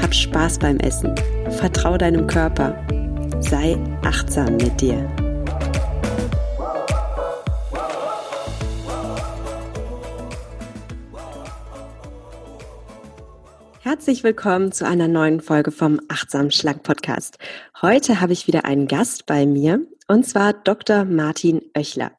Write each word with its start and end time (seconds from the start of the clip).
Hab 0.00 0.14
Spaß 0.14 0.58
beim 0.58 0.78
Essen. 0.78 1.14
Vertrau 1.58 1.98
deinem 1.98 2.26
Körper. 2.26 2.74
Sei 3.40 3.76
achtsam 4.02 4.56
mit 4.56 4.80
dir. 4.80 4.96
Herzlich 13.80 14.24
willkommen 14.24 14.72
zu 14.72 14.86
einer 14.86 15.06
neuen 15.06 15.40
Folge 15.40 15.70
vom 15.70 16.00
Achtsam 16.08 16.50
Schlank 16.50 16.82
Podcast. 16.82 17.38
Heute 17.82 18.22
habe 18.22 18.32
ich 18.32 18.46
wieder 18.46 18.64
einen 18.64 18.88
Gast 18.88 19.26
bei 19.26 19.44
mir 19.44 19.86
und 20.08 20.26
zwar 20.26 20.54
Dr. 20.54 21.04
Martin 21.04 21.60
Oechler. 21.76 22.12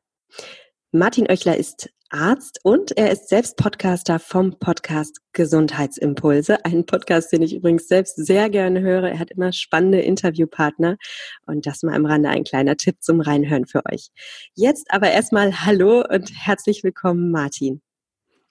Martin 0.91 1.27
Oechler 1.27 1.57
ist 1.57 1.89
Arzt 2.13 2.59
und 2.63 2.97
er 2.97 3.09
ist 3.09 3.29
selbst 3.29 3.55
Podcaster 3.55 4.19
vom 4.19 4.59
Podcast 4.59 5.21
Gesundheitsimpulse. 5.31 6.65
Einen 6.65 6.85
Podcast, 6.85 7.31
den 7.31 7.41
ich 7.41 7.55
übrigens 7.55 7.87
selbst 7.87 8.17
sehr 8.17 8.49
gerne 8.49 8.81
höre. 8.81 9.09
Er 9.11 9.19
hat 9.19 9.31
immer 9.31 9.53
spannende 9.53 10.01
Interviewpartner 10.01 10.97
und 11.45 11.65
das 11.65 11.83
mal 11.83 11.95
am 11.95 12.05
Rande 12.05 12.27
ein 12.27 12.43
kleiner 12.43 12.75
Tipp 12.75 12.97
zum 12.99 13.21
Reinhören 13.21 13.65
für 13.65 13.83
euch. 13.89 14.09
Jetzt 14.55 14.87
aber 14.89 15.09
erstmal 15.09 15.65
Hallo 15.65 16.03
und 16.05 16.31
herzlich 16.33 16.83
willkommen, 16.83 17.31
Martin. 17.31 17.81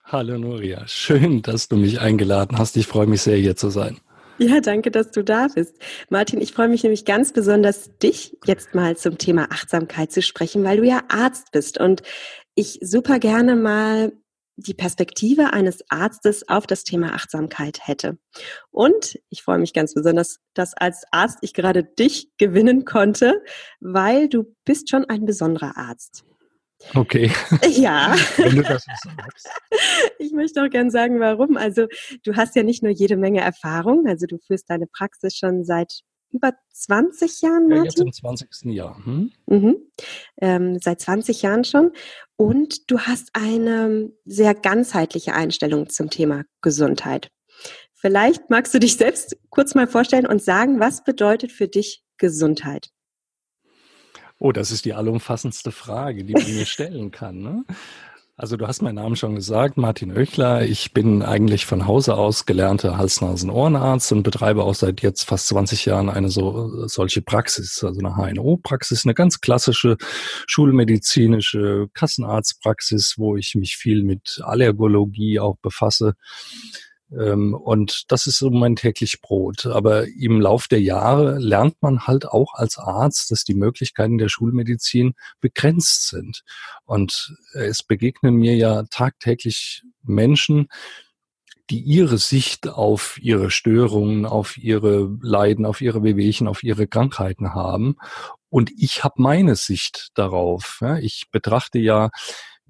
Hallo 0.04 0.38
Nuria, 0.38 0.88
schön, 0.88 1.42
dass 1.42 1.68
du 1.68 1.76
mich 1.76 2.00
eingeladen 2.00 2.58
hast. 2.58 2.78
Ich 2.78 2.86
freue 2.86 3.06
mich 3.06 3.20
sehr, 3.20 3.36
hier 3.36 3.56
zu 3.56 3.68
sein. 3.68 4.00
Ja, 4.42 4.62
danke, 4.62 4.90
dass 4.90 5.10
du 5.10 5.22
da 5.22 5.48
bist. 5.54 5.74
Martin, 6.08 6.40
ich 6.40 6.54
freue 6.54 6.68
mich 6.68 6.82
nämlich 6.82 7.04
ganz 7.04 7.34
besonders, 7.34 7.98
dich 7.98 8.38
jetzt 8.46 8.74
mal 8.74 8.96
zum 8.96 9.18
Thema 9.18 9.48
Achtsamkeit 9.50 10.12
zu 10.12 10.22
sprechen, 10.22 10.64
weil 10.64 10.78
du 10.78 10.86
ja 10.86 11.02
Arzt 11.08 11.52
bist 11.52 11.78
und 11.78 12.02
ich 12.60 12.78
super 12.82 13.18
gerne 13.18 13.56
mal 13.56 14.12
die 14.56 14.74
Perspektive 14.74 15.54
eines 15.54 15.82
Arztes 15.88 16.46
auf 16.46 16.66
das 16.66 16.84
Thema 16.84 17.14
Achtsamkeit 17.14 17.86
hätte. 17.86 18.18
Und 18.70 19.18
ich 19.30 19.42
freue 19.42 19.58
mich 19.58 19.72
ganz 19.72 19.94
besonders, 19.94 20.40
dass 20.52 20.74
als 20.74 21.04
Arzt 21.10 21.38
ich 21.40 21.54
gerade 21.54 21.82
dich 21.82 22.28
gewinnen 22.36 22.84
konnte, 22.84 23.42
weil 23.80 24.28
du 24.28 24.54
bist 24.66 24.90
schon 24.90 25.06
ein 25.06 25.24
besonderer 25.24 25.78
Arzt. 25.78 26.24
Okay. 26.94 27.30
Ja. 27.70 28.14
Wenn 28.36 28.56
du 28.56 28.62
das 28.62 28.84
sagst. 28.84 29.48
Ich 30.18 30.32
möchte 30.32 30.62
auch 30.62 30.68
gerne 30.68 30.90
sagen, 30.90 31.20
warum. 31.20 31.56
Also 31.56 31.86
du 32.24 32.36
hast 32.36 32.56
ja 32.56 32.62
nicht 32.62 32.82
nur 32.82 32.92
jede 32.92 33.16
Menge 33.16 33.40
Erfahrung, 33.40 34.06
also 34.06 34.26
du 34.26 34.38
führst 34.38 34.68
deine 34.68 34.86
Praxis 34.86 35.36
schon 35.36 35.64
seit 35.64 36.00
über 36.32 36.52
20 36.72 37.42
Jahren, 37.42 37.68
Martin? 37.68 37.76
Ja, 37.76 37.84
jetzt 37.84 38.00
im 38.00 38.12
20. 38.12 38.64
Jahr. 38.72 39.04
Hm? 39.04 39.32
Mhm. 39.46 39.76
Ähm, 40.40 40.78
seit 40.80 41.00
20 41.00 41.42
Jahren 41.42 41.64
schon. 41.64 41.92
Und 42.36 42.90
du 42.90 43.00
hast 43.00 43.30
eine 43.34 44.10
sehr 44.24 44.54
ganzheitliche 44.54 45.34
Einstellung 45.34 45.88
zum 45.88 46.10
Thema 46.10 46.44
Gesundheit. 46.62 47.30
Vielleicht 47.92 48.48
magst 48.48 48.72
du 48.72 48.78
dich 48.78 48.96
selbst 48.96 49.36
kurz 49.50 49.74
mal 49.74 49.86
vorstellen 49.86 50.26
und 50.26 50.42
sagen, 50.42 50.80
was 50.80 51.04
bedeutet 51.04 51.52
für 51.52 51.68
dich 51.68 52.02
Gesundheit? 52.16 52.88
Oh, 54.38 54.52
das 54.52 54.70
ist 54.70 54.86
die 54.86 54.94
allumfassendste 54.94 55.70
Frage, 55.70 56.24
die 56.24 56.32
man 56.32 56.54
mir 56.54 56.64
stellen 56.66 57.10
kann. 57.10 57.42
Ne? 57.42 57.64
Also 58.40 58.56
du 58.56 58.66
hast 58.66 58.80
meinen 58.80 58.94
Namen 58.94 59.16
schon 59.16 59.34
gesagt, 59.34 59.76
Martin 59.76 60.16
Oechler. 60.16 60.62
Ich 60.62 60.94
bin 60.94 61.22
eigentlich 61.22 61.66
von 61.66 61.86
Hause 61.86 62.14
aus 62.14 62.46
gelernter 62.46 62.96
Hals-Nasen-Ohrenarzt 62.96 64.12
und 64.12 64.22
betreibe 64.22 64.64
auch 64.64 64.74
seit 64.74 65.02
jetzt 65.02 65.24
fast 65.24 65.48
20 65.48 65.84
Jahren 65.84 66.08
eine 66.08 66.30
so, 66.30 66.88
solche 66.88 67.20
Praxis, 67.20 67.84
also 67.84 68.00
eine 68.00 68.16
HNO-Praxis, 68.16 69.04
eine 69.04 69.12
ganz 69.12 69.42
klassische 69.42 69.98
schulmedizinische 70.46 71.88
Kassenarztpraxis, 71.92 73.16
wo 73.18 73.36
ich 73.36 73.56
mich 73.56 73.76
viel 73.76 74.04
mit 74.04 74.40
Allergologie 74.42 75.38
auch 75.38 75.58
befasse. 75.60 76.14
Ähm, 77.12 77.54
und 77.54 78.04
das 78.08 78.26
ist 78.26 78.38
so 78.38 78.50
mein 78.50 78.76
täglich 78.76 79.20
Brot. 79.20 79.66
Aber 79.66 80.06
im 80.06 80.40
Lauf 80.40 80.68
der 80.68 80.80
Jahre 80.80 81.38
lernt 81.38 81.76
man 81.80 82.06
halt 82.06 82.26
auch 82.26 82.54
als 82.54 82.78
Arzt, 82.78 83.30
dass 83.30 83.44
die 83.44 83.54
Möglichkeiten 83.54 84.18
der 84.18 84.28
Schulmedizin 84.28 85.14
begrenzt 85.40 86.08
sind. 86.08 86.42
Und 86.84 87.36
es 87.52 87.82
begegnen 87.82 88.36
mir 88.36 88.56
ja 88.56 88.84
tagtäglich 88.90 89.82
Menschen, 90.02 90.68
die 91.70 91.80
ihre 91.80 92.18
Sicht 92.18 92.68
auf 92.68 93.16
ihre 93.20 93.50
Störungen, 93.50 94.26
auf 94.26 94.58
ihre 94.58 95.16
Leiden, 95.22 95.64
auf 95.64 95.80
ihre 95.80 96.02
Wehwehchen, 96.02 96.48
auf 96.48 96.64
ihre 96.64 96.88
Krankheiten 96.88 97.54
haben. 97.54 97.96
Und 98.48 98.72
ich 98.76 99.04
habe 99.04 99.22
meine 99.22 99.54
Sicht 99.54 100.08
darauf. 100.14 100.82
Ich 101.00 101.26
betrachte 101.30 101.78
ja 101.78 102.10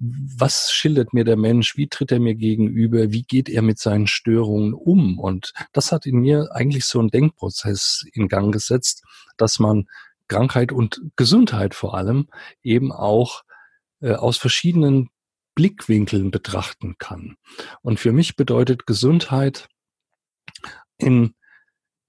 was 0.01 0.71
schildert 0.71 1.13
mir 1.13 1.23
der 1.23 1.37
Mensch, 1.37 1.77
wie 1.77 1.87
tritt 1.87 2.11
er 2.11 2.19
mir 2.19 2.33
gegenüber, 2.33 3.11
wie 3.11 3.21
geht 3.21 3.49
er 3.49 3.61
mit 3.61 3.77
seinen 3.77 4.07
Störungen 4.07 4.73
um. 4.73 5.19
Und 5.19 5.53
das 5.73 5.91
hat 5.91 6.07
in 6.07 6.17
mir 6.17 6.49
eigentlich 6.53 6.85
so 6.85 6.99
einen 6.99 7.09
Denkprozess 7.09 8.05
in 8.13 8.27
Gang 8.27 8.51
gesetzt, 8.51 9.03
dass 9.37 9.59
man 9.59 9.87
Krankheit 10.27 10.71
und 10.71 11.01
Gesundheit 11.17 11.75
vor 11.75 11.93
allem 11.95 12.29
eben 12.63 12.91
auch 12.91 13.43
äh, 14.01 14.13
aus 14.13 14.37
verschiedenen 14.37 15.09
Blickwinkeln 15.53 16.31
betrachten 16.31 16.95
kann. 16.97 17.35
Und 17.81 17.99
für 17.99 18.11
mich 18.11 18.35
bedeutet 18.35 18.87
Gesundheit 18.87 19.67
in 20.97 21.35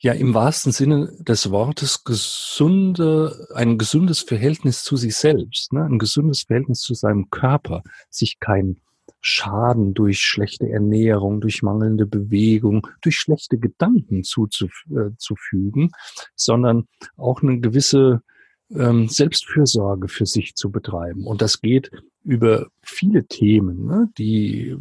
ja 0.02 0.12
im 0.12 0.34
wahrsten 0.34 0.72
Sinne 0.72 1.12
des 1.20 1.50
Wortes 1.50 2.02
gesunde, 2.02 3.46
ein 3.54 3.78
gesundes 3.78 4.20
Verhältnis 4.20 4.82
zu 4.82 4.96
sich 4.96 5.16
selbst, 5.16 5.72
ne? 5.72 5.84
ein 5.84 5.98
gesundes 5.98 6.42
Verhältnis 6.42 6.80
zu 6.80 6.94
seinem 6.94 7.30
Körper, 7.30 7.82
sich 8.10 8.40
kein 8.40 8.80
Schaden 9.20 9.94
durch 9.94 10.20
schlechte 10.20 10.68
Ernährung, 10.68 11.40
durch 11.40 11.62
mangelnde 11.62 12.06
Bewegung, 12.06 12.88
durch 13.00 13.16
schlechte 13.16 13.58
Gedanken 13.58 14.24
zuzufügen, 14.24 15.84
äh, 15.84 15.90
sondern 16.34 16.88
auch 17.16 17.40
eine 17.42 17.60
gewisse 17.60 18.22
ähm, 18.70 19.08
Selbstfürsorge 19.08 20.08
für 20.08 20.26
sich 20.26 20.56
zu 20.56 20.72
betreiben. 20.72 21.24
Und 21.28 21.40
das 21.42 21.60
geht 21.60 21.92
über 22.24 22.68
viele 22.82 23.24
Themen, 23.24 23.86
ne, 23.86 24.08
die, 24.16 24.76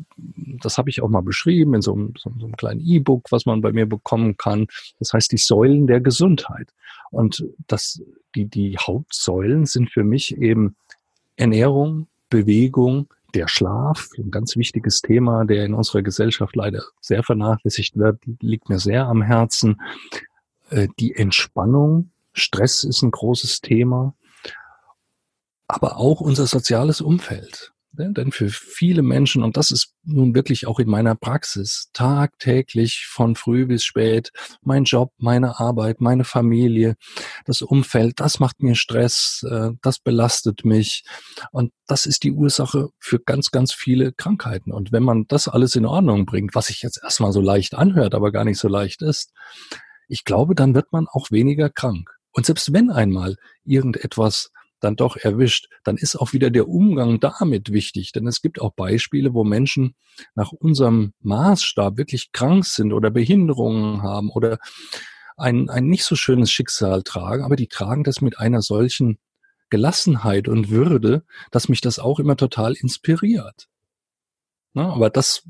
das 0.62 0.78
habe 0.78 0.90
ich 0.90 1.02
auch 1.02 1.10
mal 1.10 1.22
beschrieben 1.22 1.74
in 1.74 1.82
so 1.82 1.94
einem, 1.94 2.14
so, 2.18 2.32
so 2.38 2.46
einem 2.46 2.56
kleinen 2.56 2.82
E-Book, 2.82 3.32
was 3.32 3.46
man 3.46 3.62
bei 3.62 3.72
mir 3.72 3.88
bekommen 3.88 4.38
kann. 4.38 4.68
Das 5.00 5.14
heißt 5.14 5.32
die 5.32 5.38
Säulen 5.38 5.88
der 5.88 6.02
Gesundheit. 6.02 6.70
Und 7.10 7.46
das, 7.68 8.02
die, 8.36 8.46
die 8.46 8.78
Hauptsäulen 8.78 9.66
sind 9.66 9.90
für 9.92 10.04
mich 10.04 10.38
eben 10.38 10.76
Ernährung, 11.36 12.08
Bewegung, 12.30 13.08
der 13.34 13.48
Schlaf, 13.48 14.10
ein 14.18 14.32
ganz 14.32 14.56
wichtiges 14.56 15.02
Thema, 15.02 15.46
der 15.46 15.66
in 15.66 15.74
unserer 15.74 16.02
Gesellschaft 16.02 16.56
leider 16.56 16.84
sehr 17.00 17.24
vernachlässigt 17.24 17.98
wird, 17.98 18.20
liegt 18.42 18.70
mir 18.70 18.80
sehr 18.80 19.08
am 19.08 19.22
Herzen. 19.22 19.82
Äh, 20.70 20.88
die 21.00 21.16
Entspannung, 21.16 22.12
Stress 22.34 22.84
ist 22.84 23.02
ein 23.02 23.12
großes 23.12 23.62
Thema, 23.62 24.14
aber 25.72 25.98
auch 25.98 26.22
unser 26.22 26.48
soziales 26.48 27.02
Umfeld. 27.02 27.72
Denn 27.94 28.32
für 28.32 28.48
viele 28.50 29.02
Menschen, 29.02 29.44
und 29.44 29.58
das 29.58 29.70
ist 29.70 29.94
nun 30.04 30.34
wirklich 30.34 30.66
auch 30.66 30.80
in 30.80 30.90
meiner 30.90 31.14
Praxis, 31.14 31.90
tagtäglich 31.92 33.06
von 33.10 33.36
früh 33.36 33.66
bis 33.66 33.84
spät, 33.84 34.32
mein 34.62 34.86
Job, 34.86 35.12
meine 35.18 35.60
Arbeit, 35.60 36.00
meine 36.00 36.24
Familie, 36.24 36.96
das 37.46 37.62
Umfeld, 37.62 38.22
das 38.22 38.40
macht 38.40 38.64
mir 38.64 38.76
Stress, 38.76 39.46
äh, 39.50 39.72
das 39.82 40.00
belastet 40.00 40.64
mich. 40.64 41.04
Und 41.52 41.74
das 41.86 42.06
ist 42.06 42.24
die 42.24 42.32
Ursache 42.32 42.90
für 42.98 43.20
ganz, 43.20 43.52
ganz 43.52 43.74
viele 43.74 44.14
Krankheiten. 44.14 44.72
Und 44.72 44.94
wenn 44.94 45.04
man 45.04 45.26
das 45.28 45.50
alles 45.50 45.76
in 45.76 45.86
Ordnung 45.86 46.26
bringt, 46.26 46.56
was 46.56 46.68
sich 46.68 46.82
jetzt 46.82 47.02
erstmal 47.04 47.34
so 47.34 47.42
leicht 47.42 47.76
anhört, 47.76 48.16
aber 48.16 48.32
gar 48.32 48.46
nicht 48.46 48.60
so 48.60 48.70
leicht 48.70 49.02
ist, 49.02 49.34
ich 50.08 50.24
glaube, 50.24 50.56
dann 50.56 50.76
wird 50.76 50.94
man 50.94 51.08
auch 51.10 51.30
weniger 51.30 51.70
krank. 51.70 52.10
Und 52.32 52.46
selbst 52.46 52.72
wenn 52.72 52.90
einmal 52.90 53.36
irgendetwas 53.66 54.52
dann 54.82 54.96
doch 54.96 55.16
erwischt, 55.16 55.68
dann 55.84 55.98
ist 55.98 56.16
auch 56.16 56.34
wieder 56.34 56.50
der 56.50 56.68
Umgang 56.68 57.20
damit 57.20 57.72
wichtig. 57.72 58.12
Denn 58.12 58.28
es 58.28 58.42
gibt 58.42 58.60
auch 58.60 58.74
Beispiele, 58.74 59.34
wo 59.34 59.44
Menschen 59.44 59.96
nach 60.36 60.52
unserem 60.52 61.14
Maßstab 61.22 61.98
wirklich 61.98 62.32
krank 62.32 62.66
sind 62.66 62.92
oder 62.94 63.10
Behinderungen 63.10 64.02
haben 64.02 64.30
oder 64.30 64.60
ein, 65.38 65.70
ein 65.70 65.88
nicht 65.88 66.04
so 66.04 66.16
schönes 66.16 66.52
Schicksal 66.52 67.04
tragen, 67.04 67.44
aber 67.44 67.56
die 67.56 67.68
tragen 67.68 68.04
das 68.04 68.22
mit 68.22 68.38
einer 68.40 68.62
solchen 68.62 69.18
Gelassenheit 69.70 70.48
und 70.48 70.70
Würde, 70.70 71.24
dass 71.50 71.70
mich 71.70 71.82
das 71.82 71.98
auch 71.98 72.20
immer 72.20 72.36
total 72.36 72.74
inspiriert. 72.74 73.68
Na, 74.74 74.94
aber 74.94 75.10
das 75.10 75.44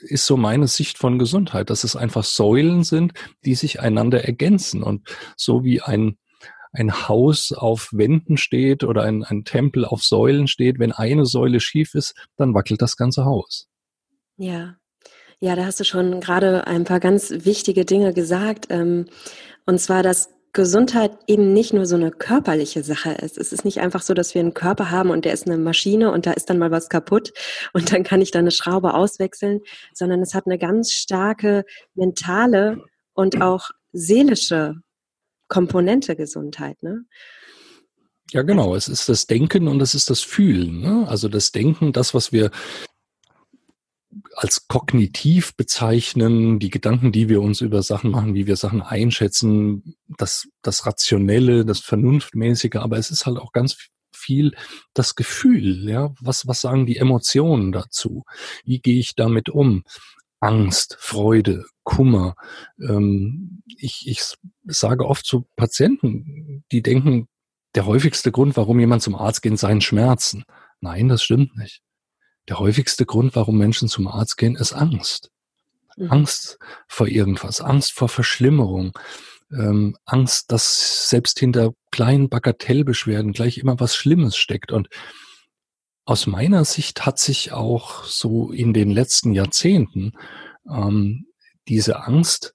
ist 0.00 0.26
so 0.26 0.36
meine 0.36 0.66
Sicht 0.68 0.98
von 0.98 1.18
Gesundheit, 1.18 1.70
dass 1.70 1.84
es 1.84 1.96
einfach 1.96 2.24
Säulen 2.24 2.82
sind, 2.82 3.12
die 3.44 3.54
sich 3.54 3.80
einander 3.80 4.24
ergänzen. 4.24 4.82
Und 4.82 5.08
so 5.36 5.64
wie 5.64 5.82
ein, 5.82 6.16
ein 6.72 7.08
Haus 7.08 7.52
auf 7.52 7.88
Wänden 7.92 8.36
steht 8.36 8.84
oder 8.84 9.02
ein, 9.02 9.24
ein 9.24 9.44
Tempel 9.44 9.84
auf 9.84 10.02
Säulen 10.02 10.46
steht, 10.46 10.78
wenn 10.78 10.92
eine 10.92 11.26
Säule 11.26 11.60
schief 11.60 11.94
ist, 11.94 12.14
dann 12.36 12.54
wackelt 12.54 12.80
das 12.82 12.96
ganze 12.96 13.24
Haus. 13.24 13.68
Ja. 14.36 14.76
Ja, 15.40 15.56
da 15.56 15.64
hast 15.64 15.80
du 15.80 15.84
schon 15.84 16.20
gerade 16.20 16.66
ein 16.66 16.84
paar 16.84 17.00
ganz 17.00 17.30
wichtige 17.30 17.84
Dinge 17.86 18.12
gesagt. 18.12 18.66
Ähm, 18.68 19.06
und 19.64 19.80
zwar, 19.80 20.02
dass 20.02 20.28
Gesundheit 20.52 21.12
eben 21.28 21.52
nicht 21.52 21.72
nur 21.72 21.86
so 21.86 21.94
eine 21.94 22.10
körperliche 22.10 22.82
Sache 22.82 23.12
ist. 23.12 23.38
Es 23.38 23.52
ist 23.52 23.64
nicht 23.64 23.80
einfach 23.80 24.02
so, 24.02 24.14
dass 24.14 24.34
wir 24.34 24.40
einen 24.40 24.54
Körper 24.54 24.90
haben 24.90 25.10
und 25.10 25.24
der 25.24 25.32
ist 25.32 25.46
eine 25.46 25.58
Maschine 25.58 26.10
und 26.10 26.26
da 26.26 26.32
ist 26.32 26.50
dann 26.50 26.58
mal 26.58 26.72
was 26.72 26.88
kaputt 26.88 27.32
und 27.72 27.92
dann 27.92 28.02
kann 28.02 28.20
ich 28.20 28.30
da 28.32 28.40
eine 28.40 28.50
Schraube 28.50 28.94
auswechseln, 28.94 29.60
sondern 29.94 30.20
es 30.20 30.34
hat 30.34 30.46
eine 30.46 30.58
ganz 30.58 30.90
starke 30.90 31.64
mentale 31.94 32.82
und 33.14 33.40
auch 33.40 33.70
seelische 33.92 34.74
Komponente 35.50 36.16
Gesundheit. 36.16 36.82
Ne? 36.82 37.04
Ja, 38.30 38.42
genau. 38.42 38.74
Es 38.74 38.88
ist 38.88 39.10
das 39.10 39.26
Denken 39.26 39.68
und 39.68 39.82
es 39.82 39.94
ist 39.94 40.08
das 40.08 40.22
Fühlen. 40.22 40.80
Ne? 40.80 41.06
Also 41.06 41.28
das 41.28 41.52
Denken, 41.52 41.92
das, 41.92 42.14
was 42.14 42.32
wir 42.32 42.50
als 44.34 44.68
kognitiv 44.68 45.54
bezeichnen, 45.56 46.58
die 46.58 46.70
Gedanken, 46.70 47.12
die 47.12 47.28
wir 47.28 47.42
uns 47.42 47.60
über 47.60 47.82
Sachen 47.82 48.10
machen, 48.10 48.34
wie 48.34 48.46
wir 48.46 48.56
Sachen 48.56 48.80
einschätzen, 48.80 49.96
das, 50.08 50.48
das 50.62 50.86
Rationelle, 50.86 51.64
das 51.64 51.80
Vernunftmäßige, 51.80 52.76
aber 52.76 52.96
es 52.96 53.10
ist 53.10 53.26
halt 53.26 53.38
auch 53.38 53.52
ganz 53.52 53.76
viel 54.14 54.54
das 54.94 55.14
Gefühl, 55.14 55.88
ja, 55.88 56.14
was, 56.20 56.46
was 56.46 56.60
sagen 56.60 56.86
die 56.86 56.96
Emotionen 56.96 57.72
dazu? 57.72 58.24
Wie 58.64 58.80
gehe 58.80 58.98
ich 58.98 59.14
damit 59.14 59.48
um? 59.48 59.84
Angst, 60.40 60.96
Freude, 60.98 61.66
Kummer. 61.90 62.36
Ähm, 62.80 63.62
ich, 63.66 64.06
ich 64.06 64.22
sage 64.64 65.04
oft 65.04 65.26
zu 65.26 65.48
Patienten, 65.56 66.64
die 66.70 66.82
denken, 66.82 67.26
der 67.74 67.84
häufigste 67.84 68.30
Grund, 68.30 68.56
warum 68.56 68.78
jemand 68.78 69.02
zum 69.02 69.16
Arzt 69.16 69.42
geht, 69.42 69.58
seien 69.58 69.80
Schmerzen. 69.80 70.44
Nein, 70.80 71.08
das 71.08 71.24
stimmt 71.24 71.56
nicht. 71.56 71.82
Der 72.48 72.60
häufigste 72.60 73.06
Grund, 73.06 73.34
warum 73.34 73.58
Menschen 73.58 73.88
zum 73.88 74.06
Arzt 74.06 74.36
gehen, 74.38 74.54
ist 74.54 74.72
Angst. 74.72 75.30
Mhm. 75.96 76.12
Angst 76.12 76.58
vor 76.86 77.08
irgendwas, 77.08 77.60
Angst 77.60 77.92
vor 77.92 78.08
Verschlimmerung, 78.08 78.96
ähm, 79.52 79.96
Angst, 80.04 80.52
dass 80.52 81.08
selbst 81.08 81.40
hinter 81.40 81.72
kleinen 81.90 82.28
Bagatellbeschwerden 82.28 83.32
gleich 83.32 83.58
immer 83.58 83.80
was 83.80 83.96
Schlimmes 83.96 84.36
steckt. 84.36 84.70
Und 84.70 84.88
aus 86.04 86.28
meiner 86.28 86.64
Sicht 86.64 87.04
hat 87.04 87.18
sich 87.18 87.50
auch 87.50 88.04
so 88.04 88.52
in 88.52 88.74
den 88.74 88.90
letzten 88.90 89.32
Jahrzehnten 89.32 90.12
ähm, 90.68 91.26
diese 91.68 92.04
Angst 92.04 92.54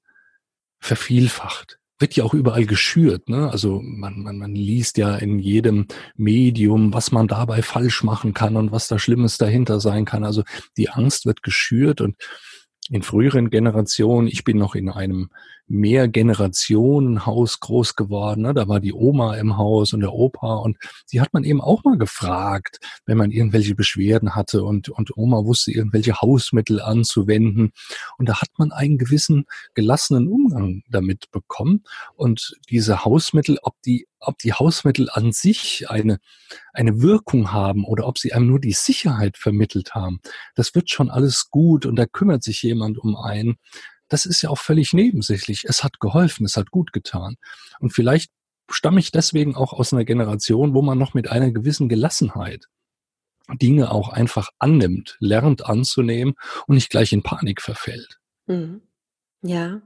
vervielfacht 0.80 1.80
wird 2.00 2.16
ja 2.16 2.24
auch 2.24 2.34
überall 2.34 2.66
geschürt. 2.66 3.30
Ne? 3.30 3.50
Also 3.50 3.82
man, 3.82 4.22
man, 4.22 4.38
man 4.38 4.54
liest 4.54 4.98
ja 4.98 5.16
in 5.16 5.40
jedem 5.40 5.88
Medium, 6.16 6.94
was 6.94 7.12
man 7.12 7.28
dabei 7.28 7.62
falsch 7.62 8.04
machen 8.04 8.34
kann 8.34 8.58
und 8.58 8.72
was 8.72 8.88
da 8.88 9.00
Schlimmes 9.00 9.38
dahinter 9.38 9.80
sein 9.80 10.06
kann. 10.06 10.24
Also 10.24 10.44
die 10.78 10.90
Angst 10.90 11.26
wird 11.26 11.42
geschürt 11.42 12.02
und 12.02 12.18
in 12.90 13.02
früheren 13.02 13.50
Generationen, 13.50 14.28
ich 14.28 14.44
bin 14.44 14.58
noch 14.58 14.76
in 14.76 14.90
einem 14.90 15.30
Mehrgenerationenhaus 15.68 17.60
groß 17.60 17.96
geworden. 17.96 18.42
Ne? 18.42 18.54
Da 18.54 18.68
war 18.68 18.80
die 18.80 18.94
Oma 18.94 19.36
im 19.36 19.58
Haus 19.58 19.94
und 19.94 20.02
der 20.02 20.14
Opa 20.14 20.56
und 20.56 20.78
die 21.12 21.22
hat 21.22 21.34
man 21.34 21.44
eben 21.44 21.62
auch 21.62 21.84
mal 21.84 21.98
gefragt, 21.98 22.80
wenn 23.06 23.18
man 23.18 23.32
irgendwelche 23.32 23.76
Beschwerden 23.76 24.36
hatte 24.36 24.64
und, 24.64 24.90
und 24.90 25.18
Oma 25.18 25.44
wusste 25.44 25.72
irgendwelche 25.72 26.22
Hausmittel 26.22 26.82
anzuwenden. 26.82 27.72
Und 28.18 28.30
da 28.30 28.42
hat 28.42 28.50
man 28.58 28.72
einen 28.72 28.98
gewissen 28.98 29.46
gelassenen 29.74 30.28
Umgang 30.28 30.84
damit 30.90 31.32
bekommen. 31.32 31.84
Und 32.16 32.56
diese 32.70 33.04
Hausmittel, 33.04 33.58
ob 33.62 33.76
die 33.84 34.08
ob 34.28 34.40
die 34.40 34.54
Hausmittel 34.54 35.08
an 35.12 35.32
sich 35.32 35.86
eine, 35.90 36.20
eine 36.74 37.02
Wirkung 37.02 37.52
haben 37.52 37.86
oder 37.86 38.08
ob 38.08 38.18
sie 38.18 38.34
einem 38.34 38.48
nur 38.48 38.60
die 38.60 38.74
Sicherheit 38.74 39.38
vermittelt 39.38 39.94
haben, 39.94 40.20
das 40.56 40.74
wird 40.76 40.90
schon 40.90 41.10
alles 41.10 41.50
gut 41.50 41.86
und 41.86 41.96
da 41.96 42.06
kümmert 42.06 42.44
sich 42.44 42.64
jemand 42.64 42.98
um 42.98 43.16
einen 43.16 43.58
das 44.08 44.26
ist 44.26 44.42
ja 44.42 44.50
auch 44.50 44.60
völlig 44.60 44.94
nebensächlich. 44.94 45.66
Es 45.66 45.84
hat 45.84 46.00
geholfen, 46.00 46.46
es 46.46 46.58
hat 46.58 46.72
gut 46.72 46.94
getan. 46.94 47.36
Und 47.80 47.92
vielleicht 47.92 48.32
stamme 48.70 49.00
ich 49.00 49.12
deswegen 49.12 49.56
auch 49.56 49.74
aus 49.74 49.94
einer 49.94 50.06
Generation, 50.06 50.74
wo 50.74 50.82
man 50.82 50.98
noch 50.98 51.14
mit 51.14 51.30
einer 51.30 51.52
gewissen 51.52 51.90
Gelassenheit 51.90 52.66
Dinge 53.54 53.92
auch 53.92 54.10
einfach 54.10 54.50
annimmt, 54.58 55.18
lernt 55.20 55.66
anzunehmen 55.66 56.34
und 56.68 56.76
nicht 56.76 56.90
gleich 56.90 57.14
in 57.14 57.24
Panik 57.24 57.62
verfällt. 57.62 58.20
Mhm. 58.48 58.82
Ja. 59.42 59.82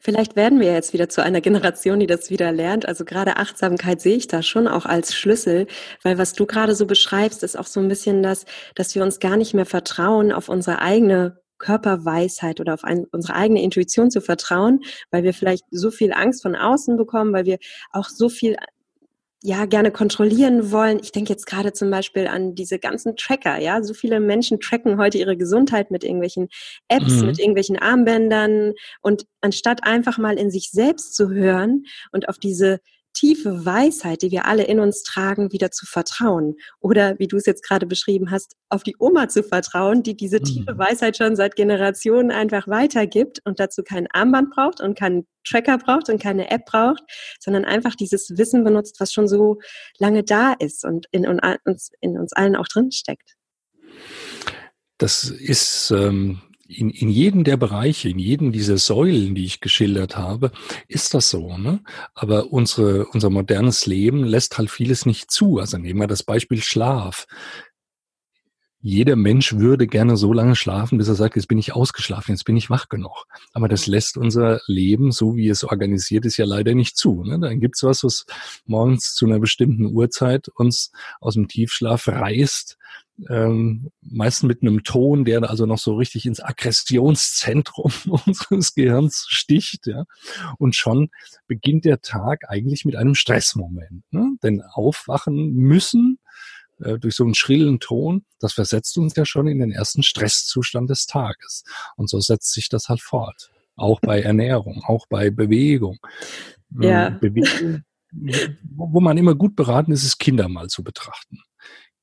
Vielleicht 0.00 0.36
werden 0.36 0.60
wir 0.60 0.72
jetzt 0.72 0.92
wieder 0.92 1.08
zu 1.08 1.22
einer 1.22 1.40
Generation, 1.40 1.98
die 1.98 2.06
das 2.06 2.28
wieder 2.28 2.52
lernt. 2.52 2.86
Also 2.86 3.06
gerade 3.06 3.38
Achtsamkeit 3.38 4.00
sehe 4.00 4.16
ich 4.16 4.28
da 4.28 4.42
schon 4.42 4.68
auch 4.68 4.84
als 4.84 5.14
Schlüssel, 5.14 5.66
weil 6.02 6.18
was 6.18 6.34
du 6.34 6.44
gerade 6.44 6.74
so 6.74 6.86
beschreibst, 6.86 7.42
ist 7.42 7.58
auch 7.58 7.66
so 7.66 7.80
ein 7.80 7.88
bisschen 7.88 8.22
das, 8.22 8.44
dass 8.74 8.94
wir 8.94 9.02
uns 9.02 9.20
gar 9.20 9.38
nicht 9.38 9.54
mehr 9.54 9.64
vertrauen 9.64 10.32
auf 10.32 10.50
unsere 10.50 10.80
eigene 10.80 11.43
Körperweisheit 11.58 12.60
oder 12.60 12.74
auf 12.74 12.84
ein, 12.84 13.06
unsere 13.12 13.34
eigene 13.34 13.62
Intuition 13.62 14.10
zu 14.10 14.20
vertrauen, 14.20 14.80
weil 15.10 15.22
wir 15.22 15.34
vielleicht 15.34 15.64
so 15.70 15.90
viel 15.90 16.12
Angst 16.12 16.42
von 16.42 16.56
außen 16.56 16.96
bekommen, 16.96 17.32
weil 17.32 17.46
wir 17.46 17.58
auch 17.92 18.08
so 18.08 18.28
viel 18.28 18.56
ja 19.46 19.66
gerne 19.66 19.90
kontrollieren 19.90 20.72
wollen. 20.72 20.98
Ich 21.02 21.12
denke 21.12 21.30
jetzt 21.30 21.44
gerade 21.44 21.74
zum 21.74 21.90
Beispiel 21.90 22.26
an 22.28 22.54
diese 22.54 22.78
ganzen 22.78 23.14
Tracker. 23.14 23.60
Ja, 23.60 23.82
so 23.82 23.92
viele 23.92 24.18
Menschen 24.18 24.58
tracken 24.58 24.96
heute 24.98 25.18
ihre 25.18 25.36
Gesundheit 25.36 25.90
mit 25.90 26.02
irgendwelchen 26.02 26.48
Apps, 26.88 27.20
mhm. 27.20 27.26
mit 27.26 27.38
irgendwelchen 27.38 27.78
Armbändern 27.78 28.72
und 29.02 29.26
anstatt 29.42 29.84
einfach 29.84 30.16
mal 30.16 30.38
in 30.38 30.50
sich 30.50 30.70
selbst 30.70 31.14
zu 31.14 31.28
hören 31.28 31.84
und 32.10 32.30
auf 32.30 32.38
diese 32.38 32.80
tiefe 33.14 33.64
Weisheit, 33.64 34.22
die 34.22 34.30
wir 34.30 34.44
alle 34.46 34.64
in 34.64 34.80
uns 34.80 35.02
tragen, 35.02 35.52
wieder 35.52 35.70
zu 35.70 35.86
vertrauen. 35.86 36.56
Oder 36.80 37.18
wie 37.18 37.26
du 37.26 37.36
es 37.36 37.46
jetzt 37.46 37.66
gerade 37.66 37.86
beschrieben 37.86 38.30
hast, 38.30 38.56
auf 38.68 38.82
die 38.82 38.96
Oma 38.98 39.28
zu 39.28 39.42
vertrauen, 39.42 40.02
die 40.02 40.16
diese 40.16 40.40
tiefe 40.40 40.74
mhm. 40.74 40.78
Weisheit 40.78 41.16
schon 41.16 41.36
seit 41.36 41.56
Generationen 41.56 42.30
einfach 42.30 42.68
weitergibt 42.68 43.40
und 43.44 43.60
dazu 43.60 43.82
kein 43.82 44.06
Armband 44.12 44.50
braucht 44.50 44.80
und 44.80 44.98
keinen 44.98 45.26
Tracker 45.48 45.78
braucht 45.78 46.08
und 46.10 46.20
keine 46.20 46.50
App 46.50 46.66
braucht, 46.66 47.02
sondern 47.40 47.64
einfach 47.64 47.94
dieses 47.94 48.36
Wissen 48.36 48.64
benutzt, 48.64 48.96
was 48.98 49.12
schon 49.12 49.28
so 49.28 49.58
lange 49.98 50.24
da 50.24 50.52
ist 50.52 50.84
und 50.84 51.06
in 51.10 51.26
uns, 51.26 51.90
in 52.00 52.18
uns 52.18 52.32
allen 52.32 52.56
auch 52.56 52.68
drin 52.68 52.90
steckt. 52.90 53.36
Das 54.98 55.24
ist 55.24 55.90
ähm, 55.90 56.40
in, 56.66 56.90
in 56.90 57.08
jedem 57.08 57.44
der 57.44 57.56
Bereiche, 57.56 58.08
in 58.08 58.18
jedem 58.18 58.52
dieser 58.52 58.78
Säulen, 58.78 59.34
die 59.34 59.44
ich 59.44 59.60
geschildert 59.60 60.16
habe, 60.16 60.50
ist 60.88 61.14
das 61.14 61.30
so. 61.30 61.56
Ne? 61.58 61.80
Aber 62.14 62.52
unsere, 62.52 63.06
unser 63.06 63.30
modernes 63.30 63.86
Leben 63.86 64.24
lässt 64.24 64.58
halt 64.58 64.70
vieles 64.70 65.06
nicht 65.06 65.30
zu. 65.30 65.58
Also 65.58 65.78
nehmen 65.78 66.00
wir 66.00 66.06
das 66.06 66.22
Beispiel 66.22 66.62
Schlaf. 66.62 67.26
Jeder 68.86 69.16
Mensch 69.16 69.54
würde 69.54 69.86
gerne 69.86 70.18
so 70.18 70.34
lange 70.34 70.56
schlafen, 70.56 70.98
bis 70.98 71.08
er 71.08 71.14
sagt, 71.14 71.36
jetzt 71.36 71.48
bin 71.48 71.56
ich 71.56 71.74
ausgeschlafen, 71.74 72.32
jetzt 72.32 72.44
bin 72.44 72.56
ich 72.56 72.68
wach 72.68 72.90
genug. 72.90 73.24
Aber 73.54 73.66
das 73.66 73.86
lässt 73.86 74.18
unser 74.18 74.60
Leben, 74.66 75.10
so 75.10 75.36
wie 75.36 75.48
es 75.48 75.64
organisiert 75.64 76.26
ist, 76.26 76.36
ja 76.36 76.44
leider 76.44 76.74
nicht 76.74 76.98
zu. 76.98 77.24
Ne? 77.24 77.38
Dann 77.40 77.60
gibt's 77.60 77.82
was, 77.82 78.04
was 78.04 78.26
morgens 78.66 79.14
zu 79.14 79.24
einer 79.24 79.38
bestimmten 79.38 79.86
Uhrzeit 79.86 80.48
uns 80.48 80.92
aus 81.18 81.32
dem 81.32 81.48
Tiefschlaf 81.48 82.08
reißt 82.08 82.76
ähm, 83.28 83.90
meistens 84.00 84.48
mit 84.48 84.62
einem 84.62 84.82
Ton, 84.82 85.24
der 85.24 85.48
also 85.48 85.66
noch 85.66 85.78
so 85.78 85.96
richtig 85.96 86.26
ins 86.26 86.40
Aggressionszentrum 86.40 87.92
unseres 88.26 88.74
Gehirns 88.74 89.26
sticht, 89.28 89.86
ja. 89.86 90.04
Und 90.58 90.74
schon 90.74 91.10
beginnt 91.46 91.84
der 91.84 92.00
Tag 92.00 92.48
eigentlich 92.48 92.84
mit 92.84 92.96
einem 92.96 93.14
Stressmoment. 93.14 94.04
Ne? 94.10 94.36
Denn 94.42 94.62
aufwachen 94.62 95.54
müssen 95.54 96.18
äh, 96.80 96.98
durch 96.98 97.14
so 97.14 97.24
einen 97.24 97.34
schrillen 97.34 97.80
Ton, 97.80 98.24
das 98.40 98.52
versetzt 98.52 98.98
uns 98.98 99.14
ja 99.16 99.24
schon 99.24 99.46
in 99.46 99.60
den 99.60 99.70
ersten 99.70 100.02
Stresszustand 100.02 100.90
des 100.90 101.06
Tages. 101.06 101.64
Und 101.96 102.10
so 102.10 102.20
setzt 102.20 102.52
sich 102.52 102.68
das 102.68 102.88
halt 102.88 103.00
fort. 103.00 103.50
Auch 103.76 104.00
bei 104.00 104.20
Ernährung, 104.20 104.82
auch 104.86 105.06
bei 105.08 105.30
Bewegung. 105.30 105.98
Ja. 106.80 107.10
Bewegung, 107.10 107.82
wo 108.12 109.00
man 109.00 109.18
immer 109.18 109.34
gut 109.34 109.56
beraten 109.56 109.92
ist, 109.92 110.04
ist 110.04 110.18
Kinder 110.18 110.48
mal 110.48 110.68
zu 110.68 110.84
betrachten. 110.84 111.38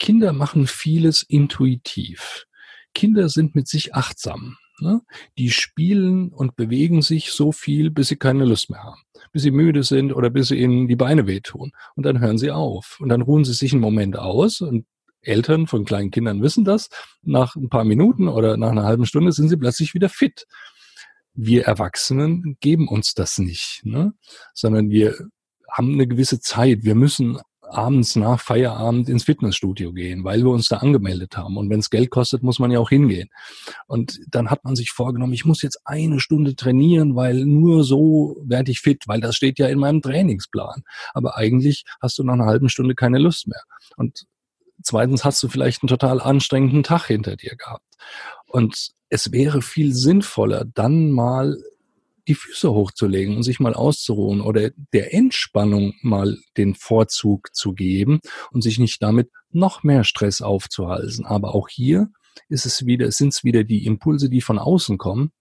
Kinder 0.01 0.33
machen 0.33 0.65
vieles 0.65 1.21
intuitiv. 1.21 2.47
Kinder 2.95 3.29
sind 3.29 3.53
mit 3.53 3.67
sich 3.67 3.93
achtsam. 3.93 4.57
Ne? 4.79 5.01
Die 5.37 5.51
spielen 5.51 6.29
und 6.29 6.55
bewegen 6.55 7.03
sich 7.03 7.31
so 7.31 7.51
viel, 7.51 7.91
bis 7.91 8.07
sie 8.07 8.15
keine 8.15 8.45
Lust 8.45 8.71
mehr 8.71 8.81
haben. 8.81 9.03
Bis 9.31 9.43
sie 9.43 9.51
müde 9.51 9.83
sind 9.83 10.11
oder 10.11 10.31
bis 10.31 10.47
sie 10.47 10.57
ihnen 10.57 10.87
die 10.87 10.95
Beine 10.95 11.27
wehtun. 11.27 11.71
Und 11.93 12.03
dann 12.07 12.19
hören 12.19 12.39
sie 12.39 12.49
auf. 12.49 12.97
Und 12.99 13.09
dann 13.09 13.21
ruhen 13.21 13.45
sie 13.45 13.53
sich 13.53 13.73
einen 13.73 13.81
Moment 13.81 14.17
aus 14.17 14.61
und 14.61 14.87
Eltern 15.21 15.67
von 15.67 15.85
kleinen 15.85 16.09
Kindern 16.09 16.41
wissen 16.41 16.65
das. 16.65 16.89
Nach 17.21 17.55
ein 17.55 17.69
paar 17.69 17.83
Minuten 17.83 18.27
oder 18.27 18.57
nach 18.57 18.71
einer 18.71 18.85
halben 18.85 19.05
Stunde 19.05 19.31
sind 19.31 19.49
sie 19.49 19.57
plötzlich 19.57 19.93
wieder 19.93 20.09
fit. 20.09 20.47
Wir 21.35 21.65
Erwachsenen 21.65 22.57
geben 22.59 22.87
uns 22.87 23.13
das 23.13 23.37
nicht, 23.37 23.81
ne? 23.83 24.13
sondern 24.55 24.89
wir 24.89 25.15
haben 25.69 25.93
eine 25.93 26.07
gewisse 26.07 26.39
Zeit. 26.39 26.79
Wir 26.81 26.95
müssen 26.95 27.37
abends 27.71 28.15
nach 28.15 28.39
Feierabend 28.39 29.09
ins 29.09 29.23
Fitnessstudio 29.23 29.93
gehen, 29.93 30.23
weil 30.23 30.43
wir 30.43 30.51
uns 30.51 30.67
da 30.67 30.77
angemeldet 30.77 31.37
haben. 31.37 31.57
Und 31.57 31.69
wenn 31.69 31.79
es 31.79 31.89
Geld 31.89 32.09
kostet, 32.09 32.43
muss 32.43 32.59
man 32.59 32.71
ja 32.71 32.79
auch 32.79 32.89
hingehen. 32.89 33.29
Und 33.87 34.19
dann 34.29 34.49
hat 34.49 34.63
man 34.63 34.75
sich 34.75 34.91
vorgenommen, 34.91 35.33
ich 35.33 35.45
muss 35.45 35.61
jetzt 35.61 35.81
eine 35.85 36.19
Stunde 36.19 36.55
trainieren, 36.55 37.15
weil 37.15 37.45
nur 37.45 37.83
so 37.83 38.37
werde 38.43 38.71
ich 38.71 38.79
fit, 38.79 39.03
weil 39.07 39.21
das 39.21 39.35
steht 39.35 39.59
ja 39.59 39.67
in 39.67 39.79
meinem 39.79 40.01
Trainingsplan. 40.01 40.83
Aber 41.13 41.37
eigentlich 41.37 41.85
hast 42.01 42.17
du 42.17 42.23
nach 42.23 42.33
einer 42.33 42.45
halben 42.45 42.69
Stunde 42.69 42.95
keine 42.95 43.19
Lust 43.19 43.47
mehr. 43.47 43.61
Und 43.97 44.25
zweitens 44.83 45.23
hast 45.25 45.41
du 45.43 45.47
vielleicht 45.47 45.83
einen 45.83 45.89
total 45.89 46.21
anstrengenden 46.21 46.83
Tag 46.83 47.05
hinter 47.05 47.35
dir 47.35 47.55
gehabt. 47.55 47.85
Und 48.47 48.91
es 49.09 49.31
wäre 49.31 49.61
viel 49.61 49.93
sinnvoller, 49.93 50.65
dann 50.65 51.11
mal 51.11 51.57
die 52.31 52.35
Füße 52.35 52.71
hochzulegen 52.71 53.35
und 53.35 53.43
sich 53.43 53.59
mal 53.59 53.73
auszuruhen 53.73 54.39
oder 54.39 54.69
der 54.93 55.13
Entspannung 55.13 55.95
mal 56.01 56.37
den 56.55 56.75
Vorzug 56.75 57.53
zu 57.53 57.73
geben 57.73 58.21
und 58.51 58.61
sich 58.61 58.79
nicht 58.79 59.03
damit 59.03 59.29
noch 59.49 59.83
mehr 59.83 60.05
Stress 60.05 60.41
aufzuhalten. 60.41 61.25
Aber 61.25 61.53
auch 61.53 61.67
hier 61.67 62.07
ist 62.47 62.65
es 62.65 62.85
wieder, 62.85 63.11
sind 63.11 63.33
es 63.33 63.43
wieder 63.43 63.65
die 63.65 63.85
Impulse, 63.85 64.29
die 64.29 64.39
von 64.39 64.59
außen 64.59 64.97
kommen, 64.97 65.31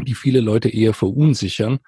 die 0.00 0.16
viele 0.16 0.40
Leute 0.40 0.68
eher 0.68 0.94
verunsichern, 0.94 1.78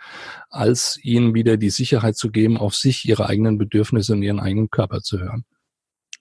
als 0.51 1.01
ihnen 1.03 1.35
wieder 1.35 1.57
die 1.57 1.71
Sicherheit 1.71 2.17
zu 2.17 2.31
geben, 2.31 2.57
auf 2.57 2.77
sich, 2.77 3.09
ihre 3.09 3.27
eigenen 3.27 3.59
Bedürfnisse 3.59 4.13
und 4.13 4.23
ihren 4.23 4.39
eigenen 4.39 4.71
Körper 4.71 5.01
zu 5.01 5.19
hören. 5.19 5.45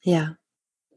Ja, 0.02 0.38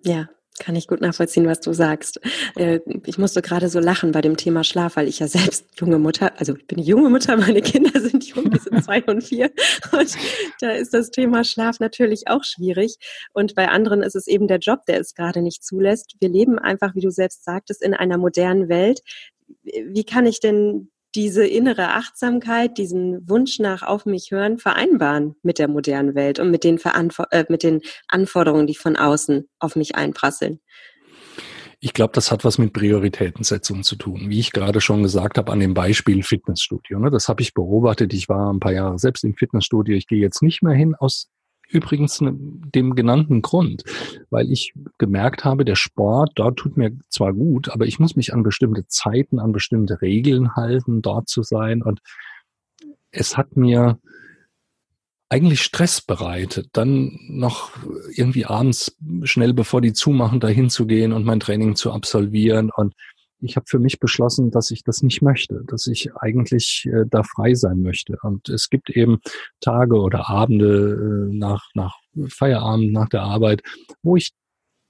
ja, 0.02 0.26
kann 0.59 0.77
ich 0.77 0.89
gut 0.89 1.01
nachvollziehen, 1.01 1.47
was 1.47 1.61
du 1.61 1.73
sagst. 1.73 2.21
Äh, 2.57 2.81
ich 3.05 3.19
musste 3.19 3.43
gerade 3.43 3.69
so 3.69 3.81
lachen 3.81 4.13
bei 4.13 4.21
dem 4.21 4.37
Thema 4.37 4.65
Schlaf, 4.65 4.97
weil 4.97 5.09
ich 5.09 5.19
ja 5.19 5.29
selbst 5.29 5.67
junge 5.79 5.99
Mutter, 5.99 6.39
also 6.39 6.57
ich 6.57 6.67
bin 6.67 6.79
junge 6.79 7.11
Mutter, 7.11 7.37
meine 7.37 7.63
Kinder 7.63 8.01
sind 8.01 8.25
jung, 8.25 8.51
die 8.51 8.59
sind 8.59 8.85
zwei 8.85 9.03
und 9.05 9.23
vier. 9.23 9.51
Und 9.93 10.15
da 10.61 10.71
ist 10.71 10.95
das 10.95 11.11
Thema 11.11 11.45
Schlaf 11.45 11.81
natürlich 11.81 12.29
auch 12.29 12.45
schwierig. 12.45 12.97
Und 13.33 13.55
bei 13.55 13.69
anderen 13.69 14.03
ist 14.03 14.17
es 14.17 14.27
eben 14.27 14.49
der 14.49 14.59
Job, 14.59 14.85
der 14.87 15.01
es 15.01 15.15
gerade 15.15 15.43
nicht 15.43 15.65
zulässt. 15.65 16.17
Wir 16.21 16.29
leben 16.29 16.59
einfach, 16.59 16.95
wie 16.95 17.01
du 17.01 17.11
selbst 17.11 17.45
sagtest, 17.45 17.83
in 17.83 17.95
einer 17.95 18.19
modernen 18.19 18.69
Welt. 18.69 19.01
Wie 19.63 20.05
kann 20.05 20.27
ich 20.27 20.41
denn 20.41 20.91
diese 21.17 21.47
innere 21.47 21.95
Achtsamkeit, 21.95 22.79
diesen 22.79 23.29
Wunsch 23.29 23.59
nach 23.59 23.83
auf 23.83 24.07
mich 24.07 24.31
hören 24.31 24.59
vereinbaren 24.59 25.35
mit 25.43 25.59
der 25.59 25.67
modernen 25.67 26.15
Welt 26.15 26.39
und 26.39 26.51
mit 26.51 26.63
den, 26.63 26.79
Verantwo 26.79 27.25
äh, 27.31 27.45
mit 27.49 27.63
den 27.63 27.81
Anforderungen, 28.09 28.67
die 28.67 28.75
von 28.75 28.97
außen 28.97 29.49
auf 29.59 29.75
mich 29.75 29.97
einprasseln? 29.97 30.61
Ich 31.81 31.93
glaube, 31.93 32.13
das 32.15 32.31
hat 32.31 32.45
was 32.45 32.59
mit 32.59 32.73
Prioritätensetzung 32.73 33.83
zu 33.83 33.97
tun. 33.97 34.29
Wie 34.29 34.41
ich 34.41 34.53
gerade 34.53 34.81
schon 34.81 35.03
gesagt 35.03 35.39
habe, 35.39 35.53
an 35.53 35.61
dem 35.61 35.75
Beispiel 35.75 36.23
Fitnessstudio. 36.23 36.99
Ne? 36.99 37.11
Das 37.11 37.29
habe 37.29 37.43
ich 37.43 37.55
beobachtet. 37.55 38.15
Ich 38.15 38.29
war 38.29 38.53
ein 38.53 38.61
paar 38.61 38.73
Jahre 38.73 38.99
selbst 38.99 39.25
im 39.25 39.35
Fitnessstudio. 39.35 39.95
Ich 39.97 40.07
gehe 40.07 40.21
jetzt 40.21 40.43
nicht 40.43 40.63
mehr 40.63 40.75
hin 40.75 40.95
aus 40.95 41.29
Übrigens 41.69 42.21
ne, 42.21 42.33
dem 42.35 42.95
genannten 42.95 43.43
Grund, 43.43 43.83
weil 44.31 44.51
ich 44.51 44.73
gemerkt 44.99 45.45
habe, 45.45 45.65
der 45.65 45.77
Sport 45.77 46.33
dort 46.37 46.59
tut 46.59 46.77
mir 46.77 46.93
zwar 47.09 47.33
gut, 47.33 47.69
aber 47.69 47.87
ich 47.87 47.99
muss 47.99 48.17
mich 48.17 48.33
an 48.33 48.43
bestimmte 48.43 48.87
Zeiten, 48.87 49.39
an 49.39 49.53
bestimmte 49.53 50.01
Regeln 50.01 50.55
halten, 50.55 51.03
dort 51.03 51.29
zu 51.29 51.43
sein. 51.43 51.83
Und 51.83 52.01
es 53.11 53.37
hat 53.37 53.57
mir 53.57 53.99
eigentlich 55.29 55.63
Stress 55.63 56.01
bereitet, 56.01 56.69
dann 56.73 57.19
noch 57.29 57.71
irgendwie 58.15 58.47
abends 58.47 58.97
schnell 59.25 59.53
bevor 59.53 59.81
die 59.81 59.93
zumachen, 59.93 60.39
dahin 60.39 60.71
zu 60.71 60.87
gehen 60.87 61.13
und 61.13 61.25
mein 61.25 61.41
Training 61.41 61.75
zu 61.75 61.93
absolvieren. 61.93 62.71
Und 62.75 62.95
ich 63.40 63.57
habe 63.57 63.66
für 63.69 63.78
mich 63.78 64.00
beschlossen, 64.00 64.50
dass 64.50 64.71
ich 64.71 64.83
das 64.83 65.02
nicht 65.02 65.23
möchte, 65.23 65.62
dass 65.66 65.87
ich 65.87 66.14
eigentlich 66.16 66.88
äh, 66.90 67.05
da 67.07 67.23
frei 67.23 67.55
sein 67.55 67.81
möchte. 67.81 68.16
Und 68.23 68.49
es 68.49 68.71
gibt 68.71 68.90
eben 68.90 69.19
Tage 69.61 69.97
oder 69.97 70.28
Abende 70.28 71.28
äh, 71.31 71.35
nach, 71.35 71.69
nach 71.75 71.97
Feierabend, 72.28 72.93
nach 72.93 73.09
der 73.09 73.23
Arbeit, 73.23 73.62
wo 74.02 74.16
ich 74.16 74.33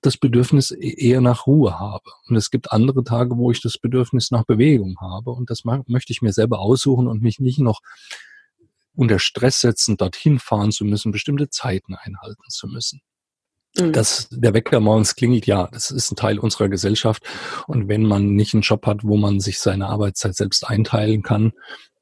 das 0.02 0.16
Bedürfnis 0.16 0.70
e-, 0.70 0.94
eher 0.96 1.20
nach 1.20 1.46
Ruhe 1.46 1.78
habe. 1.78 2.04
Und 2.28 2.36
es 2.36 2.50
gibt 2.50 2.72
andere 2.72 3.02
Tage, 3.02 3.36
wo 3.36 3.50
ich 3.50 3.60
das 3.60 3.78
Bedürfnis 3.78 4.30
nach 4.30 4.44
Bewegung 4.44 4.96
habe. 5.00 5.30
Und 5.32 5.50
das 5.50 5.64
möchte 5.64 6.12
ich 6.12 6.22
mir 6.22 6.32
selber 6.32 6.60
aussuchen 6.60 7.08
und 7.08 7.22
mich 7.22 7.40
nicht 7.40 7.58
noch 7.58 7.80
unter 8.94 9.18
Stress 9.18 9.60
setzen, 9.60 9.96
dorthin 9.96 10.38
fahren 10.38 10.72
zu 10.72 10.84
müssen, 10.84 11.12
bestimmte 11.12 11.50
Zeiten 11.50 11.94
einhalten 11.94 12.44
zu 12.48 12.66
müssen. 12.68 13.00
Mhm. 13.78 13.92
Dass 13.92 14.28
der 14.30 14.54
Wecker 14.54 14.80
morgens 14.80 15.14
klingelt, 15.14 15.46
ja, 15.46 15.68
das 15.72 15.90
ist 15.90 16.10
ein 16.10 16.16
Teil 16.16 16.38
unserer 16.38 16.68
Gesellschaft. 16.68 17.22
Und 17.66 17.88
wenn 17.88 18.02
man 18.02 18.34
nicht 18.34 18.54
einen 18.54 18.62
Job 18.62 18.86
hat, 18.86 19.04
wo 19.04 19.16
man 19.16 19.40
sich 19.40 19.58
seine 19.58 19.88
Arbeitszeit 19.88 20.34
selbst 20.34 20.66
einteilen 20.66 21.22
kann, 21.22 21.52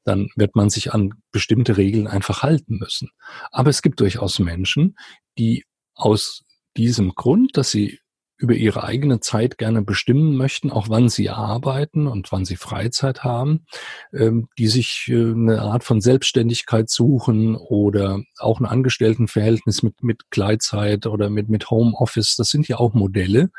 dann 0.03 0.29
wird 0.35 0.55
man 0.55 0.69
sich 0.69 0.93
an 0.93 1.15
bestimmte 1.31 1.77
Regeln 1.77 2.07
einfach 2.07 2.43
halten 2.43 2.77
müssen. 2.77 3.09
Aber 3.51 3.69
es 3.69 3.81
gibt 3.81 3.99
durchaus 3.99 4.39
Menschen, 4.39 4.95
die 5.37 5.65
aus 5.95 6.43
diesem 6.77 7.15
Grund, 7.15 7.57
dass 7.57 7.71
sie 7.71 7.99
über 8.37 8.53
ihre 8.53 8.83
eigene 8.83 9.19
Zeit 9.19 9.57
gerne 9.57 9.81
bestimmen 9.81 10.35
möchten, 10.35 10.71
auch 10.71 10.89
wann 10.89 11.09
sie 11.09 11.29
arbeiten 11.29 12.07
und 12.07 12.31
wann 12.31 12.45
sie 12.45 12.57
Freizeit 12.57 13.23
haben, 13.23 13.65
ähm, 14.13 14.49
die 14.57 14.67
sich 14.67 15.07
äh, 15.09 15.31
eine 15.31 15.61
Art 15.61 15.83
von 15.83 16.01
Selbstständigkeit 16.01 16.89
suchen 16.89 17.55
oder 17.55 18.21
auch 18.37 18.59
ein 18.59 18.65
Angestelltenverhältnis 18.65 19.83
mit, 19.83 20.03
mit 20.03 20.29
Gleitzeit 20.31 21.05
oder 21.05 21.29
mit, 21.29 21.49
mit 21.49 21.69
Homeoffice. 21.69 22.35
Das 22.35 22.49
sind 22.49 22.67
ja 22.67 22.77
auch 22.77 22.93
Modelle, 22.93 23.51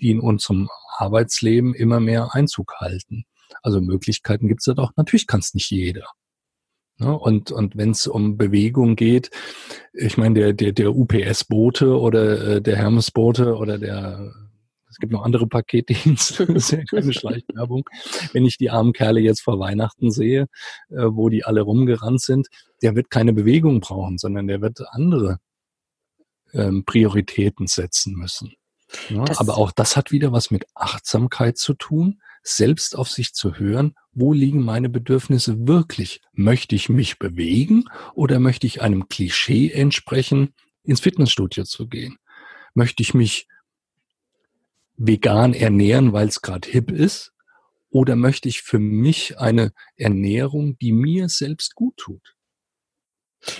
die 0.00 0.10
in 0.10 0.20
unserem 0.20 0.68
Arbeitsleben 0.96 1.74
immer 1.74 2.00
mehr 2.00 2.34
Einzug 2.34 2.74
halten. 2.80 3.24
Also 3.62 3.80
Möglichkeiten 3.80 4.48
gibt 4.48 4.60
es 4.60 4.66
ja 4.66 4.74
doch. 4.74 4.92
Natürlich 4.96 5.26
kann 5.26 5.40
es 5.40 5.54
nicht 5.54 5.70
jeder. 5.70 6.04
Ne? 6.98 7.16
Und, 7.16 7.52
und 7.52 7.76
wenn 7.76 7.90
es 7.90 8.06
um 8.06 8.36
Bewegung 8.36 8.96
geht, 8.96 9.30
ich 9.92 10.16
meine, 10.16 10.34
der, 10.34 10.52
der, 10.52 10.72
der 10.72 10.94
UPS-Bote 10.94 11.98
oder 11.98 12.56
äh, 12.56 12.62
der 12.62 12.76
Hermes-Bote 12.76 13.56
oder 13.56 13.78
der, 13.78 14.32
es 14.90 14.96
gibt 14.96 15.12
noch 15.12 15.22
andere 15.22 15.46
Paketdienste, 15.46 16.46
das 16.46 16.64
ist 16.64 16.70
ja 16.72 16.84
keine 16.84 17.12
Schleichwerbung. 17.12 17.88
Wenn 18.32 18.44
ich 18.44 18.58
die 18.58 18.70
armen 18.70 18.92
Kerle 18.92 19.20
jetzt 19.20 19.42
vor 19.42 19.60
Weihnachten 19.60 20.10
sehe, 20.10 20.48
äh, 20.90 21.04
wo 21.06 21.28
die 21.28 21.44
alle 21.44 21.62
rumgerannt 21.62 22.20
sind, 22.20 22.48
der 22.82 22.96
wird 22.96 23.10
keine 23.10 23.32
Bewegung 23.32 23.80
brauchen, 23.80 24.18
sondern 24.18 24.48
der 24.48 24.60
wird 24.60 24.80
andere 24.90 25.38
ähm, 26.52 26.84
Prioritäten 26.84 27.68
setzen 27.68 28.14
müssen. 28.14 28.54
Ja, 29.08 29.22
ne? 29.22 29.32
aber 29.36 29.58
auch 29.58 29.70
das 29.70 29.96
hat 29.96 30.10
wieder 30.10 30.32
was 30.32 30.50
mit 30.50 30.64
Achtsamkeit 30.74 31.58
zu 31.58 31.74
tun 31.74 32.20
selbst 32.42 32.96
auf 32.96 33.10
sich 33.10 33.34
zu 33.34 33.54
hören, 33.58 33.94
wo 34.12 34.32
liegen 34.32 34.62
meine 34.62 34.88
Bedürfnisse 34.88 35.66
wirklich? 35.66 36.20
Möchte 36.32 36.74
ich 36.74 36.88
mich 36.88 37.18
bewegen 37.18 37.84
oder 38.14 38.38
möchte 38.38 38.66
ich 38.66 38.82
einem 38.82 39.08
Klischee 39.08 39.70
entsprechen, 39.70 40.54
ins 40.82 41.00
Fitnessstudio 41.00 41.64
zu 41.64 41.88
gehen? 41.88 42.18
Möchte 42.74 43.02
ich 43.02 43.14
mich 43.14 43.48
vegan 44.96 45.54
ernähren, 45.54 46.12
weil 46.12 46.28
es 46.28 46.42
gerade 46.42 46.68
hip 46.68 46.90
ist? 46.90 47.32
Oder 47.90 48.16
möchte 48.16 48.48
ich 48.48 48.62
für 48.62 48.78
mich 48.78 49.38
eine 49.38 49.72
Ernährung, 49.96 50.76
die 50.78 50.92
mir 50.92 51.28
selbst 51.28 51.74
gut 51.74 51.96
tut? 51.96 52.37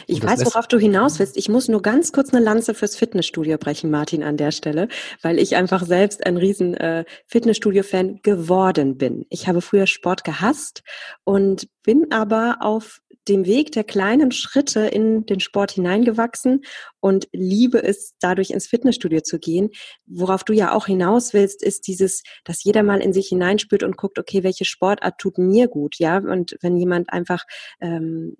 Ich 0.07 0.23
weiß, 0.23 0.45
worauf 0.45 0.67
du 0.67 0.79
hinaus 0.79 1.19
willst. 1.19 1.37
Ich 1.37 1.49
muss 1.49 1.69
nur 1.69 1.83
ganz 1.83 2.13
kurz 2.13 2.33
eine 2.33 2.45
Lanze 2.45 2.75
fürs 2.75 2.97
Fitnessstudio 2.97 3.59
brechen, 3.59 3.91
Martin, 3.91 4.23
an 4.23 4.37
der 4.37 4.51
Stelle, 4.51 4.89
weil 5.23 5.39
ich 5.39 5.57
einfach 5.57 5.85
selbst 5.87 6.27
ein 6.27 6.37
riesen 6.37 6.75
äh, 6.75 7.05
Fitnessstudio-Fan 7.27 8.21
geworden 8.23 8.99
bin. 8.99 9.25
Ich 9.31 9.47
habe 9.47 9.61
früher 9.61 9.87
Sport 9.87 10.25
gehasst 10.25 10.83
und 11.25 11.69
bin 11.85 12.11
aber 12.11 12.59
auf 12.61 13.01
dem 13.29 13.47
Weg 13.47 13.73
der 13.73 13.85
kleinen 13.85 14.33
Schritte 14.33 14.81
in 14.81 15.27
den 15.27 15.41
Sport 15.41 15.73
hineingewachsen 15.73 16.63
und 17.01 17.29
liebe 17.33 17.83
es, 17.83 18.15
dadurch 18.21 18.51
ins 18.51 18.67
Fitnessstudio 18.67 19.21
zu 19.21 19.39
gehen. 19.39 19.71
Worauf 20.07 20.45
du 20.45 20.53
ja 20.53 20.73
auch 20.73 20.87
hinaus 20.87 21.35
willst, 21.35 21.63
ist 21.63 21.87
dieses, 21.87 22.23
dass 22.45 22.65
jeder 22.65 22.83
mal 22.83 23.01
in 23.01 23.13
sich 23.13 23.29
hineinspürt 23.29 23.83
und 23.83 23.97
guckt, 23.97 24.19
okay, 24.19 24.43
welche 24.45 24.65
Sportart 24.65 25.19
tut 25.19 25.39
mir 25.39 25.69
gut, 25.69 25.97
ja? 25.99 26.19
Und 26.19 26.57
wenn 26.63 26.77
jemand 26.77 27.13
einfach 27.13 27.45
ähm, 27.81 28.37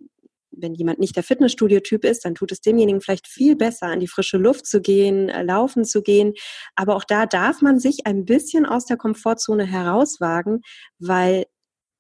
wenn 0.61 0.75
jemand 0.75 0.99
nicht 0.99 1.17
der 1.17 1.23
Fitnessstudio-Typ 1.23 2.05
ist, 2.05 2.25
dann 2.25 2.35
tut 2.35 2.53
es 2.53 2.61
demjenigen 2.61 3.01
vielleicht 3.01 3.27
viel 3.27 3.57
besser, 3.57 3.87
an 3.87 4.01
die 4.01 4.09
frische 4.09 4.39
Luft 4.39 4.67
zu 4.67 4.81
gehen, 4.81 5.29
äh, 5.29 5.43
laufen 5.43 5.85
zu 5.85 6.03
gehen. 6.03 6.35
Aber 6.75 6.97
auch 6.97 7.05
da 7.05 7.27
darf 7.27 7.63
man 7.63 7.79
sich 7.79 8.07
ein 8.07 8.25
bisschen 8.25 8.67
aus 8.67 8.85
der 8.85 8.97
Komfortzone 8.97 9.65
herauswagen, 9.65 10.63
weil 10.99 11.45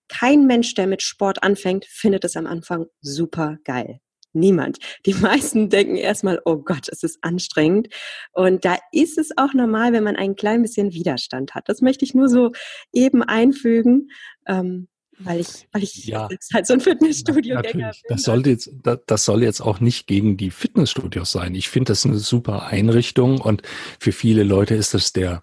kein 0.08 0.46
Mensch, 0.46 0.74
der 0.74 0.86
mit 0.86 1.02
Sport 1.02 1.42
anfängt, 1.42 1.84
findet 1.84 2.24
es 2.24 2.36
am 2.36 2.46
Anfang 2.46 2.86
super 3.00 3.58
geil. 3.64 4.00
Niemand. 4.32 4.78
Die 5.06 5.14
meisten 5.14 5.68
denken 5.68 5.96
erstmal, 5.96 6.40
oh 6.44 6.56
Gott, 6.56 6.88
es 6.88 7.02
ist 7.02 7.18
anstrengend. 7.22 7.88
Und 8.32 8.64
da 8.64 8.76
ist 8.92 9.18
es 9.18 9.36
auch 9.36 9.54
normal, 9.54 9.92
wenn 9.92 10.04
man 10.04 10.16
ein 10.16 10.36
klein 10.36 10.62
bisschen 10.62 10.92
Widerstand 10.92 11.54
hat. 11.54 11.68
Das 11.68 11.82
möchte 11.82 12.04
ich 12.04 12.14
nur 12.14 12.28
so 12.28 12.52
eben 12.92 13.22
einfügen. 13.22 14.08
Ähm, 14.46 14.88
weil 15.20 15.40
ich, 15.40 15.68
weil 15.72 15.82
ich 15.82 16.06
ja. 16.06 16.28
halt 16.52 16.66
so 16.66 16.74
ein 16.74 16.80
Fitnessstudio-Gänger 16.80 17.90
bin. 17.90 18.02
Das 18.08 18.22
sollte 18.22 18.50
jetzt, 18.50 18.70
das 19.06 19.24
soll 19.24 19.42
jetzt 19.42 19.60
auch 19.60 19.80
nicht 19.80 20.06
gegen 20.06 20.36
die 20.36 20.50
Fitnessstudios 20.50 21.32
sein. 21.32 21.54
Ich 21.54 21.68
finde 21.68 21.92
das 21.92 22.06
eine 22.06 22.18
super 22.18 22.66
Einrichtung 22.66 23.40
und 23.40 23.62
für 23.98 24.12
viele 24.12 24.42
Leute 24.42 24.74
ist 24.74 24.94
das 24.94 25.12
der 25.12 25.42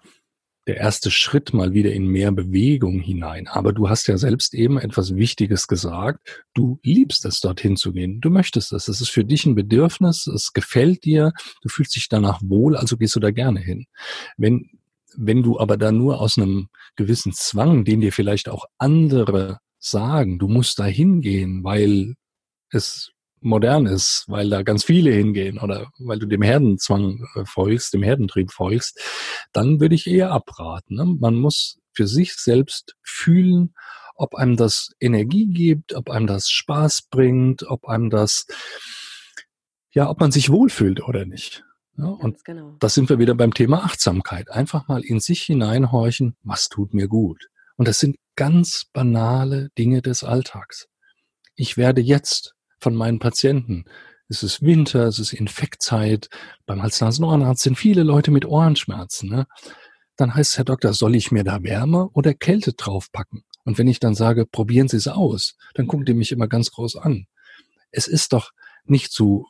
der 0.66 0.78
erste 0.78 1.12
Schritt 1.12 1.54
mal 1.54 1.74
wieder 1.74 1.92
in 1.92 2.08
mehr 2.08 2.32
Bewegung 2.32 2.98
hinein. 2.98 3.46
Aber 3.46 3.72
du 3.72 3.88
hast 3.88 4.08
ja 4.08 4.18
selbst 4.18 4.52
eben 4.52 4.78
etwas 4.78 5.14
Wichtiges 5.14 5.68
gesagt. 5.68 6.44
Du 6.54 6.80
liebst 6.82 7.24
es, 7.24 7.40
dorthin 7.40 7.76
zu 7.76 7.92
gehen. 7.92 8.20
Du 8.20 8.30
möchtest 8.30 8.72
es. 8.72 8.88
Es 8.88 9.00
ist 9.00 9.10
für 9.10 9.24
dich 9.24 9.46
ein 9.46 9.54
Bedürfnis. 9.54 10.26
Es 10.26 10.52
gefällt 10.52 11.04
dir. 11.04 11.32
Du 11.62 11.68
fühlst 11.68 11.94
dich 11.94 12.08
danach 12.08 12.40
wohl. 12.42 12.76
Also 12.76 12.96
gehst 12.96 13.14
du 13.14 13.20
da 13.20 13.30
gerne 13.30 13.60
hin. 13.60 13.86
Wenn, 14.36 14.70
wenn 15.16 15.44
du 15.44 15.60
aber 15.60 15.76
da 15.76 15.92
nur 15.92 16.20
aus 16.20 16.36
einem 16.36 16.68
gewissen 16.96 17.32
Zwang, 17.32 17.84
den 17.84 18.00
dir 18.00 18.12
vielleicht 18.12 18.48
auch 18.48 18.64
andere 18.76 19.60
sagen, 19.90 20.38
du 20.38 20.48
musst 20.48 20.78
da 20.78 20.84
hingehen, 20.84 21.64
weil 21.64 22.14
es 22.70 23.12
modern 23.40 23.86
ist, 23.86 24.24
weil 24.28 24.50
da 24.50 24.62
ganz 24.62 24.84
viele 24.84 25.12
hingehen 25.12 25.58
oder 25.58 25.90
weil 25.98 26.18
du 26.18 26.26
dem 26.26 26.42
Herdenzwang 26.42 27.26
äh, 27.34 27.44
folgst, 27.44 27.94
dem 27.94 28.02
Herdentrieb 28.02 28.50
folgst, 28.50 29.00
dann 29.52 29.80
würde 29.80 29.94
ich 29.94 30.06
eher 30.06 30.32
abraten. 30.32 30.96
Ne? 30.96 31.04
Man 31.04 31.36
muss 31.36 31.78
für 31.92 32.06
sich 32.06 32.34
selbst 32.34 32.96
fühlen, 33.02 33.74
ob 34.16 34.34
einem 34.34 34.56
das 34.56 34.90
Energie 35.00 35.46
gibt, 35.46 35.94
ob 35.94 36.10
einem 36.10 36.26
das 36.26 36.50
Spaß 36.50 37.08
bringt, 37.10 37.64
ob 37.68 37.86
einem 37.86 38.10
das, 38.10 38.46
ja, 39.92 40.08
ob 40.08 40.20
man 40.20 40.32
sich 40.32 40.50
wohlfühlt 40.50 41.02
oder 41.02 41.24
nicht. 41.26 41.64
Ja, 41.98 42.08
und 42.08 42.44
genau. 42.44 42.76
da 42.78 42.88
sind 42.88 43.08
wir 43.08 43.18
wieder 43.18 43.34
beim 43.34 43.54
Thema 43.54 43.84
Achtsamkeit. 43.84 44.50
Einfach 44.50 44.86
mal 44.88 45.02
in 45.02 45.20
sich 45.20 45.42
hineinhorchen, 45.42 46.36
was 46.42 46.68
tut 46.68 46.92
mir 46.92 47.08
gut. 47.08 47.48
Und 47.76 47.88
das 47.88 47.98
sind 47.98 48.16
ganz 48.36 48.86
banale 48.92 49.70
Dinge 49.78 50.02
des 50.02 50.24
Alltags. 50.24 50.88
Ich 51.54 51.76
werde 51.76 52.00
jetzt 52.00 52.54
von 52.78 52.94
meinen 52.94 53.18
Patienten. 53.18 53.84
Es 54.28 54.42
ist 54.42 54.62
Winter, 54.62 55.06
es 55.06 55.18
ist 55.18 55.32
Infektzeit. 55.32 56.28
Beim 56.66 56.82
Hals-Nasen-Ohrenarzt 56.82 57.62
sind 57.62 57.78
viele 57.78 58.02
Leute 58.02 58.30
mit 58.30 58.44
Ohrenschmerzen. 58.44 59.30
Ne? 59.30 59.46
Dann 60.16 60.34
heißt 60.34 60.52
es, 60.52 60.58
Herr 60.58 60.64
Doktor, 60.64 60.92
soll 60.92 61.14
ich 61.14 61.30
mir 61.30 61.44
da 61.44 61.62
Wärme 61.62 62.08
oder 62.10 62.34
Kälte 62.34 62.72
draufpacken? 62.72 63.44
Und 63.64 63.78
wenn 63.78 63.88
ich 63.88 64.00
dann 64.00 64.14
sage, 64.14 64.46
probieren 64.46 64.88
Sie 64.88 64.96
es 64.96 65.08
aus, 65.08 65.56
dann 65.74 65.86
gucken 65.86 66.06
die 66.06 66.14
mich 66.14 66.32
immer 66.32 66.48
ganz 66.48 66.70
groß 66.70 66.96
an. 66.96 67.26
Es 67.90 68.06
ist 68.06 68.32
doch 68.32 68.50
nicht 68.84 69.12
so 69.12 69.46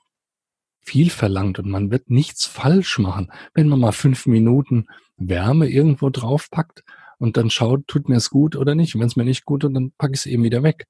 viel 0.80 1.10
verlangt 1.10 1.58
und 1.58 1.68
man 1.68 1.90
wird 1.90 2.10
nichts 2.10 2.46
falsch 2.46 2.98
machen, 2.98 3.32
wenn 3.54 3.68
man 3.68 3.80
mal 3.80 3.92
fünf 3.92 4.26
Minuten 4.26 4.86
Wärme 5.16 5.68
irgendwo 5.68 6.10
draufpackt 6.10 6.84
und 7.18 7.36
dann 7.36 7.50
schaut, 7.50 7.86
tut 7.86 8.08
mir 8.08 8.16
es 8.16 8.30
gut 8.30 8.56
oder 8.56 8.74
nicht. 8.74 8.94
Und 8.94 9.00
wenn 9.00 9.08
es 9.08 9.16
mir 9.16 9.24
nicht 9.24 9.44
gut 9.44 9.62
tut, 9.62 9.74
dann 9.74 9.92
packe 9.98 10.14
ich 10.14 10.20
es 10.20 10.26
eben 10.26 10.42
wieder 10.42 10.62
weg. 10.62 10.86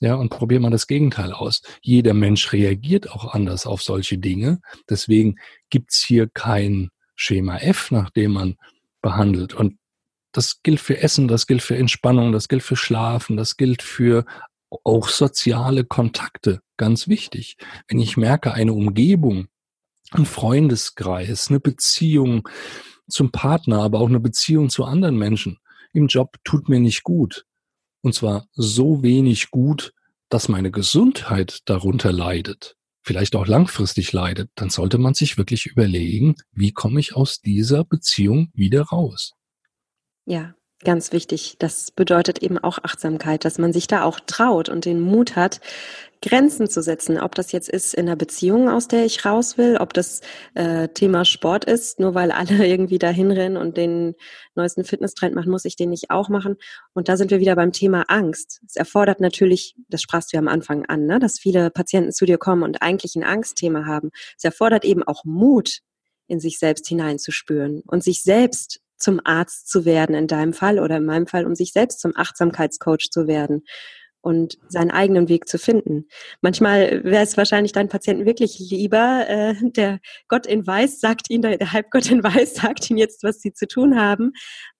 Ja, 0.00 0.14
und 0.14 0.28
probier 0.28 0.60
mal 0.60 0.70
das 0.70 0.86
Gegenteil 0.86 1.32
aus. 1.32 1.62
Jeder 1.80 2.12
Mensch 2.12 2.52
reagiert 2.52 3.10
auch 3.10 3.32
anders 3.32 3.66
auf 3.66 3.82
solche 3.82 4.18
Dinge. 4.18 4.60
Deswegen 4.90 5.36
gibt's 5.70 6.04
hier 6.04 6.28
kein 6.28 6.90
Schema 7.14 7.58
F, 7.58 7.90
nach 7.90 8.10
dem 8.10 8.32
man 8.32 8.56
behandelt. 9.00 9.54
Und 9.54 9.78
das 10.32 10.62
gilt 10.62 10.80
für 10.80 10.98
Essen, 10.98 11.28
das 11.28 11.46
gilt 11.46 11.62
für 11.62 11.76
Entspannung, 11.76 12.32
das 12.32 12.48
gilt 12.48 12.62
für 12.62 12.76
Schlafen, 12.76 13.38
das 13.38 13.56
gilt 13.56 13.80
für 13.80 14.26
auch 14.84 15.08
soziale 15.08 15.84
Kontakte. 15.84 16.60
Ganz 16.76 17.08
wichtig. 17.08 17.56
Wenn 17.88 17.98
ich 17.98 18.18
merke, 18.18 18.52
eine 18.52 18.74
Umgebung, 18.74 19.46
ein 20.10 20.26
Freundeskreis, 20.26 21.48
eine 21.48 21.60
Beziehung 21.60 22.46
zum 23.08 23.32
Partner, 23.32 23.80
aber 23.80 24.00
auch 24.00 24.08
eine 24.08 24.20
Beziehung 24.20 24.68
zu 24.68 24.84
anderen 24.84 25.16
Menschen 25.16 25.58
im 25.96 26.06
Job 26.08 26.36
tut 26.44 26.68
mir 26.68 26.78
nicht 26.78 27.02
gut, 27.02 27.46
und 28.02 28.14
zwar 28.14 28.46
so 28.52 29.02
wenig 29.02 29.50
gut, 29.50 29.92
dass 30.28 30.48
meine 30.48 30.70
Gesundheit 30.70 31.60
darunter 31.64 32.12
leidet, 32.12 32.76
vielleicht 33.02 33.34
auch 33.34 33.46
langfristig 33.46 34.12
leidet, 34.12 34.50
dann 34.56 34.70
sollte 34.70 34.98
man 34.98 35.14
sich 35.14 35.38
wirklich 35.38 35.66
überlegen, 35.66 36.34
wie 36.52 36.72
komme 36.72 37.00
ich 37.00 37.16
aus 37.16 37.40
dieser 37.40 37.84
Beziehung 37.84 38.50
wieder 38.52 38.82
raus. 38.82 39.32
Ja, 40.26 40.54
Ganz 40.84 41.10
wichtig. 41.10 41.56
Das 41.58 41.90
bedeutet 41.90 42.42
eben 42.42 42.58
auch 42.58 42.78
Achtsamkeit, 42.82 43.46
dass 43.46 43.56
man 43.56 43.72
sich 43.72 43.86
da 43.86 44.04
auch 44.04 44.20
traut 44.20 44.68
und 44.68 44.84
den 44.84 45.00
Mut 45.00 45.34
hat, 45.34 45.60
Grenzen 46.20 46.68
zu 46.68 46.82
setzen. 46.82 47.18
Ob 47.18 47.34
das 47.34 47.50
jetzt 47.52 47.70
ist 47.70 47.94
in 47.94 48.04
der 48.04 48.16
Beziehung, 48.16 48.68
aus 48.68 48.86
der 48.86 49.06
ich 49.06 49.24
raus 49.24 49.56
will, 49.56 49.78
ob 49.78 49.94
das 49.94 50.20
äh, 50.54 50.88
Thema 50.88 51.24
Sport 51.24 51.64
ist, 51.64 51.98
nur 51.98 52.14
weil 52.14 52.30
alle 52.30 52.66
irgendwie 52.66 52.98
dahin 52.98 53.30
rennen 53.30 53.56
und 53.56 53.78
den 53.78 54.16
neuesten 54.54 54.84
Fitnesstrend 54.84 55.34
machen, 55.34 55.50
muss 55.50 55.64
ich 55.64 55.76
den 55.76 55.88
nicht 55.88 56.10
auch 56.10 56.28
machen. 56.28 56.56
Und 56.92 57.08
da 57.08 57.16
sind 57.16 57.30
wir 57.30 57.40
wieder 57.40 57.56
beim 57.56 57.72
Thema 57.72 58.04
Angst. 58.08 58.60
Es 58.66 58.76
erfordert 58.76 59.20
natürlich, 59.20 59.76
das 59.88 60.02
sprachst 60.02 60.32
du 60.32 60.36
ja 60.36 60.40
am 60.40 60.48
Anfang 60.48 60.84
an, 60.84 61.06
ne, 61.06 61.18
dass 61.18 61.38
viele 61.38 61.70
Patienten 61.70 62.12
zu 62.12 62.26
dir 62.26 62.36
kommen 62.36 62.64
und 62.64 62.82
eigentlich 62.82 63.16
ein 63.16 63.24
Angstthema 63.24 63.86
haben. 63.86 64.10
Es 64.36 64.44
erfordert 64.44 64.84
eben 64.84 65.02
auch 65.02 65.24
Mut, 65.24 65.80
in 66.28 66.40
sich 66.40 66.58
selbst 66.58 66.86
hineinzuspüren 66.88 67.82
und 67.86 68.02
sich 68.02 68.22
selbst 68.22 68.80
zum 68.98 69.20
Arzt 69.24 69.68
zu 69.68 69.84
werden 69.84 70.14
in 70.14 70.26
deinem 70.26 70.52
Fall 70.52 70.78
oder 70.78 70.96
in 70.96 71.04
meinem 71.04 71.26
Fall, 71.26 71.46
um 71.46 71.54
sich 71.54 71.72
selbst 71.72 72.00
zum 72.00 72.12
Achtsamkeitscoach 72.14 73.10
zu 73.10 73.26
werden 73.26 73.64
und 74.26 74.58
seinen 74.68 74.90
eigenen 74.90 75.28
Weg 75.28 75.46
zu 75.46 75.56
finden. 75.56 76.08
Manchmal 76.40 77.04
wäre 77.04 77.22
es 77.22 77.36
wahrscheinlich 77.36 77.70
deinen 77.70 77.88
Patienten 77.88 78.26
wirklich 78.26 78.58
lieber, 78.58 79.24
äh, 79.28 79.54
der 79.62 80.00
Gott 80.26 80.46
in 80.46 80.66
Weiß 80.66 80.98
sagt 80.98 81.30
ihnen, 81.30 81.42
der 81.42 81.72
Halbgott 81.72 82.10
in 82.10 82.24
Weiß 82.24 82.56
sagt 82.56 82.90
ihnen 82.90 82.98
jetzt, 82.98 83.22
was 83.22 83.40
sie 83.40 83.52
zu 83.52 83.68
tun 83.68 83.96
haben, 83.96 84.32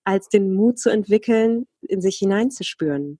als 0.03 0.27
den 0.27 0.53
Mut 0.53 0.79
zu 0.79 0.89
entwickeln, 0.89 1.65
in 1.81 2.01
sich 2.01 2.17
hineinzuspüren. 2.17 3.19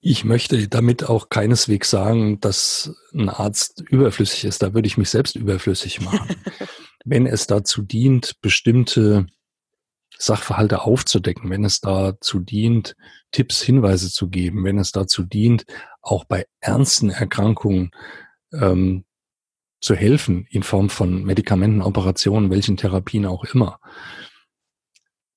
Ich 0.00 0.24
möchte 0.24 0.66
damit 0.68 1.08
auch 1.08 1.28
keineswegs 1.28 1.88
sagen, 1.88 2.40
dass 2.40 2.92
ein 3.14 3.28
Arzt 3.28 3.84
überflüssig 3.88 4.44
ist. 4.44 4.62
Da 4.62 4.74
würde 4.74 4.88
ich 4.88 4.98
mich 4.98 5.10
selbst 5.10 5.36
überflüssig 5.36 6.00
machen. 6.00 6.34
Wenn 7.04 7.26
es 7.26 7.46
dazu 7.46 7.82
dient, 7.82 8.40
bestimmte 8.40 9.26
Sachverhalte 10.18 10.82
aufzudecken, 10.82 11.50
wenn 11.50 11.64
es 11.64 11.80
dazu 11.80 12.40
dient, 12.40 12.96
Tipps, 13.32 13.62
Hinweise 13.62 14.10
zu 14.10 14.28
geben, 14.28 14.64
wenn 14.64 14.78
es 14.78 14.92
dazu 14.92 15.22
dient, 15.22 15.64
auch 16.00 16.24
bei 16.24 16.46
ernsten 16.60 17.10
Erkrankungen 17.10 17.90
ähm, 18.52 19.04
zu 19.80 19.94
helfen 19.94 20.46
in 20.50 20.62
Form 20.62 20.88
von 20.88 21.24
Medikamenten, 21.24 21.82
Operationen, 21.82 22.50
welchen 22.50 22.76
Therapien 22.76 23.26
auch 23.26 23.44
immer, 23.44 23.78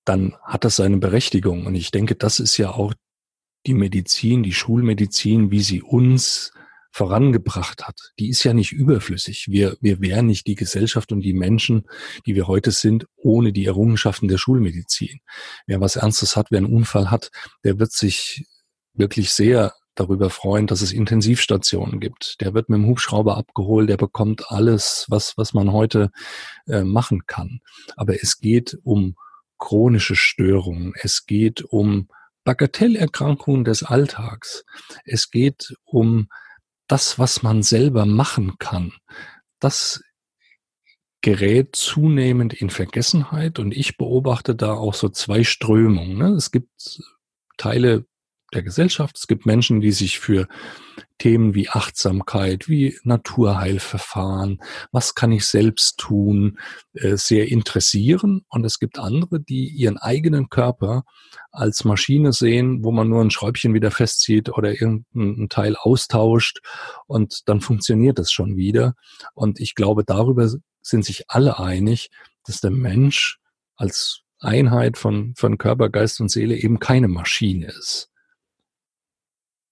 dann 0.05 0.35
hat 0.43 0.63
das 0.63 0.77
seine 0.77 0.97
Berechtigung. 0.97 1.65
Und 1.65 1.75
ich 1.75 1.91
denke, 1.91 2.15
das 2.15 2.39
ist 2.39 2.57
ja 2.57 2.71
auch 2.71 2.93
die 3.65 3.73
Medizin, 3.73 4.43
die 4.43 4.53
Schulmedizin, 4.53 5.51
wie 5.51 5.59
sie 5.59 5.81
uns 5.81 6.51
vorangebracht 6.91 7.87
hat, 7.87 8.11
die 8.19 8.29
ist 8.29 8.43
ja 8.43 8.53
nicht 8.53 8.71
überflüssig. 8.71 9.47
Wir, 9.49 9.77
wir 9.79 10.01
wären 10.01 10.25
nicht 10.25 10.47
die 10.47 10.55
Gesellschaft 10.55 11.11
und 11.11 11.21
die 11.21 11.33
Menschen, 11.33 11.87
die 12.25 12.35
wir 12.35 12.47
heute 12.47 12.71
sind, 12.71 13.05
ohne 13.15 13.53
die 13.53 13.65
Errungenschaften 13.65 14.27
der 14.27 14.37
Schulmedizin. 14.37 15.19
Wer 15.67 15.81
was 15.81 15.95
Ernstes 15.95 16.35
hat, 16.35 16.47
wer 16.49 16.57
einen 16.57 16.73
Unfall 16.73 17.11
hat, 17.11 17.31
der 17.63 17.79
wird 17.79 17.91
sich 17.91 18.45
wirklich 18.93 19.31
sehr 19.31 19.73
darüber 19.95 20.29
freuen, 20.29 20.67
dass 20.67 20.81
es 20.81 20.93
Intensivstationen 20.93 21.99
gibt. 21.99 22.37
Der 22.39 22.53
wird 22.53 22.69
mit 22.69 22.77
dem 22.77 22.87
Hubschrauber 22.87 23.37
abgeholt, 23.37 23.89
der 23.89 23.97
bekommt 23.97 24.49
alles, 24.49 25.05
was, 25.09 25.37
was 25.37 25.53
man 25.53 25.71
heute 25.71 26.09
äh, 26.67 26.83
machen 26.83 27.25
kann. 27.27 27.59
Aber 27.97 28.15
es 28.21 28.39
geht 28.39 28.77
um 28.83 29.15
chronische 29.57 30.15
Störungen, 30.15 30.93
es 30.95 31.25
geht 31.25 31.61
um 31.63 32.07
Bagatellerkrankungen 32.45 33.65
des 33.65 33.83
Alltags, 33.83 34.63
es 35.03 35.29
geht 35.29 35.75
um 35.83 36.29
das, 36.89 37.19
was 37.19 37.43
man 37.43 37.63
selber 37.63 38.05
machen 38.05 38.57
kann, 38.59 38.93
das 39.59 40.03
gerät 41.21 41.75
zunehmend 41.75 42.53
in 42.53 42.69
Vergessenheit 42.69 43.59
und 43.59 43.73
ich 43.73 43.97
beobachte 43.97 44.55
da 44.55 44.73
auch 44.73 44.93
so 44.93 45.09
zwei 45.09 45.43
Strömungen. 45.43 46.17
Ne? 46.17 46.29
Es 46.29 46.51
gibt 46.51 47.01
Teile 47.57 48.05
der 48.53 48.63
Gesellschaft, 48.63 49.17
es 49.17 49.27
gibt 49.27 49.45
Menschen, 49.45 49.81
die 49.81 49.91
sich 49.91 50.19
für 50.19 50.47
Themen 51.17 51.53
wie 51.53 51.69
Achtsamkeit, 51.69 52.69
wie 52.69 52.97
Naturheilverfahren, 53.03 54.61
was 54.91 55.15
kann 55.15 55.31
ich 55.31 55.45
selbst 55.45 55.97
tun, 55.97 56.59
äh, 56.93 57.17
sehr 57.17 57.49
interessieren. 57.49 58.45
Und 58.49 58.65
es 58.65 58.79
gibt 58.79 58.99
andere, 58.99 59.39
die 59.39 59.67
ihren 59.67 59.97
eigenen 59.97 60.49
Körper 60.49 61.03
als 61.51 61.83
Maschine 61.83 62.31
sehen, 62.31 62.83
wo 62.83 62.91
man 62.91 63.09
nur 63.09 63.21
ein 63.21 63.31
Schräubchen 63.31 63.73
wieder 63.73 63.91
festzieht 63.91 64.49
oder 64.49 64.79
irgendein 64.79 65.49
Teil 65.49 65.75
austauscht 65.75 66.59
und 67.07 67.47
dann 67.47 67.61
funktioniert 67.61 68.17
es 68.19 68.31
schon 68.31 68.55
wieder. 68.55 68.95
Und 69.33 69.59
ich 69.59 69.75
glaube, 69.75 70.03
darüber 70.05 70.49
sind 70.81 71.05
sich 71.05 71.29
alle 71.29 71.59
einig, 71.59 72.09
dass 72.45 72.61
der 72.61 72.71
Mensch 72.71 73.39
als 73.75 74.21
Einheit 74.39 74.97
von, 74.97 75.33
von 75.35 75.57
Körper, 75.57 75.89
Geist 75.89 76.21
und 76.21 76.29
Seele 76.29 76.55
eben 76.55 76.79
keine 76.79 77.07
Maschine 77.07 77.67
ist. 77.67 78.08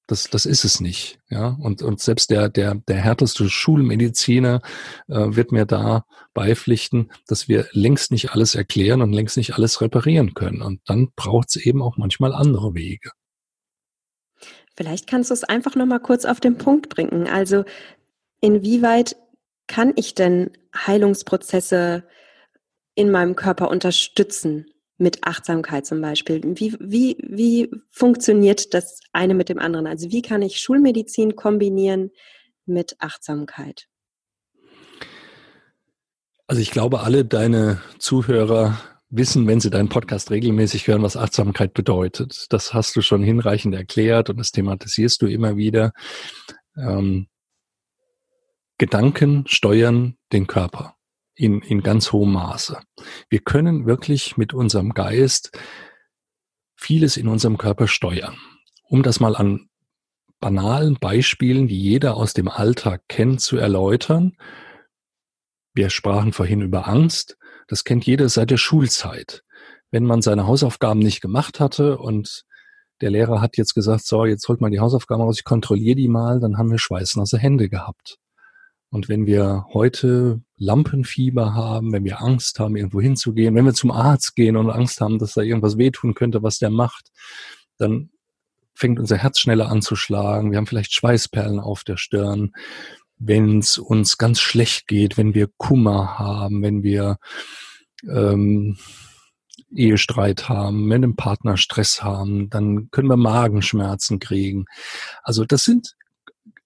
Das, 0.07 0.29
das 0.29 0.45
ist 0.45 0.63
es 0.63 0.79
nicht. 0.79 1.19
Ja, 1.29 1.57
und, 1.59 1.81
und 1.81 1.99
selbst 1.99 2.29
der, 2.29 2.47
der, 2.47 2.75
der 2.75 2.95
härteste 2.97 3.49
Schulmediziner 3.49 4.61
äh, 5.09 5.35
wird 5.35 5.51
mir 5.51 5.65
da 5.65 6.05
beipflichten, 6.33 7.11
dass 7.27 7.49
wir 7.49 7.67
längst 7.71 8.11
nicht 8.11 8.31
alles 8.31 8.55
erklären 8.55 9.01
und 9.01 9.11
längst 9.11 9.35
nicht 9.35 9.55
alles 9.55 9.81
reparieren 9.81 10.33
können. 10.33 10.61
Und 10.61 10.79
dann 10.85 11.11
braucht 11.15 11.49
es 11.49 11.57
eben 11.57 11.81
auch 11.81 11.97
manchmal 11.97 12.33
andere 12.33 12.73
Wege. 12.73 13.11
Vielleicht 14.77 15.07
kannst 15.07 15.29
du 15.29 15.33
es 15.33 15.43
einfach 15.43 15.75
nochmal 15.75 15.99
kurz 15.99 16.23
auf 16.23 16.39
den 16.39 16.57
Punkt 16.57 16.87
bringen. 16.87 17.27
Also, 17.27 17.65
inwieweit 18.39 19.17
kann 19.67 19.91
ich 19.95 20.15
denn 20.15 20.51
Heilungsprozesse 20.73 22.05
in 22.95 23.11
meinem 23.11 23.35
Körper 23.35 23.69
unterstützen? 23.69 24.67
Mit 24.97 25.23
Achtsamkeit 25.23 25.85
zum 25.85 26.01
Beispiel? 26.01 26.41
Wie, 26.43 26.75
wie, 26.79 27.17
wie 27.21 27.71
funktioniert 27.91 28.73
das 28.73 28.99
eine 29.11 29.33
mit 29.33 29.49
dem 29.49 29.59
anderen? 29.59 29.87
Also 29.87 30.11
wie 30.11 30.21
kann 30.21 30.41
ich 30.41 30.59
Schulmedizin 30.59 31.35
kombinieren 31.35 32.11
mit 32.65 32.95
Achtsamkeit? 32.99 33.87
Also 36.47 36.61
ich 36.61 36.71
glaube, 36.71 37.01
alle 37.01 37.25
deine 37.25 37.81
Zuhörer 37.99 38.79
wissen, 39.09 39.47
wenn 39.47 39.59
sie 39.59 39.69
deinen 39.69 39.89
Podcast 39.89 40.31
regelmäßig 40.31 40.87
hören, 40.87 41.03
was 41.03 41.17
Achtsamkeit 41.17 41.73
bedeutet. 41.73 42.47
Das 42.49 42.73
hast 42.73 42.95
du 42.95 43.01
schon 43.01 43.23
hinreichend 43.23 43.75
erklärt 43.75 44.29
und 44.29 44.37
das 44.37 44.51
thematisierst 44.51 45.21
du 45.21 45.27
immer 45.27 45.57
wieder. 45.57 45.93
Ähm, 46.77 47.27
Gedanken 48.77 49.45
steuern 49.47 50.17
den 50.31 50.47
Körper 50.47 50.96
in, 51.37 51.61
in 51.61 51.81
ganz 51.81 52.11
hohem 52.11 52.33
Maße. 52.33 52.79
Wir 53.29 53.39
können 53.39 53.85
wirklich 53.85 54.37
mit 54.37 54.53
unserem 54.53 54.93
Geist 54.93 55.57
vieles 56.75 57.17
in 57.17 57.27
unserem 57.27 57.57
Körper 57.57 57.87
steuern. 57.87 58.37
Um 58.83 59.03
das 59.03 59.19
mal 59.19 59.35
an 59.35 59.69
banalen 60.39 60.97
Beispielen, 60.99 61.67
die 61.67 61.79
jeder 61.79 62.15
aus 62.15 62.33
dem 62.33 62.47
Alltag 62.47 63.03
kennt, 63.07 63.41
zu 63.41 63.57
erläutern. 63.57 64.33
Wir 65.73 65.89
sprachen 65.89 66.33
vorhin 66.33 66.61
über 66.61 66.87
Angst. 66.87 67.37
Das 67.67 67.83
kennt 67.83 68.05
jeder 68.05 68.29
seit 68.29 68.51
der 68.51 68.57
Schulzeit. 68.57 69.43
Wenn 69.91 70.05
man 70.05 70.21
seine 70.21 70.47
Hausaufgaben 70.47 70.99
nicht 70.99 71.21
gemacht 71.21 71.59
hatte 71.59 71.97
und 71.97 72.43
der 73.01 73.11
Lehrer 73.11 73.41
hat 73.41 73.57
jetzt 73.57 73.73
gesagt, 73.73 74.05
so, 74.05 74.25
jetzt 74.25 74.47
holt 74.47 74.59
mal 74.59 74.71
die 74.71 74.79
Hausaufgaben 74.79 75.21
raus, 75.21 75.37
ich 75.39 75.43
kontrolliere 75.43 75.95
die 75.95 76.07
mal, 76.07 76.39
dann 76.39 76.57
haben 76.57 76.71
wir 76.71 76.79
schweißnasse 76.79 77.37
Hände 77.37 77.69
gehabt. 77.69 78.17
Und 78.89 79.09
wenn 79.09 79.25
wir 79.25 79.65
heute 79.73 80.41
Lampenfieber 80.57 81.53
haben, 81.53 81.91
wenn 81.91 82.05
wir 82.05 82.21
Angst 82.21 82.59
haben, 82.59 82.75
irgendwo 82.75 83.01
hinzugehen, 83.01 83.55
wenn 83.55 83.65
wir 83.65 83.73
zum 83.73 83.91
Arzt 83.91 84.35
gehen 84.35 84.55
und 84.55 84.69
Angst 84.69 85.01
haben, 85.01 85.19
dass 85.19 85.33
da 85.33 85.41
irgendwas 85.41 85.77
wehtun 85.77 86.13
könnte, 86.13 86.41
was 86.41 86.57
der 86.57 86.69
macht, 86.69 87.11
dann 87.77 88.09
fängt 88.73 88.99
unser 88.99 89.17
Herz 89.17 89.39
schneller 89.39 89.69
an 89.69 89.81
zu 89.81 89.95
schlagen. 89.95 90.51
Wir 90.51 90.57
haben 90.57 90.67
vielleicht 90.67 90.93
Schweißperlen 90.93 91.59
auf 91.59 91.83
der 91.83 91.97
Stirn. 91.97 92.53
Wenn 93.17 93.59
es 93.59 93.77
uns 93.77 94.17
ganz 94.17 94.39
schlecht 94.39 94.87
geht, 94.87 95.17
wenn 95.17 95.33
wir 95.33 95.49
Kummer 95.57 96.19
haben, 96.19 96.61
wenn 96.61 96.83
wir 96.83 97.17
ähm, 98.07 98.77
Ehestreit 99.75 100.47
haben, 100.47 100.89
wenn 100.89 101.03
einen 101.03 101.15
Partner 101.15 101.57
Stress 101.57 102.03
haben, 102.03 102.49
dann 102.49 102.89
können 102.91 103.09
wir 103.09 103.17
Magenschmerzen 103.17 104.19
kriegen. 104.19 104.65
Also 105.23 105.43
das 105.43 105.63
sind 105.63 105.95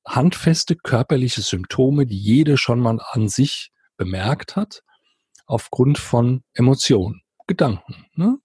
handfeste 0.05 0.75
körperliche 0.75 1.41
Symptome, 1.41 2.05
die 2.05 2.17
jede 2.17 2.57
schon 2.57 2.79
mal 2.79 2.99
an 3.11 3.27
sich 3.27 3.71
bemerkt 3.97 4.55
hat, 4.55 4.81
aufgrund 5.45 5.97
von 5.97 6.43
Emotionen, 6.53 7.21
Gedanken. 7.47 8.05
Ne? 8.15 8.37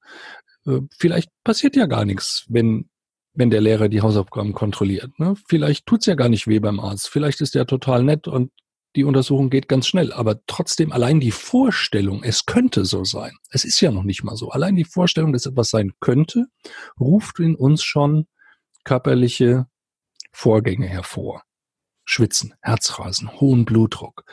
Äh, 0.67 0.81
vielleicht 0.99 1.31
passiert 1.45 1.77
ja 1.77 1.87
gar 1.87 2.05
nichts, 2.05 2.45
wenn, 2.49 2.91
wenn 3.33 3.51
der 3.51 3.61
Lehrer 3.61 3.89
die 3.89 4.03
Hausaufgaben 4.03 4.53
kontrolliert. 4.53 5.19
Ne? 5.19 5.35
Vielleicht 5.49 5.87
tut's 5.87 6.07
ja 6.07 6.15
gar 6.15 6.29
nicht 6.29 6.47
weh 6.47 6.59
beim 6.59 6.81
Arzt. 6.81 7.09
Vielleicht 7.09 7.41
ist 7.41 7.55
der 7.55 7.67
total 7.67 8.03
nett 8.03 8.29
und 8.29 8.51
die 8.97 9.05
Untersuchung 9.05 9.51
geht 9.51 9.69
ganz 9.69 9.87
schnell. 9.87 10.13
Aber 10.13 10.41
trotzdem 10.47 10.91
allein 10.91 11.21
die 11.21 11.31
Vorstellung, 11.31 12.23
es 12.25 12.47
könnte 12.47 12.85
so 12.85 13.05
sein. 13.05 13.33
Es 13.51 13.65
ist 13.65 13.81
ja 13.81 13.93
noch 13.93 14.03
nicht 14.03 14.25
mal 14.25 14.37
so. 14.37 14.51
Allein 14.51 14.75
die 14.75 14.85
Vorstellung, 14.85 15.33
dass 15.33 15.47
etwas 15.47 15.69
sein 15.69 15.93
könnte, 16.01 16.47
ruft 16.99 17.39
in 17.39 17.55
uns 17.55 17.85
schon 17.85 18.27
körperliche 18.85 19.67
Vorgänge 20.39 20.87
hervor. 20.87 21.43
Schwitzen, 22.05 22.53
Herzrasen, 22.61 23.41
hohen 23.41 23.65
Blutdruck, 23.65 24.25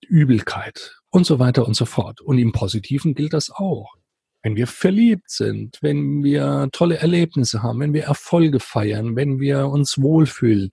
Übelkeit 0.00 0.96
und 1.10 1.24
so 1.24 1.38
weiter 1.38 1.64
und 1.64 1.74
so 1.74 1.84
fort. 1.84 2.20
Und 2.20 2.38
im 2.38 2.50
Positiven 2.50 3.14
gilt 3.14 3.32
das 3.32 3.50
auch. 3.50 3.94
Wenn 4.42 4.56
wir 4.56 4.66
verliebt 4.66 5.30
sind, 5.30 5.78
wenn 5.80 6.24
wir 6.24 6.68
tolle 6.72 6.98
Erlebnisse 6.98 7.62
haben, 7.62 7.78
wenn 7.78 7.94
wir 7.94 8.02
Erfolge 8.02 8.58
feiern, 8.58 9.14
wenn 9.14 9.38
wir 9.38 9.68
uns 9.68 9.96
wohlfühlen. 9.96 10.70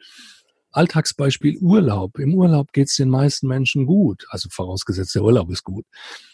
Alltagsbeispiel 0.71 1.59
Urlaub. 1.59 2.17
Im 2.17 2.33
Urlaub 2.33 2.73
geht 2.73 2.89
es 2.89 2.95
den 2.95 3.09
meisten 3.09 3.47
Menschen 3.47 3.85
gut. 3.85 4.25
Also 4.29 4.49
vorausgesetzt, 4.49 5.13
der 5.13 5.23
Urlaub 5.23 5.51
ist 5.51 5.63
gut. 5.63 5.85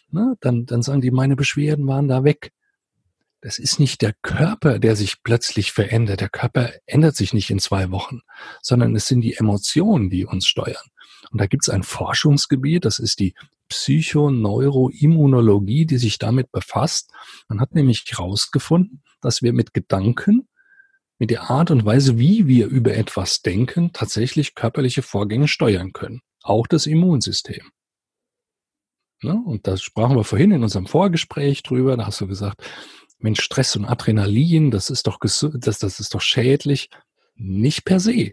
Na, 0.09 0.35
dann, 0.39 0.65
dann 0.65 0.83
sagen 0.83 1.01
die, 1.01 1.11
meine 1.11 1.35
Beschwerden 1.35 1.85
waren 1.85 2.07
da 2.07 2.23
weg. 2.23 2.53
Das 3.41 3.57
ist 3.57 3.79
nicht 3.79 4.01
der 4.01 4.13
Körper, 4.21 4.79
der 4.79 4.97
sich 4.97 5.23
plötzlich 5.23 5.71
verändert. 5.71 6.19
Der 6.19 6.29
Körper 6.29 6.73
ändert 6.85 7.15
sich 7.15 7.33
nicht 7.33 7.49
in 7.49 7.59
zwei 7.59 7.89
Wochen, 7.89 8.19
sondern 8.61 8.93
es 8.95 9.07
sind 9.07 9.21
die 9.21 9.35
Emotionen, 9.35 10.09
die 10.09 10.25
uns 10.25 10.45
steuern. 10.45 10.89
Und 11.31 11.39
da 11.39 11.47
gibt 11.47 11.63
es 11.63 11.69
ein 11.69 11.83
Forschungsgebiet, 11.83 12.83
das 12.85 12.99
ist 12.99 13.19
die 13.19 13.33
Psychoneuroimmunologie, 13.69 15.85
die 15.85 15.97
sich 15.97 16.17
damit 16.17 16.51
befasst. 16.51 17.11
Man 17.47 17.61
hat 17.61 17.75
nämlich 17.75 18.03
herausgefunden, 18.07 19.03
dass 19.21 19.41
wir 19.41 19.53
mit 19.53 19.73
Gedanken, 19.73 20.49
mit 21.17 21.29
der 21.29 21.49
Art 21.49 21.71
und 21.71 21.85
Weise, 21.85 22.17
wie 22.17 22.47
wir 22.47 22.67
über 22.67 22.93
etwas 22.95 23.41
denken, 23.41 23.93
tatsächlich 23.93 24.53
körperliche 24.55 25.01
Vorgänge 25.01 25.47
steuern 25.47 25.93
können. 25.93 26.21
Auch 26.41 26.67
das 26.67 26.87
Immunsystem. 26.87 27.71
Ja, 29.21 29.33
und 29.33 29.67
da 29.67 29.75
sprachen 29.75 30.15
wir 30.15 30.23
vorhin 30.23 30.51
in 30.51 30.63
unserem 30.63 30.87
Vorgespräch 30.87 31.61
drüber. 31.61 31.97
Da 31.97 32.05
hast 32.05 32.21
du 32.21 32.27
gesagt, 32.27 32.63
Mensch, 33.19 33.41
Stress 33.41 33.75
und 33.75 33.85
Adrenalin, 33.85 34.71
das 34.71 34.89
ist 34.89 35.07
doch 35.07 35.19
das, 35.19 35.79
das 35.79 35.99
ist 35.99 36.13
doch 36.13 36.21
schädlich. 36.21 36.89
Nicht 37.35 37.85
per 37.85 37.99
se. 37.99 38.31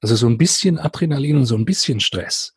Also 0.00 0.16
so 0.16 0.26
ein 0.26 0.38
bisschen 0.38 0.78
Adrenalin 0.78 1.36
und 1.36 1.46
so 1.46 1.56
ein 1.56 1.64
bisschen 1.64 2.00
Stress, 2.00 2.54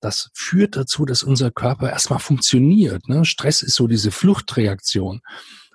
das 0.00 0.30
führt 0.32 0.76
dazu, 0.76 1.04
dass 1.04 1.22
unser 1.22 1.50
Körper 1.50 1.90
erstmal 1.90 2.20
funktioniert. 2.20 3.08
Ne? 3.08 3.24
Stress 3.24 3.62
ist 3.62 3.74
so 3.74 3.86
diese 3.86 4.10
Fluchtreaktion. 4.10 5.20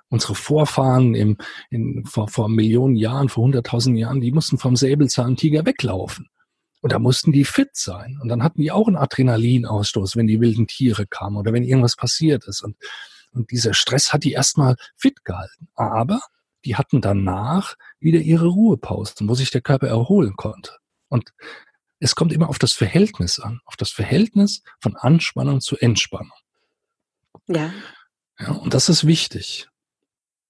Unsere 0.08 0.34
Vorfahren 0.34 1.14
im, 1.14 1.36
in, 1.70 2.04
vor, 2.06 2.28
vor 2.28 2.48
Millionen 2.48 2.96
Jahren, 2.96 3.28
vor 3.28 3.44
hunderttausend 3.44 3.98
Jahren, 3.98 4.20
die 4.20 4.32
mussten 4.32 4.58
vom 4.58 4.76
Säbelzahntiger 4.76 5.66
weglaufen. 5.66 6.28
Und 6.80 6.92
da 6.92 6.98
mussten 6.98 7.32
die 7.32 7.44
fit 7.44 7.70
sein. 7.72 8.18
Und 8.22 8.28
dann 8.28 8.42
hatten 8.42 8.60
die 8.60 8.70
auch 8.70 8.86
einen 8.86 8.96
Adrenalinausstoß, 8.96 10.16
wenn 10.16 10.26
die 10.26 10.40
wilden 10.40 10.66
Tiere 10.66 11.06
kamen 11.06 11.36
oder 11.36 11.52
wenn 11.52 11.64
irgendwas 11.64 11.96
passiert 11.96 12.44
ist. 12.46 12.62
Und 12.62 12.76
und 13.34 13.50
dieser 13.50 13.74
Stress 13.74 14.12
hat 14.12 14.24
die 14.24 14.32
erstmal 14.32 14.76
fit 14.96 15.24
gehalten. 15.24 15.68
Aber 15.74 16.20
die 16.64 16.76
hatten 16.76 17.00
danach 17.00 17.76
wieder 18.00 18.20
ihre 18.20 18.46
Ruhepausen, 18.46 19.28
wo 19.28 19.34
sich 19.34 19.50
der 19.50 19.60
Körper 19.60 19.88
erholen 19.88 20.36
konnte. 20.36 20.78
Und 21.08 21.32
es 22.00 22.14
kommt 22.14 22.32
immer 22.32 22.48
auf 22.48 22.58
das 22.58 22.72
Verhältnis 22.72 23.38
an, 23.38 23.60
auf 23.64 23.76
das 23.76 23.90
Verhältnis 23.90 24.62
von 24.80 24.96
Anspannung 24.96 25.60
zu 25.60 25.76
Entspannung. 25.76 26.36
Ja. 27.46 27.72
Ja, 28.38 28.52
und 28.52 28.74
das 28.74 28.88
ist 28.88 29.06
wichtig. 29.06 29.68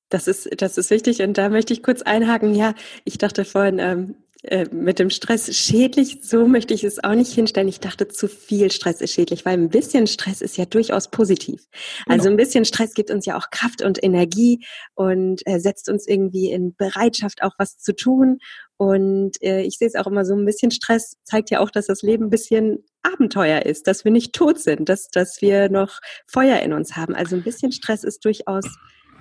Das 0.09 0.27
ist, 0.27 0.49
das 0.61 0.79
ist 0.79 0.91
wichtig. 0.91 1.23
Und 1.23 1.37
da 1.37 1.49
möchte 1.49 1.73
ich 1.73 1.83
kurz 1.83 2.03
einhaken. 2.03 2.55
Ja, 2.55 2.75
ich 3.05 3.19
dachte 3.19 3.45
vorhin, 3.45 3.79
ähm, 3.79 4.15
äh, 4.47 4.67
mit 4.71 4.99
dem 4.99 5.09
Stress 5.09 5.55
schädlich, 5.57 6.19
so 6.23 6.47
möchte 6.47 6.75
ich 6.75 6.85
es 6.85 7.03
auch 7.03 7.15
nicht 7.15 7.33
hinstellen. 7.33 7.69
Ich 7.69 7.81
dachte, 7.81 8.09
zu 8.09 8.29
viel 8.29 8.71
Stress 8.71 9.01
ist 9.01 9.13
schädlich, 9.13 9.47
weil 9.47 9.55
ein 9.55 9.71
bisschen 9.71 10.07
Stress 10.07 10.43
ist 10.43 10.59
ja 10.59 10.67
durchaus 10.67 11.11
positiv. 11.11 11.67
Also 12.07 12.25
genau. 12.25 12.35
ein 12.35 12.37
bisschen 12.37 12.67
Stress 12.67 12.93
gibt 12.93 13.11
uns 13.11 13.25
ja 13.25 13.39
auch 13.39 13.49
Kraft 13.51 13.83
und 13.83 14.03
Energie 14.03 14.65
und 14.95 15.41
äh, 15.47 15.61
setzt 15.61 15.89
uns 15.89 16.07
irgendwie 16.07 16.51
in 16.51 16.77
Bereitschaft, 16.77 17.43
auch 17.43 17.55
was 17.57 17.79
zu 17.79 17.97
tun. 17.97 18.39
Und 18.77 19.43
äh, 19.43 19.63
ich 19.63 19.79
sehe 19.79 19.89
es 19.89 19.95
auch 19.95 20.07
immer 20.07 20.25
so, 20.27 20.35
ein 20.35 20.45
bisschen 20.45 20.71
Stress 20.71 21.17
zeigt 21.25 21.51
ja 21.51 21.61
auch, 21.61 21.71
dass 21.71 21.87
das 21.87 22.03
Leben 22.03 22.25
ein 22.25 22.31
bisschen 22.31 22.85
Abenteuer 23.03 23.63
ist, 23.63 23.87
dass 23.87 24.05
wir 24.05 24.13
nicht 24.13 24.35
tot 24.35 24.61
sind, 24.61 24.89
dass, 24.89 25.09
dass 25.09 25.41
wir 25.41 25.71
noch 25.71 26.01
Feuer 26.27 26.61
in 26.61 26.73
uns 26.73 26.97
haben. 26.97 27.15
Also 27.15 27.37
ein 27.37 27.43
bisschen 27.43 27.73
Stress 27.73 28.05
ist 28.05 28.25
durchaus 28.25 28.65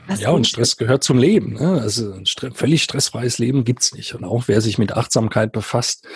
was 0.08 0.22
ja, 0.22 0.32
und 0.32 0.48
Stress 0.48 0.78
gehört 0.78 1.04
zum 1.04 1.18
Leben. 1.18 1.54
Ne? 1.54 1.82
Also 1.82 2.14
ein 2.14 2.26
Stre 2.26 2.52
völlig 2.52 2.84
stressfreies 2.84 3.40
Leben 3.40 3.64
gibt's 3.64 3.94
nicht. 3.94 4.14
Und 4.16 4.24
auch 4.24 4.48
wer 4.48 4.62
sich 4.62 4.78
mit 4.78 4.94
Achtsamkeit 4.94 5.52
befasst, 5.52 6.08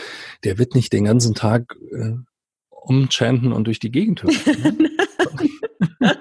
der 0.44 0.58
wird 0.58 0.76
nicht 0.76 0.94
den 0.94 1.06
ganzen 1.06 1.36
Tag 1.36 1.76
äh, 1.92 2.14
umchanten 2.70 3.52
und 3.52 3.66
durch 3.66 3.80
die 3.80 3.92
Gegend 3.92 4.24
hüpfen. 4.24 4.78
Ne? 4.78 4.90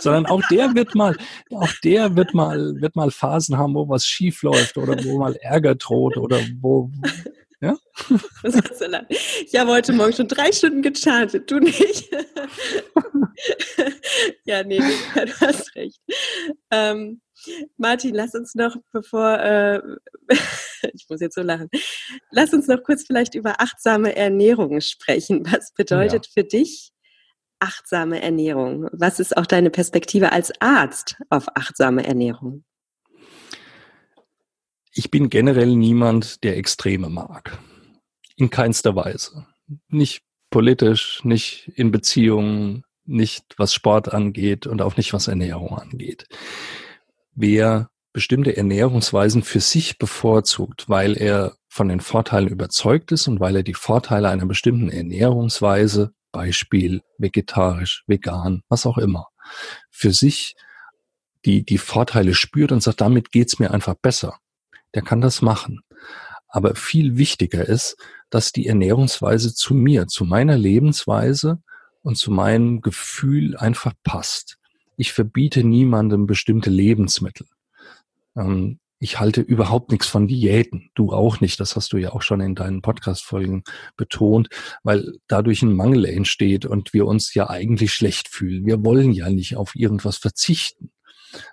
Sondern 0.00 0.26
auch 0.26 0.42
der 0.50 0.74
wird 0.74 0.94
mal, 0.94 1.16
auch 1.50 1.72
der 1.84 2.16
wird 2.16 2.34
mal, 2.34 2.80
wird 2.80 2.96
mal 2.96 3.10
Phasen 3.10 3.56
haben, 3.56 3.74
wo 3.74 3.88
was 3.88 4.04
schief 4.06 4.42
läuft 4.42 4.76
oder 4.76 5.02
wo 5.04 5.18
mal 5.18 5.36
Ärger 5.36 5.74
droht 5.74 6.16
oder 6.16 6.40
wo, 6.60 6.90
ja? 7.60 7.76
Ich 9.44 9.58
habe 9.58 9.70
heute 9.70 9.92
Morgen 9.92 10.12
schon 10.12 10.28
drei 10.28 10.52
Stunden 10.52 10.82
gechartet, 10.82 11.50
du 11.50 11.58
nicht. 11.58 12.10
ja, 14.44 14.62
nee, 14.62 14.78
du 14.78 15.40
hast 15.40 15.74
recht. 15.74 16.00
Ähm, 16.70 17.20
Martin, 17.76 18.14
lass 18.14 18.34
uns 18.34 18.54
noch, 18.54 18.76
bevor, 18.92 19.38
äh, 19.38 19.80
ich 20.92 21.06
muss 21.08 21.20
jetzt 21.20 21.34
so 21.34 21.42
lachen, 21.42 21.68
lass 22.30 22.52
uns 22.52 22.66
noch 22.66 22.82
kurz 22.82 23.04
vielleicht 23.06 23.34
über 23.34 23.60
achtsame 23.60 24.16
Ernährung 24.16 24.80
sprechen. 24.80 25.44
Was 25.50 25.72
bedeutet 25.72 26.26
ja. 26.26 26.32
für 26.34 26.44
dich 26.44 26.92
achtsame 27.58 28.22
Ernährung? 28.22 28.88
Was 28.92 29.20
ist 29.20 29.36
auch 29.36 29.46
deine 29.46 29.70
Perspektive 29.70 30.32
als 30.32 30.52
Arzt 30.60 31.16
auf 31.28 31.48
achtsame 31.56 32.06
Ernährung? 32.06 32.64
Ich 34.92 35.10
bin 35.10 35.30
generell 35.30 35.76
niemand, 35.76 36.42
der 36.42 36.56
Extreme 36.56 37.08
mag. 37.08 37.58
In 38.36 38.50
keinster 38.50 38.96
Weise. 38.96 39.46
Nicht 39.88 40.22
politisch, 40.50 41.20
nicht 41.24 41.68
in 41.76 41.92
Beziehungen, 41.92 42.84
nicht 43.04 43.44
was 43.56 43.72
Sport 43.72 44.12
angeht 44.12 44.66
und 44.66 44.82
auch 44.82 44.96
nicht 44.96 45.12
was 45.12 45.28
Ernährung 45.28 45.78
angeht. 45.78 46.26
Wer 47.34 47.90
bestimmte 48.12 48.56
Ernährungsweisen 48.56 49.42
für 49.42 49.60
sich 49.60 49.98
bevorzugt, 49.98 50.88
weil 50.88 51.16
er 51.16 51.54
von 51.68 51.88
den 51.88 52.00
Vorteilen 52.00 52.48
überzeugt 52.48 53.12
ist 53.12 53.28
und 53.28 53.38
weil 53.38 53.56
er 53.56 53.62
die 53.62 53.74
Vorteile 53.74 54.28
einer 54.28 54.46
bestimmten 54.46 54.90
Ernährungsweise, 54.90 56.12
Beispiel 56.32 57.02
vegetarisch, 57.18 58.04
vegan, 58.06 58.62
was 58.68 58.86
auch 58.86 58.98
immer, 58.98 59.28
für 59.90 60.12
sich 60.12 60.54
die, 61.44 61.64
die 61.64 61.78
Vorteile 61.78 62.34
spürt 62.34 62.72
und 62.72 62.82
sagt, 62.82 63.00
damit 63.00 63.30
geht's 63.30 63.58
mir 63.58 63.70
einfach 63.70 63.94
besser. 63.94 64.38
Der 64.94 65.02
kann 65.02 65.20
das 65.20 65.42
machen. 65.42 65.80
Aber 66.48 66.74
viel 66.74 67.16
wichtiger 67.16 67.66
ist, 67.66 67.96
dass 68.28 68.52
die 68.52 68.66
Ernährungsweise 68.66 69.54
zu 69.54 69.74
mir, 69.74 70.06
zu 70.06 70.24
meiner 70.24 70.58
Lebensweise 70.58 71.62
und 72.02 72.16
zu 72.16 72.30
meinem 72.30 72.80
Gefühl 72.80 73.56
einfach 73.56 73.92
passt. 74.02 74.58
Ich 74.96 75.12
verbiete 75.12 75.64
niemandem 75.64 76.26
bestimmte 76.26 76.70
Lebensmittel. 76.70 77.46
Ähm, 78.36 78.78
ich 79.02 79.18
halte 79.18 79.40
überhaupt 79.40 79.90
nichts 79.92 80.06
von 80.06 80.28
Diäten. 80.28 80.90
Du 80.94 81.10
auch 81.10 81.40
nicht. 81.40 81.58
Das 81.58 81.74
hast 81.74 81.94
du 81.94 81.96
ja 81.96 82.12
auch 82.12 82.20
schon 82.20 82.42
in 82.42 82.54
deinen 82.54 82.82
Podcast-Folgen 82.82 83.64
betont, 83.96 84.48
weil 84.82 85.14
dadurch 85.26 85.62
ein 85.62 85.74
Mangel 85.74 86.04
entsteht 86.04 86.66
und 86.66 86.92
wir 86.92 87.06
uns 87.06 87.32
ja 87.32 87.48
eigentlich 87.48 87.94
schlecht 87.94 88.28
fühlen. 88.28 88.66
Wir 88.66 88.84
wollen 88.84 89.12
ja 89.12 89.30
nicht 89.30 89.56
auf 89.56 89.74
irgendwas 89.74 90.18
verzichten. 90.18 90.89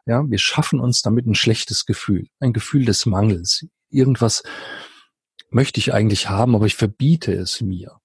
Ja, 0.08 0.24
wir 0.26 0.38
schaffen 0.38 0.80
uns 0.80 1.02
damit 1.02 1.28
ein 1.28 1.36
schlechtes 1.36 1.86
Gefühl, 1.86 2.28
ein 2.40 2.54
Gefühl 2.54 2.86
des 2.86 3.06
Mangels. 3.06 3.66
Irgendwas 3.90 4.42
möchte 5.50 5.82
ich 5.82 5.94
eigentlich 5.94 6.30
haben, 6.30 6.56
aber 6.56 6.66
ich 6.66 6.76
verbiete 6.76 7.34
es 7.34 7.60
mir. 7.60 8.00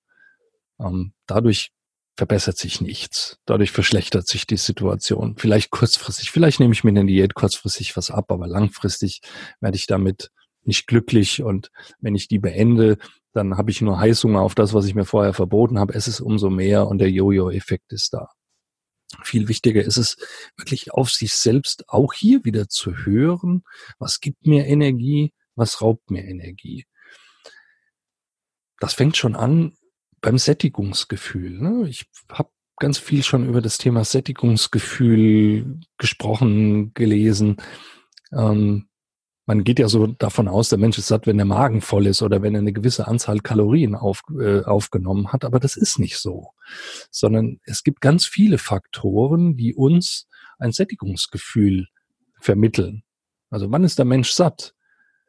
Ähm, 0.81 1.13
dadurch 1.27 1.71
verbessert 2.17 2.59
sich 2.59 2.81
nichts. 2.81 3.39
Dadurch 3.47 3.71
verschlechtert 3.71 4.27
sich 4.27 4.49
die 4.49 4.57
Situation. 4.57 5.37
Vielleicht 5.39 5.71
kurzfristig, 5.71 6.33
vielleicht 6.33 6.59
nehme 6.59 6.75
ich 6.75 6.83
mir 6.83 6.91
in 6.91 6.97
der 6.97 7.05
Diät 7.05 7.35
kurzfristig 7.35 7.97
was 7.97 8.11
ab, 8.11 8.33
aber 8.33 8.49
langfristig 8.49 9.21
werde 9.61 9.77
ich 9.77 9.87
damit 9.87 10.31
nicht 10.65 10.89
glücklich 10.89 11.43
und 11.43 11.71
wenn 12.01 12.17
ich 12.17 12.27
die 12.27 12.41
beende, 12.41 12.99
dann 13.33 13.57
habe 13.57 13.71
ich 13.71 13.81
nur 13.81 13.99
Heißhunger 13.99 14.41
auf 14.41 14.57
das, 14.57 14.75
was 14.75 14.87
ich 14.87 14.95
mir 14.97 15.05
vorher 15.05 15.35
verboten 15.35 15.79
habe. 15.79 15.95
Es 15.95 16.09
ist 16.09 16.21
umso 16.21 16.51
mehr 16.51 16.89
und 16.89 16.99
der 16.99 17.11
Jojo-Effekt 17.11 17.93
ist 17.93 18.13
da. 18.13 18.29
Viel 19.25 19.49
wichtiger 19.49 19.83
ist 19.83 19.97
es, 19.97 20.17
wirklich 20.57 20.93
auf 20.93 21.11
sich 21.11 21.35
selbst 21.35 21.89
auch 21.89 22.13
hier 22.13 22.45
wieder 22.45 22.69
zu 22.69 23.05
hören, 23.05 23.63
was 23.99 24.21
gibt 24.21 24.47
mir 24.47 24.67
Energie, 24.67 25.33
was 25.55 25.81
raubt 25.81 26.11
mir 26.11 26.25
Energie. 26.25 26.87
Das 28.79 28.95
fängt 28.95 29.17
schon 29.17 29.37
an 29.37 29.77
beim 30.21 30.39
Sättigungsgefühl. 30.39 31.51
Ne? 31.51 31.89
Ich 31.89 32.07
habe 32.31 32.51
ganz 32.79 32.99
viel 32.99 33.23
schon 33.23 33.49
über 33.49 33.61
das 33.61 33.79
Thema 33.79 34.05
Sättigungsgefühl 34.05 35.81
gesprochen, 35.99 36.93
gelesen. 36.95 37.57
Ähm, 38.33 38.89
man 39.47 39.65
geht 39.65 39.79
ja 39.79 39.89
so 39.89 40.07
davon 40.07 40.49
aus, 40.49 40.69
der 40.69 40.79
Mensch 40.79 40.99
ist 40.99 41.09
satt, 41.09 41.27
wenn 41.27 41.37
der 41.37 41.47
Magen 41.47 41.81
voll 41.81 42.07
ist 42.07 42.23
oder 42.23 42.43
wenn 42.43 42.55
er 42.55 42.61
eine 42.61 42.73
gewisse 42.73 43.09
Anzahl 43.09 43.41
Kalorien 43.41 43.95
auf, 43.95 44.23
äh, 44.39 44.63
aufgenommen 44.63 45.33
hat. 45.33 45.45
Aber 45.45 45.59
das 45.59 45.77
ist 45.77 45.99
nicht 45.99 46.19
so, 46.19 46.53
sondern 47.11 47.61
es 47.65 47.83
gibt 47.83 48.01
ganz 48.01 48.25
viele 48.25 48.59
Faktoren, 48.59 49.57
die 49.57 49.75
uns 49.75 50.29
ein 50.59 50.73
Sättigungsgefühl 50.73 51.89
vermitteln. 52.41 53.03
Also 53.51 53.71
wann 53.71 53.85
ist 53.85 53.99
der 53.99 54.05
Mensch 54.05 54.31
satt? 54.31 54.75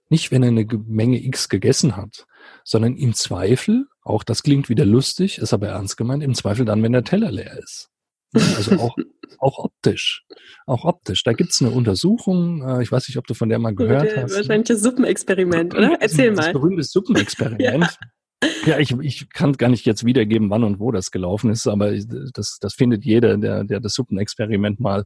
Nicht, 0.09 0.31
wenn 0.31 0.43
er 0.43 0.49
eine 0.49 0.65
Menge 0.85 1.23
X 1.23 1.49
gegessen 1.49 1.97
hat, 1.97 2.27
sondern 2.63 2.95
im 2.97 3.13
Zweifel, 3.13 3.87
auch 4.03 4.23
das 4.23 4.43
klingt 4.43 4.69
wieder 4.69 4.85
lustig, 4.85 5.39
ist 5.39 5.53
aber 5.53 5.69
ernst 5.69 5.97
gemeint, 5.97 6.21
im 6.21 6.35
Zweifel 6.35 6.65
dann, 6.65 6.83
wenn 6.83 6.91
der 6.91 7.03
Teller 7.03 7.31
leer 7.31 7.57
ist. 7.57 7.89
Also 8.33 8.79
auch, 8.79 8.95
auch 9.39 9.59
optisch. 9.59 10.25
Auch 10.65 10.85
optisch. 10.85 11.23
Da 11.23 11.33
gibt's 11.33 11.61
eine 11.61 11.71
Untersuchung, 11.71 12.67
äh, 12.67 12.83
ich 12.83 12.91
weiß 12.91 13.07
nicht, 13.07 13.17
ob 13.17 13.27
du 13.27 13.33
von 13.33 13.49
der 13.49 13.59
mal 13.59 13.75
gehört 13.75 14.15
hast. 14.15 14.35
Wahrscheinlich 14.35 14.67
das 14.67 14.81
Suppenexperiment, 14.81 15.73
oder? 15.75 15.97
Erzähl 15.99 16.29
das 16.29 16.37
mal. 16.37 16.43
Das 16.45 16.53
berühmte 16.53 16.83
Suppenexperiment. 16.83 17.97
ja. 18.43 18.49
ja, 18.65 18.79
ich, 18.79 18.91
ich 19.01 19.29
kann 19.29 19.53
gar 19.53 19.69
nicht 19.69 19.85
jetzt 19.85 20.05
wiedergeben, 20.05 20.49
wann 20.49 20.63
und 20.63 20.79
wo 20.79 20.91
das 20.91 21.11
gelaufen 21.11 21.51
ist, 21.51 21.67
aber 21.67 21.91
das, 21.91 22.57
das 22.59 22.73
findet 22.73 23.05
jeder, 23.05 23.37
der, 23.37 23.63
der 23.63 23.79
das 23.79 23.93
Suppenexperiment 23.93 24.79
mal 24.79 25.05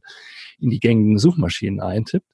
in 0.58 0.70
die 0.70 0.80
gängigen 0.80 1.18
Suchmaschinen 1.18 1.80
eintippt. 1.80 2.26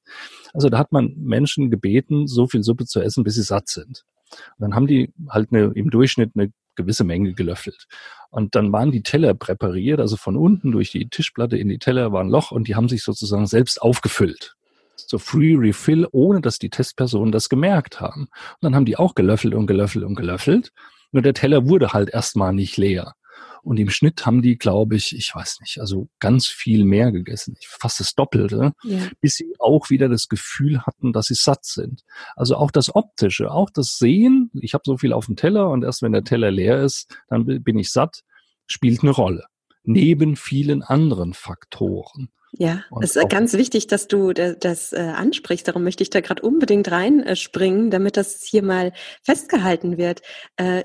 Also 0.52 0.68
da 0.68 0.78
hat 0.78 0.92
man 0.92 1.14
Menschen 1.16 1.70
gebeten, 1.70 2.26
so 2.26 2.46
viel 2.46 2.62
Suppe 2.62 2.86
zu 2.86 3.00
essen, 3.00 3.24
bis 3.24 3.34
sie 3.34 3.42
satt 3.42 3.68
sind. 3.68 4.04
Und 4.30 4.60
dann 4.60 4.74
haben 4.74 4.86
die 4.86 5.12
halt 5.28 5.52
eine, 5.52 5.72
im 5.74 5.90
Durchschnitt 5.90 6.32
eine 6.34 6.50
gewisse 6.76 7.04
Menge 7.04 7.32
gelöffelt. 7.34 7.86
Und 8.30 8.54
dann 8.54 8.72
waren 8.72 8.90
die 8.90 9.02
Teller 9.02 9.34
präpariert, 9.34 10.00
also 10.00 10.16
von 10.16 10.36
unten 10.36 10.72
durch 10.72 10.90
die 10.90 11.08
Tischplatte 11.08 11.56
in 11.56 11.68
die 11.68 11.78
Teller 11.78 12.12
war 12.12 12.22
ein 12.22 12.30
Loch 12.30 12.50
und 12.50 12.68
die 12.68 12.74
haben 12.74 12.88
sich 12.88 13.02
sozusagen 13.02 13.46
selbst 13.46 13.80
aufgefüllt. 13.80 14.56
So 14.96 15.18
Free 15.18 15.54
Refill, 15.56 16.06
ohne 16.12 16.40
dass 16.40 16.58
die 16.58 16.70
Testpersonen 16.70 17.32
das 17.32 17.48
gemerkt 17.48 18.00
haben. 18.00 18.22
Und 18.22 18.62
dann 18.62 18.74
haben 18.74 18.86
die 18.86 18.96
auch 18.96 19.14
gelöffelt 19.14 19.54
und 19.54 19.66
gelöffelt 19.66 20.04
und 20.04 20.14
gelöffelt. 20.14 20.72
Nur 21.12 21.22
der 21.22 21.34
Teller 21.34 21.68
wurde 21.68 21.92
halt 21.92 22.10
erstmal 22.10 22.52
nicht 22.52 22.76
leer. 22.76 23.14
Und 23.62 23.78
im 23.78 23.90
Schnitt 23.90 24.26
haben 24.26 24.42
die, 24.42 24.56
glaube 24.58 24.96
ich, 24.96 25.16
ich 25.16 25.34
weiß 25.34 25.60
nicht, 25.60 25.78
also 25.80 26.08
ganz 26.20 26.46
viel 26.46 26.84
mehr 26.84 27.12
gegessen, 27.12 27.56
fast 27.62 28.00
das 28.00 28.14
Doppelte, 28.14 28.72
ja. 28.82 28.98
bis 29.20 29.34
sie 29.34 29.54
auch 29.58 29.90
wieder 29.90 30.08
das 30.08 30.28
Gefühl 30.28 30.82
hatten, 30.82 31.12
dass 31.12 31.26
sie 31.26 31.34
satt 31.34 31.64
sind. 31.64 32.02
Also 32.36 32.56
auch 32.56 32.70
das 32.70 32.94
Optische, 32.94 33.50
auch 33.50 33.70
das 33.70 33.96
Sehen, 33.98 34.50
ich 34.54 34.74
habe 34.74 34.82
so 34.84 34.98
viel 34.98 35.12
auf 35.12 35.26
dem 35.26 35.36
Teller 35.36 35.70
und 35.70 35.84
erst 35.84 36.02
wenn 36.02 36.12
der 36.12 36.24
Teller 36.24 36.50
leer 36.50 36.82
ist, 36.82 37.16
dann 37.28 37.44
bin 37.62 37.78
ich 37.78 37.90
satt, 37.90 38.20
spielt 38.66 39.02
eine 39.02 39.12
Rolle. 39.12 39.44
Neben 39.82 40.36
vielen 40.36 40.82
anderen 40.82 41.34
Faktoren. 41.34 42.30
Ja, 42.56 42.84
es 43.02 43.16
ist 43.16 43.28
ganz 43.30 43.52
wichtig, 43.54 43.88
dass 43.88 44.06
du 44.06 44.32
das, 44.32 44.92
äh, 44.92 45.00
ansprichst. 45.00 45.66
Darum 45.66 45.82
möchte 45.82 46.04
ich 46.04 46.10
da 46.10 46.20
gerade 46.20 46.42
unbedingt 46.42 46.90
reinspringen, 46.90 47.90
damit 47.90 48.16
das 48.16 48.42
hier 48.44 48.62
mal 48.62 48.92
festgehalten 49.22 49.98
wird. 49.98 50.22
Äh, 50.56 50.84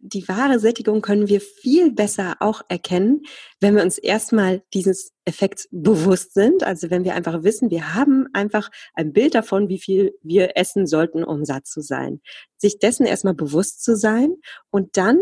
die 0.00 0.26
wahre 0.28 0.58
Sättigung 0.58 1.02
können 1.02 1.28
wir 1.28 1.40
viel 1.40 1.92
besser 1.92 2.36
auch 2.40 2.62
erkennen, 2.68 3.22
wenn 3.60 3.74
wir 3.74 3.82
uns 3.82 3.98
erstmal 3.98 4.62
dieses 4.72 5.12
Effekts 5.24 5.68
bewusst 5.70 6.34
sind. 6.34 6.62
Also 6.62 6.90
wenn 6.90 7.04
wir 7.04 7.14
einfach 7.14 7.42
wissen, 7.42 7.70
wir 7.70 7.94
haben 7.94 8.26
einfach 8.32 8.70
ein 8.94 9.12
Bild 9.12 9.34
davon, 9.34 9.68
wie 9.68 9.78
viel 9.78 10.14
wir 10.22 10.56
essen 10.56 10.86
sollten, 10.86 11.24
um 11.24 11.44
satt 11.44 11.66
zu 11.66 11.80
sein. 11.80 12.20
Sich 12.56 12.78
dessen 12.78 13.06
erstmal 13.06 13.34
bewusst 13.34 13.84
zu 13.84 13.96
sein 13.96 14.34
und 14.70 14.96
dann 14.96 15.18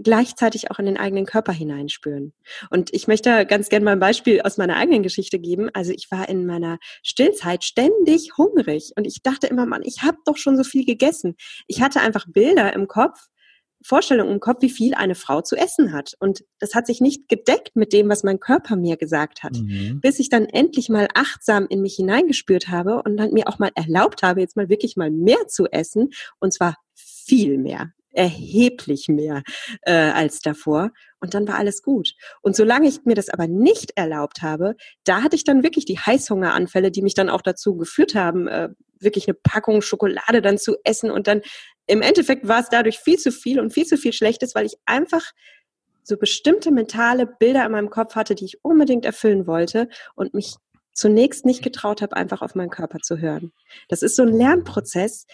gleichzeitig 0.00 0.70
auch 0.70 0.78
in 0.78 0.86
den 0.86 0.96
eigenen 0.96 1.26
Körper 1.26 1.52
hineinspüren. 1.52 2.32
Und 2.70 2.94
ich 2.94 3.08
möchte 3.08 3.46
ganz 3.46 3.68
gerne 3.68 3.84
mal 3.84 3.92
ein 3.92 3.98
Beispiel 3.98 4.40
aus 4.42 4.56
meiner 4.56 4.76
eigenen 4.76 5.02
Geschichte 5.02 5.38
geben. 5.38 5.70
Also 5.74 5.92
ich 5.92 6.10
war 6.10 6.28
in 6.28 6.46
meiner 6.46 6.78
Stillzeit 7.02 7.64
ständig 7.64 8.36
hungrig 8.36 8.92
und 8.96 9.06
ich 9.06 9.22
dachte 9.22 9.48
immer, 9.48 9.66
Mann, 9.66 9.82
ich 9.84 10.02
habe 10.02 10.18
doch 10.24 10.36
schon 10.36 10.56
so 10.56 10.62
viel 10.62 10.84
gegessen. 10.84 11.34
Ich 11.66 11.82
hatte 11.82 12.00
einfach 12.00 12.26
Bilder 12.28 12.72
im 12.74 12.86
Kopf, 12.86 13.28
Vorstellung 13.82 14.30
im 14.30 14.40
Kopf, 14.40 14.62
wie 14.62 14.70
viel 14.70 14.94
eine 14.94 15.14
Frau 15.14 15.40
zu 15.40 15.56
essen 15.56 15.92
hat. 15.92 16.14
Und 16.18 16.44
das 16.58 16.74
hat 16.74 16.86
sich 16.86 17.00
nicht 17.00 17.28
gedeckt 17.28 17.76
mit 17.76 17.92
dem, 17.92 18.08
was 18.08 18.24
mein 18.24 18.40
Körper 18.40 18.76
mir 18.76 18.96
gesagt 18.96 19.42
hat. 19.42 19.54
Mhm. 19.54 20.00
Bis 20.00 20.18
ich 20.18 20.28
dann 20.28 20.46
endlich 20.46 20.88
mal 20.88 21.08
achtsam 21.14 21.66
in 21.68 21.80
mich 21.80 21.96
hineingespürt 21.96 22.68
habe 22.68 23.02
und 23.02 23.16
dann 23.16 23.32
mir 23.32 23.48
auch 23.48 23.58
mal 23.58 23.70
erlaubt 23.74 24.22
habe, 24.22 24.40
jetzt 24.40 24.56
mal 24.56 24.68
wirklich 24.68 24.96
mal 24.96 25.10
mehr 25.10 25.46
zu 25.48 25.66
essen. 25.66 26.10
Und 26.40 26.52
zwar 26.52 26.76
viel 26.94 27.58
mehr 27.58 27.92
erheblich 28.18 29.06
mehr 29.08 29.42
äh, 29.82 29.92
als 29.92 30.40
davor. 30.40 30.90
Und 31.20 31.34
dann 31.34 31.46
war 31.46 31.56
alles 31.56 31.82
gut. 31.82 32.14
Und 32.42 32.56
solange 32.56 32.88
ich 32.88 33.04
mir 33.04 33.14
das 33.14 33.28
aber 33.28 33.46
nicht 33.46 33.92
erlaubt 33.96 34.42
habe, 34.42 34.74
da 35.04 35.22
hatte 35.22 35.36
ich 35.36 35.44
dann 35.44 35.62
wirklich 35.62 35.84
die 35.84 35.98
Heißhungeranfälle, 35.98 36.90
die 36.90 37.02
mich 37.02 37.14
dann 37.14 37.30
auch 37.30 37.42
dazu 37.42 37.76
geführt 37.76 38.14
haben, 38.14 38.48
äh, 38.48 38.70
wirklich 38.98 39.28
eine 39.28 39.34
Packung 39.34 39.82
Schokolade 39.82 40.42
dann 40.42 40.58
zu 40.58 40.76
essen 40.84 41.10
und 41.10 41.28
dann 41.28 41.42
im 41.88 42.02
Endeffekt 42.02 42.46
war 42.46 42.60
es 42.60 42.68
dadurch 42.68 42.98
viel 42.98 43.18
zu 43.18 43.32
viel 43.32 43.58
und 43.58 43.72
viel 43.72 43.86
zu 43.86 43.96
viel 43.96 44.12
Schlechtes, 44.12 44.54
weil 44.54 44.66
ich 44.66 44.76
einfach 44.86 45.22
so 46.04 46.16
bestimmte 46.16 46.70
mentale 46.70 47.26
Bilder 47.26 47.66
in 47.66 47.72
meinem 47.72 47.90
Kopf 47.90 48.14
hatte, 48.14 48.34
die 48.34 48.46
ich 48.46 48.64
unbedingt 48.64 49.04
erfüllen 49.04 49.46
wollte 49.46 49.88
und 50.14 50.34
mich 50.34 50.54
zunächst 50.92 51.44
nicht 51.44 51.62
getraut 51.62 52.02
habe, 52.02 52.16
einfach 52.16 52.42
auf 52.42 52.54
meinen 52.54 52.70
Körper 52.70 52.98
zu 52.98 53.18
hören. 53.18 53.52
Das 53.88 54.02
ist 54.02 54.16
so 54.16 54.22
ein 54.22 54.32
Lernprozess, 54.32 55.26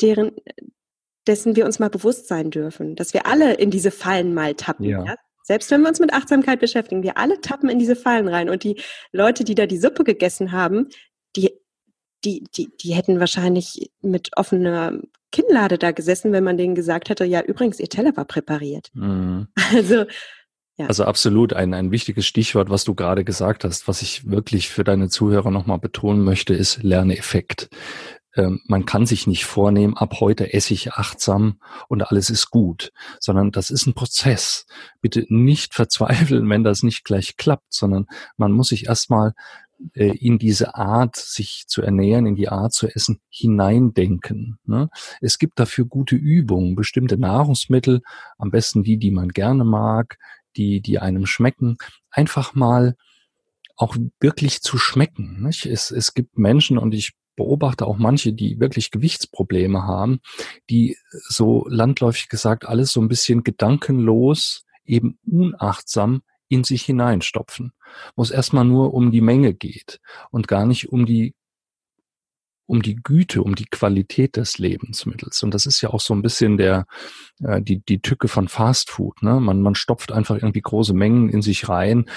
deren, 0.00 0.32
dessen 1.26 1.56
wir 1.56 1.66
uns 1.66 1.78
mal 1.78 1.90
bewusst 1.90 2.26
sein 2.26 2.50
dürfen, 2.50 2.96
dass 2.96 3.14
wir 3.14 3.26
alle 3.26 3.54
in 3.54 3.70
diese 3.70 3.90
Fallen 3.90 4.34
mal 4.34 4.54
tappen. 4.54 4.86
Ja. 4.86 5.04
Ja? 5.04 5.16
Selbst 5.44 5.70
wenn 5.70 5.82
wir 5.82 5.88
uns 5.88 6.00
mit 6.00 6.12
Achtsamkeit 6.12 6.60
beschäftigen, 6.60 7.02
wir 7.02 7.16
alle 7.16 7.40
tappen 7.40 7.68
in 7.68 7.78
diese 7.78 7.96
Fallen 7.96 8.28
rein. 8.28 8.48
Und 8.48 8.64
die 8.64 8.80
Leute, 9.12 9.44
die 9.44 9.54
da 9.54 9.66
die 9.66 9.78
Suppe 9.78 10.04
gegessen 10.04 10.52
haben, 10.52 10.88
die, 11.36 11.52
die, 12.24 12.44
die, 12.56 12.70
die 12.80 12.94
hätten 12.94 13.20
wahrscheinlich 13.20 13.90
mit 14.00 14.30
offener 14.36 14.98
Kinnlade 15.32 15.78
da 15.78 15.92
gesessen, 15.92 16.32
wenn 16.32 16.44
man 16.44 16.58
denen 16.58 16.74
gesagt 16.74 17.08
hätte, 17.08 17.24
ja, 17.24 17.40
übrigens, 17.40 17.80
ihr 17.80 17.88
Teller 17.88 18.16
war 18.16 18.24
präpariert. 18.24 18.90
Mhm. 18.94 19.48
Also, 19.74 20.04
ja. 20.78 20.86
Also 20.86 21.04
absolut 21.04 21.52
ein, 21.52 21.74
ein 21.74 21.90
wichtiges 21.90 22.26
Stichwort, 22.26 22.70
was 22.70 22.84
du 22.84 22.94
gerade 22.94 23.24
gesagt 23.24 23.64
hast, 23.64 23.88
was 23.88 24.00
ich 24.00 24.30
wirklich 24.30 24.70
für 24.70 24.84
deine 24.84 25.10
Zuhörer 25.10 25.50
nochmal 25.50 25.78
betonen 25.78 26.24
möchte, 26.24 26.54
ist 26.54 26.82
Lerneffekt. 26.82 27.68
ähm, 28.36 28.60
man 28.66 28.86
kann 28.86 29.04
sich 29.04 29.26
nicht 29.26 29.44
vornehmen, 29.44 29.96
ab 29.96 30.14
heute 30.20 30.54
esse 30.54 30.72
ich 30.72 30.92
achtsam 30.94 31.60
und 31.88 32.10
alles 32.10 32.30
ist 32.30 32.50
gut, 32.50 32.90
sondern 33.20 33.50
das 33.50 33.68
ist 33.68 33.86
ein 33.86 33.92
Prozess. 33.92 34.64
Bitte 35.02 35.26
nicht 35.28 35.74
verzweifeln, 35.74 36.48
wenn 36.48 36.64
das 36.64 36.82
nicht 36.82 37.04
gleich 37.04 37.36
klappt, 37.36 37.72
sondern 37.72 38.06
man 38.38 38.52
muss 38.52 38.68
sich 38.68 38.86
erstmal 38.86 39.34
äh, 39.94 40.16
in 40.16 40.38
diese 40.38 40.74
Art, 40.74 41.16
sich 41.16 41.64
zu 41.66 41.82
ernähren, 41.82 42.26
in 42.26 42.36
die 42.36 42.48
Art 42.48 42.72
zu 42.72 42.88
essen, 42.88 43.20
hineindenken. 43.28 44.58
Ne? 44.64 44.88
Es 45.20 45.38
gibt 45.38 45.58
dafür 45.58 45.84
gute 45.86 46.16
Übungen, 46.16 46.74
bestimmte 46.74 47.18
Nahrungsmittel, 47.18 48.02
am 48.38 48.50
besten 48.50 48.82
die, 48.82 48.98
die 48.98 49.10
man 49.10 49.28
gerne 49.28 49.64
mag, 49.64 50.18
die, 50.56 50.80
die 50.80 50.98
einem 50.98 51.26
schmecken, 51.26 51.76
einfach 52.10 52.54
mal 52.54 52.94
auch 53.76 53.96
wirklich 54.20 54.60
zu 54.60 54.78
schmecken. 54.78 55.42
Nicht? 55.42 55.66
Es, 55.66 55.90
es 55.90 56.14
gibt 56.14 56.38
Menschen 56.38 56.78
und 56.78 56.94
ich 56.94 57.12
beobachte 57.36 57.86
auch 57.86 57.96
manche, 57.96 58.32
die 58.32 58.60
wirklich 58.60 58.90
Gewichtsprobleme 58.90 59.82
haben, 59.82 60.20
die 60.68 60.96
so 61.10 61.66
landläufig 61.68 62.28
gesagt 62.28 62.66
alles 62.66 62.92
so 62.92 63.00
ein 63.00 63.08
bisschen 63.08 63.42
gedankenlos, 63.42 64.64
eben 64.84 65.18
unachtsam 65.26 66.22
in 66.52 66.64
sich 66.64 66.82
hineinstopfen. 66.82 67.72
Wo 68.16 68.22
es 68.22 68.30
erstmal 68.30 68.64
nur 68.64 68.94
um 68.94 69.10
die 69.10 69.20
Menge 69.20 69.54
geht 69.54 70.00
und 70.30 70.48
gar 70.48 70.66
nicht 70.66 70.90
um 70.90 71.06
die 71.06 71.34
um 72.66 72.80
die 72.80 72.94
Güte, 72.94 73.42
um 73.42 73.54
die 73.54 73.66
Qualität 73.66 74.36
des 74.36 74.56
Lebensmittels. 74.56 75.42
Und 75.42 75.52
das 75.52 75.66
ist 75.66 75.82
ja 75.82 75.90
auch 75.90 76.00
so 76.00 76.14
ein 76.14 76.22
bisschen 76.22 76.56
der, 76.56 76.86
äh, 77.42 77.60
die, 77.60 77.80
die 77.84 78.00
Tücke 78.00 78.28
von 78.28 78.48
Fast 78.48 78.88
Food. 78.88 79.22
Ne? 79.22 79.40
Man, 79.40 79.60
man 79.60 79.74
stopft 79.74 80.10
einfach 80.10 80.36
irgendwie 80.36 80.62
große 80.62 80.94
Mengen 80.94 81.28
in 81.28 81.42
sich 81.42 81.68
rein. 81.68 82.08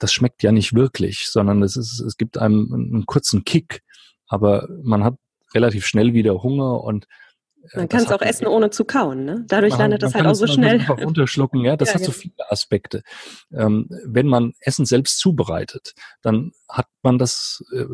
Das 0.00 0.12
schmeckt 0.12 0.42
ja 0.42 0.50
nicht 0.50 0.74
wirklich, 0.74 1.28
sondern 1.28 1.62
es, 1.62 1.76
ist, 1.76 2.00
es 2.00 2.16
gibt 2.16 2.38
einem 2.38 2.72
einen 2.72 3.06
kurzen 3.06 3.44
Kick 3.44 3.84
aber 4.28 4.68
man 4.82 5.04
hat 5.04 5.16
relativ 5.54 5.86
schnell 5.86 6.12
wieder 6.12 6.42
Hunger 6.42 6.82
und 6.82 7.06
man 7.74 7.88
kann 7.88 8.02
es 8.02 8.12
auch 8.12 8.22
essen, 8.22 8.46
ohne 8.46 8.70
zu 8.70 8.84
kauen. 8.84 9.24
Ne? 9.24 9.44
Dadurch 9.48 9.72
man, 9.72 9.80
landet 9.80 10.02
das 10.02 10.14
halt 10.14 10.26
auch 10.26 10.34
so 10.34 10.46
schnell. 10.46 10.80
Einfach 10.80 10.98
unterschlucken, 10.98 11.60
ja. 11.60 11.76
Das 11.76 11.88
ja, 11.88 11.94
hat 11.94 12.04
so 12.04 12.12
viele 12.12 12.34
Aspekte. 12.48 13.02
Ähm, 13.52 13.88
wenn 14.04 14.26
man 14.26 14.52
Essen 14.60 14.86
selbst 14.86 15.18
zubereitet, 15.18 15.94
dann 16.22 16.52
hat 16.68 16.88
man 17.02 17.18
das, 17.18 17.64
äh, 17.72 17.84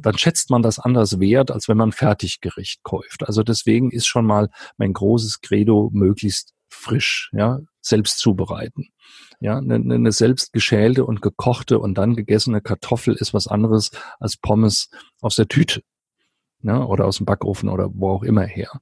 dann 0.00 0.18
schätzt 0.18 0.50
man 0.50 0.62
das 0.62 0.78
anders 0.78 1.20
wert, 1.20 1.50
als 1.50 1.68
wenn 1.68 1.76
man 1.76 1.92
Fertiggericht 1.92 2.82
kauft. 2.82 3.24
Also 3.26 3.42
deswegen 3.42 3.90
ist 3.90 4.06
schon 4.06 4.26
mal 4.26 4.50
mein 4.76 4.92
großes 4.92 5.40
Credo 5.40 5.90
möglichst 5.92 6.52
frisch, 6.68 7.30
ja, 7.32 7.60
selbst 7.80 8.18
zubereiten. 8.18 8.88
Ja, 9.40 9.58
eine, 9.58 9.74
eine 9.74 10.12
selbst 10.12 10.52
geschälte 10.52 11.04
und 11.04 11.22
gekochte 11.22 11.78
und 11.78 11.96
dann 11.98 12.16
gegessene 12.16 12.60
Kartoffel 12.60 13.14
ist 13.14 13.34
was 13.34 13.46
anderes 13.46 13.90
als 14.18 14.36
Pommes 14.36 14.88
aus 15.20 15.36
der 15.36 15.48
Tüte. 15.48 15.82
Ja, 16.66 16.82
oder 16.84 17.04
aus 17.04 17.18
dem 17.18 17.26
Backofen 17.26 17.68
oder 17.68 17.88
wo 17.94 18.10
auch 18.10 18.22
immer 18.24 18.42
her. 18.42 18.80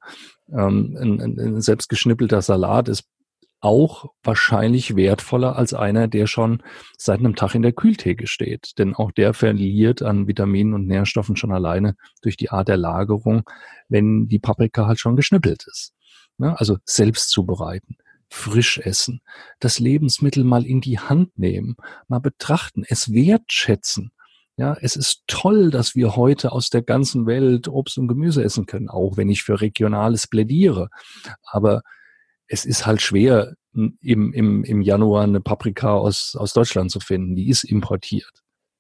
Ähm, 0.51 0.97
ein, 0.99 1.39
ein 1.39 1.61
selbst 1.61 1.91
geschnippelter 1.91 2.41
Salat 2.41 2.89
ist 2.89 3.05
auch 3.61 4.07
wahrscheinlich 4.23 4.97
wertvoller 4.97 5.57
als 5.57 5.75
einer, 5.75 6.09
der 6.09 6.27
schon 6.27 6.63
seit 6.97 7.19
einem 7.19 7.37
Tag 7.37 7.55
in 7.55 7.61
der 7.61 7.73
Kühltheke 7.73 8.27
steht. 8.27 8.79
Denn 8.79 8.95
auch 8.95 9.13
der 9.13 9.35
verliert 9.35 10.01
an 10.01 10.27
Vitaminen 10.27 10.73
und 10.73 10.87
Nährstoffen 10.87 11.37
schon 11.37 11.53
alleine 11.53 11.95
durch 12.23 12.39
die 12.39 12.49
Art 12.51 12.69
der 12.69 12.79
Lagerung, 12.79 13.43
wenn 13.91 14.29
die 14.29 14.39
Paprika 14.39 14.87
halt 14.87 14.99
schon 14.99 15.17
geschnippelt 15.17 15.67
ist. 15.67 15.93
Ja, 16.39 16.55
also 16.55 16.79
selbst 16.87 17.29
zubereiten 17.29 17.97
frisch 18.31 18.79
essen, 18.79 19.21
das 19.61 19.79
Lebensmittel 19.79 20.43
mal 20.43 20.67
in 20.67 20.81
die 20.81 20.99
Hand 20.99 21.39
nehmen, 21.39 21.77
mal 22.09 22.19
betrachten, 22.19 22.83
es 22.87 23.13
wertschätzen. 23.13 24.11
Ja, 24.57 24.77
es 24.81 24.95
ist 24.95 25.23
toll, 25.27 25.71
dass 25.71 25.97
wir 25.97 26.15
heute 26.15 26.53
aus 26.53 26.71
der 26.71 26.83
ganzen 26.83 27.27
Welt 27.27 27.67
Obst 27.67 27.99
und 27.99 28.07
Gemüse 28.07 28.45
essen 28.45 28.67
können, 28.67 28.89
auch 28.89 29.17
wenn 29.17 29.29
ich 29.29 29.43
für 29.43 29.61
Regionales 29.61 30.29
plädiere. 30.29 30.91
Aber 31.43 31.83
es 32.47 32.65
ist 32.65 32.87
halt 32.87 33.03
schwer, 33.03 33.55
im, 33.75 34.33
im, 34.33 34.63
im 34.63 34.81
Januar 34.81 35.25
eine 35.25 35.41
Paprika 35.41 35.95
aus, 35.95 36.37
aus 36.37 36.53
Deutschland 36.53 36.93
zu 36.93 37.01
finden. 37.01 37.35
Die 37.35 37.49
ist 37.49 37.65
importiert. 37.65 38.31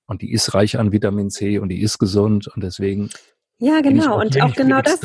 Und 0.06 0.22
die 0.22 0.32
ist 0.32 0.54
reich 0.54 0.78
an 0.78 0.92
Vitamin 0.92 1.30
C 1.30 1.58
und 1.58 1.70
die 1.70 1.80
ist 1.80 1.98
gesund 1.98 2.46
und 2.48 2.62
deswegen 2.62 3.10
ja, 3.58 3.80
genau. 3.80 4.20
Und 4.20 4.40
auch 4.42 4.54
genau 4.54 4.82
das. 4.82 5.00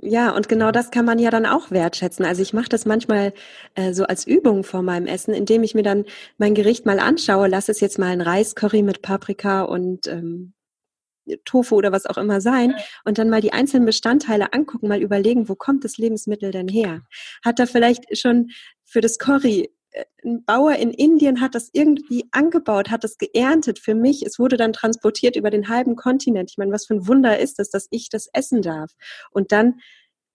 Ja, 0.00 0.30
und 0.30 0.48
genau 0.48 0.70
das 0.70 0.90
kann 0.90 1.04
man 1.04 1.18
ja 1.18 1.30
dann 1.30 1.46
auch 1.46 1.70
wertschätzen. 1.70 2.24
Also 2.24 2.42
ich 2.42 2.52
mache 2.52 2.68
das 2.68 2.84
manchmal 2.84 3.32
äh, 3.74 3.92
so 3.92 4.04
als 4.04 4.26
Übung 4.26 4.62
vor 4.62 4.82
meinem 4.82 5.06
Essen, 5.06 5.32
indem 5.32 5.62
ich 5.62 5.74
mir 5.74 5.82
dann 5.82 6.04
mein 6.36 6.54
Gericht 6.54 6.84
mal 6.86 7.00
anschaue. 7.00 7.48
Lass 7.48 7.68
es 7.68 7.80
jetzt 7.80 7.98
mal 7.98 8.08
ein 8.08 8.20
Reiscurry 8.20 8.82
mit 8.82 9.00
Paprika 9.00 9.62
und 9.62 10.06
ähm, 10.06 10.52
Tofu 11.44 11.76
oder 11.76 11.92
was 11.92 12.06
auch 12.06 12.18
immer 12.18 12.40
sein 12.40 12.74
und 13.04 13.18
dann 13.18 13.28
mal 13.28 13.40
die 13.40 13.52
einzelnen 13.52 13.86
Bestandteile 13.86 14.52
angucken, 14.52 14.88
mal 14.88 15.02
überlegen, 15.02 15.48
wo 15.48 15.54
kommt 15.54 15.84
das 15.84 15.98
Lebensmittel 15.98 16.50
denn 16.50 16.68
her? 16.68 17.02
Hat 17.44 17.58
da 17.58 17.66
vielleicht 17.66 18.16
schon 18.16 18.50
für 18.84 19.00
das 19.00 19.18
Curry 19.18 19.70
ein 20.24 20.44
Bauer 20.44 20.74
in 20.76 20.90
Indien 20.90 21.40
hat 21.40 21.54
das 21.54 21.70
irgendwie 21.72 22.26
angebaut, 22.32 22.90
hat 22.90 23.04
das 23.04 23.18
geerntet 23.18 23.78
für 23.78 23.94
mich. 23.94 24.24
Es 24.24 24.38
wurde 24.38 24.56
dann 24.56 24.72
transportiert 24.72 25.36
über 25.36 25.50
den 25.50 25.68
halben 25.68 25.96
Kontinent. 25.96 26.50
Ich 26.50 26.58
meine, 26.58 26.72
was 26.72 26.86
für 26.86 26.94
ein 26.94 27.08
Wunder 27.08 27.38
ist 27.38 27.58
es, 27.60 27.70
dass 27.70 27.86
ich 27.90 28.08
das 28.08 28.28
essen 28.32 28.62
darf. 28.62 28.92
Und 29.30 29.52
dann 29.52 29.80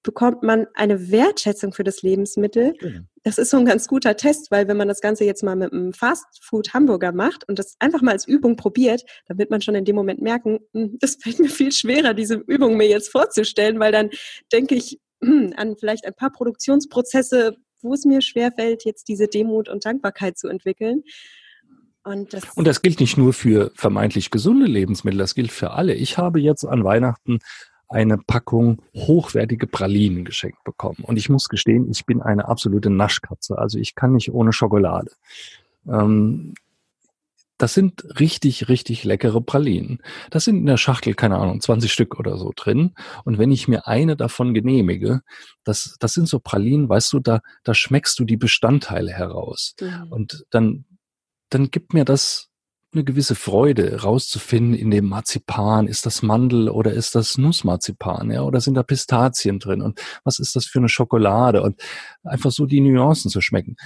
bekommt 0.04 0.44
man 0.44 0.68
eine 0.74 1.12
Wertschätzung 1.12 1.74
für 1.74 1.84
das 1.84 2.02
Lebensmittel. 2.02 2.74
Genau. 2.78 3.00
Das 3.24 3.38
ist 3.38 3.50
so 3.50 3.58
ein 3.58 3.66
ganz 3.66 3.88
guter 3.88 4.18
Test, 4.18 4.52
weil 4.52 4.68
wenn 4.68 4.76
man 4.76 4.90
das 4.90 5.00
Ganze 5.00 5.24
jetzt 5.24 5.44
mal 5.44 5.56
mit 5.56 5.72
einem 5.72 5.94
Fastfood 5.94 6.74
Hamburger 6.74 7.14
macht 7.14 7.48
und 7.48 7.58
das 7.58 7.76
einfach 7.80 8.02
mal 8.02 8.12
als 8.12 8.28
Übung 8.28 8.58
probiert, 8.58 9.04
dann 9.28 9.38
wird 9.38 9.50
man 9.50 9.62
schon 9.62 9.76
in 9.76 9.86
dem 9.86 9.96
Moment 9.96 10.22
merken, 10.22 10.60
hm, 10.74 10.98
das 11.00 11.16
fällt 11.16 11.40
mir 11.40 11.50
viel 11.50 11.72
schwerer, 11.72 12.14
diese 12.14 12.36
Übung 12.36 12.76
mir 12.76 12.88
jetzt 12.88 13.10
vorzustellen, 13.10 13.80
weil 13.80 13.94
dann 13.94 14.10
denke 14.52 14.76
ich 14.76 15.00
hm, 15.24 15.54
an 15.56 15.78
vielleicht 15.78 16.06
ein 16.06 16.14
paar 16.14 16.32
Produktionsprozesse, 16.32 17.56
wo 17.84 17.94
es 17.94 18.06
mir 18.06 18.22
schwerfällt, 18.22 18.86
jetzt 18.86 19.08
diese 19.08 19.28
Demut 19.28 19.70
und 19.70 19.86
Dankbarkeit 19.86 20.38
zu 20.38 20.48
entwickeln. 20.48 21.04
Und 22.04 22.34
das, 22.34 22.44
und 22.56 22.68
das 22.68 22.82
gilt 22.82 23.00
nicht 23.00 23.18
nur 23.18 23.34
für 23.34 23.72
vermeintlich 23.76 24.30
gesunde 24.30 24.66
Lebensmittel, 24.66 25.20
das 25.20 25.36
gilt 25.36 25.52
für 25.52 25.72
alle. 25.72 25.94
Ich 25.94 26.18
habe 26.18 26.40
jetzt 26.40 26.66
an 26.66 26.84
Weihnachten 26.84 27.40
eine 27.88 28.18
Packung 28.18 28.82
hochwertige 28.96 29.68
Pralinen 29.68 30.26
geschenkt 30.26 30.64
bekommen. 30.64 31.04
Und 31.04 31.18
ich 31.18 31.30
muss 31.30 31.48
gestehen, 31.48 31.90
ich 31.92 32.06
bin 32.06 32.22
eine 32.22 32.48
absolute 32.48 32.90
Naschkatze. 32.90 33.58
Also 33.58 33.78
ich 33.78 33.96
kann 33.96 34.14
nicht 34.14 34.34
ohne 34.34 34.52
Schokolade. 34.52 35.12
Ähm, 35.88 36.56
das 37.64 37.74
sind 37.74 38.04
richtig, 38.20 38.68
richtig 38.68 39.06
leckere 39.06 39.40
Pralinen. 39.40 40.00
Das 40.30 40.44
sind 40.44 40.58
in 40.58 40.66
der 40.66 40.76
Schachtel, 40.76 41.14
keine 41.14 41.38
Ahnung, 41.38 41.62
20 41.62 41.94
Stück 41.94 42.20
oder 42.20 42.38
so 42.38 42.52
drin. 42.54 42.94
Und 43.24 43.38
wenn 43.38 43.54
ich 43.54 43.70
mir 43.70 43.88
eine 43.88 44.18
davon 44.18 44.54
genehmige, 44.54 45.22
das, 45.64 45.96
das 46.02 46.12
sind 46.12 46.28
so 46.28 46.40
Pralinen, 46.40 46.90
weißt 46.90 47.14
du, 47.14 47.22
da, 47.22 47.40
da 47.64 47.74
schmeckst 47.74 48.20
du 48.20 48.26
die 48.26 48.36
Bestandteile 48.36 49.14
heraus. 49.14 49.76
Mhm. 49.80 50.08
Und 50.10 50.46
dann, 50.50 50.84
dann 51.48 51.72
gibt 51.72 51.94
mir 51.94 52.04
das 52.04 52.50
eine 52.92 53.06
gewisse 53.06 53.34
Freude 53.34 54.02
rauszufinden 54.02 54.74
in 54.74 54.92
dem 54.92 55.06
Marzipan. 55.06 55.88
Ist 55.88 56.06
das 56.06 56.22
Mandel 56.22 56.68
oder 56.68 56.92
ist 56.92 57.16
das 57.16 57.38
Nussmarzipan? 57.38 58.30
Ja, 58.30 58.42
oder 58.42 58.60
sind 58.60 58.74
da 58.74 58.84
Pistazien 58.84 59.60
drin? 59.60 59.82
Und 59.82 60.02
was 60.26 60.38
ist 60.40 60.58
das 60.58 60.66
für 60.66 60.80
eine 60.80 60.90
Schokolade? 60.90 61.62
Und 61.64 61.82
einfach 62.24 62.52
so 62.52 62.66
die 62.66 62.82
Nuancen 62.82 63.32
zu 63.32 63.40
schmecken. 63.40 63.78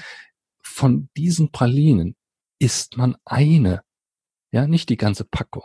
Von 0.63 1.10
diesen 1.16 1.52
Pralinen 1.52 2.16
isst 2.60 2.98
man 2.98 3.15
eine, 3.26 3.82
ja, 4.52 4.67
nicht 4.67 4.89
die 4.89 4.98
ganze 4.98 5.26
Packung 5.26 5.63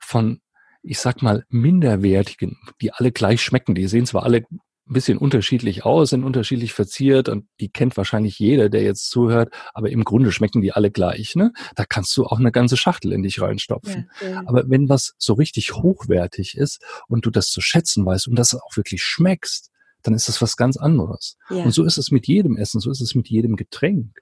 von, 0.00 0.40
ich 0.82 0.98
sag 0.98 1.22
mal, 1.22 1.44
minderwertigen, 1.48 2.58
die 2.80 2.92
alle 2.92 3.12
gleich 3.12 3.42
schmecken. 3.42 3.74
Die 3.74 3.88
sehen 3.88 4.06
zwar 4.06 4.24
alle 4.24 4.44
ein 4.88 4.92
bisschen 4.92 5.18
unterschiedlich 5.18 5.84
aus, 5.84 6.10
sind 6.10 6.22
unterschiedlich 6.22 6.72
verziert 6.72 7.28
und 7.28 7.48
die 7.58 7.70
kennt 7.70 7.96
wahrscheinlich 7.96 8.38
jeder, 8.38 8.68
der 8.68 8.82
jetzt 8.82 9.10
zuhört, 9.10 9.52
aber 9.74 9.90
im 9.90 10.04
Grunde 10.04 10.30
schmecken 10.30 10.62
die 10.62 10.72
alle 10.72 10.92
gleich. 10.92 11.34
Ne? 11.34 11.52
Da 11.74 11.84
kannst 11.84 12.16
du 12.16 12.24
auch 12.24 12.38
eine 12.38 12.52
ganze 12.52 12.76
Schachtel 12.76 13.12
in 13.12 13.24
dich 13.24 13.40
reinstopfen. 13.40 14.08
Ja, 14.20 14.28
ja. 14.28 14.42
Aber 14.46 14.64
wenn 14.68 14.88
was 14.88 15.14
so 15.18 15.34
richtig 15.34 15.74
hochwertig 15.74 16.56
ist 16.56 16.84
und 17.08 17.26
du 17.26 17.30
das 17.30 17.48
zu 17.48 17.60
schätzen 17.60 18.06
weißt 18.06 18.28
und 18.28 18.36
das 18.36 18.54
auch 18.54 18.76
wirklich 18.76 19.02
schmeckst, 19.02 19.70
dann 20.02 20.14
ist 20.14 20.28
das 20.28 20.40
was 20.40 20.56
ganz 20.56 20.76
anderes. 20.76 21.36
Ja. 21.50 21.64
Und 21.64 21.72
so 21.72 21.82
ist 21.82 21.98
es 21.98 22.12
mit 22.12 22.28
jedem 22.28 22.56
Essen, 22.56 22.80
so 22.80 22.90
ist 22.90 23.00
es 23.00 23.16
mit 23.16 23.28
jedem 23.28 23.56
Getränk. 23.56 24.20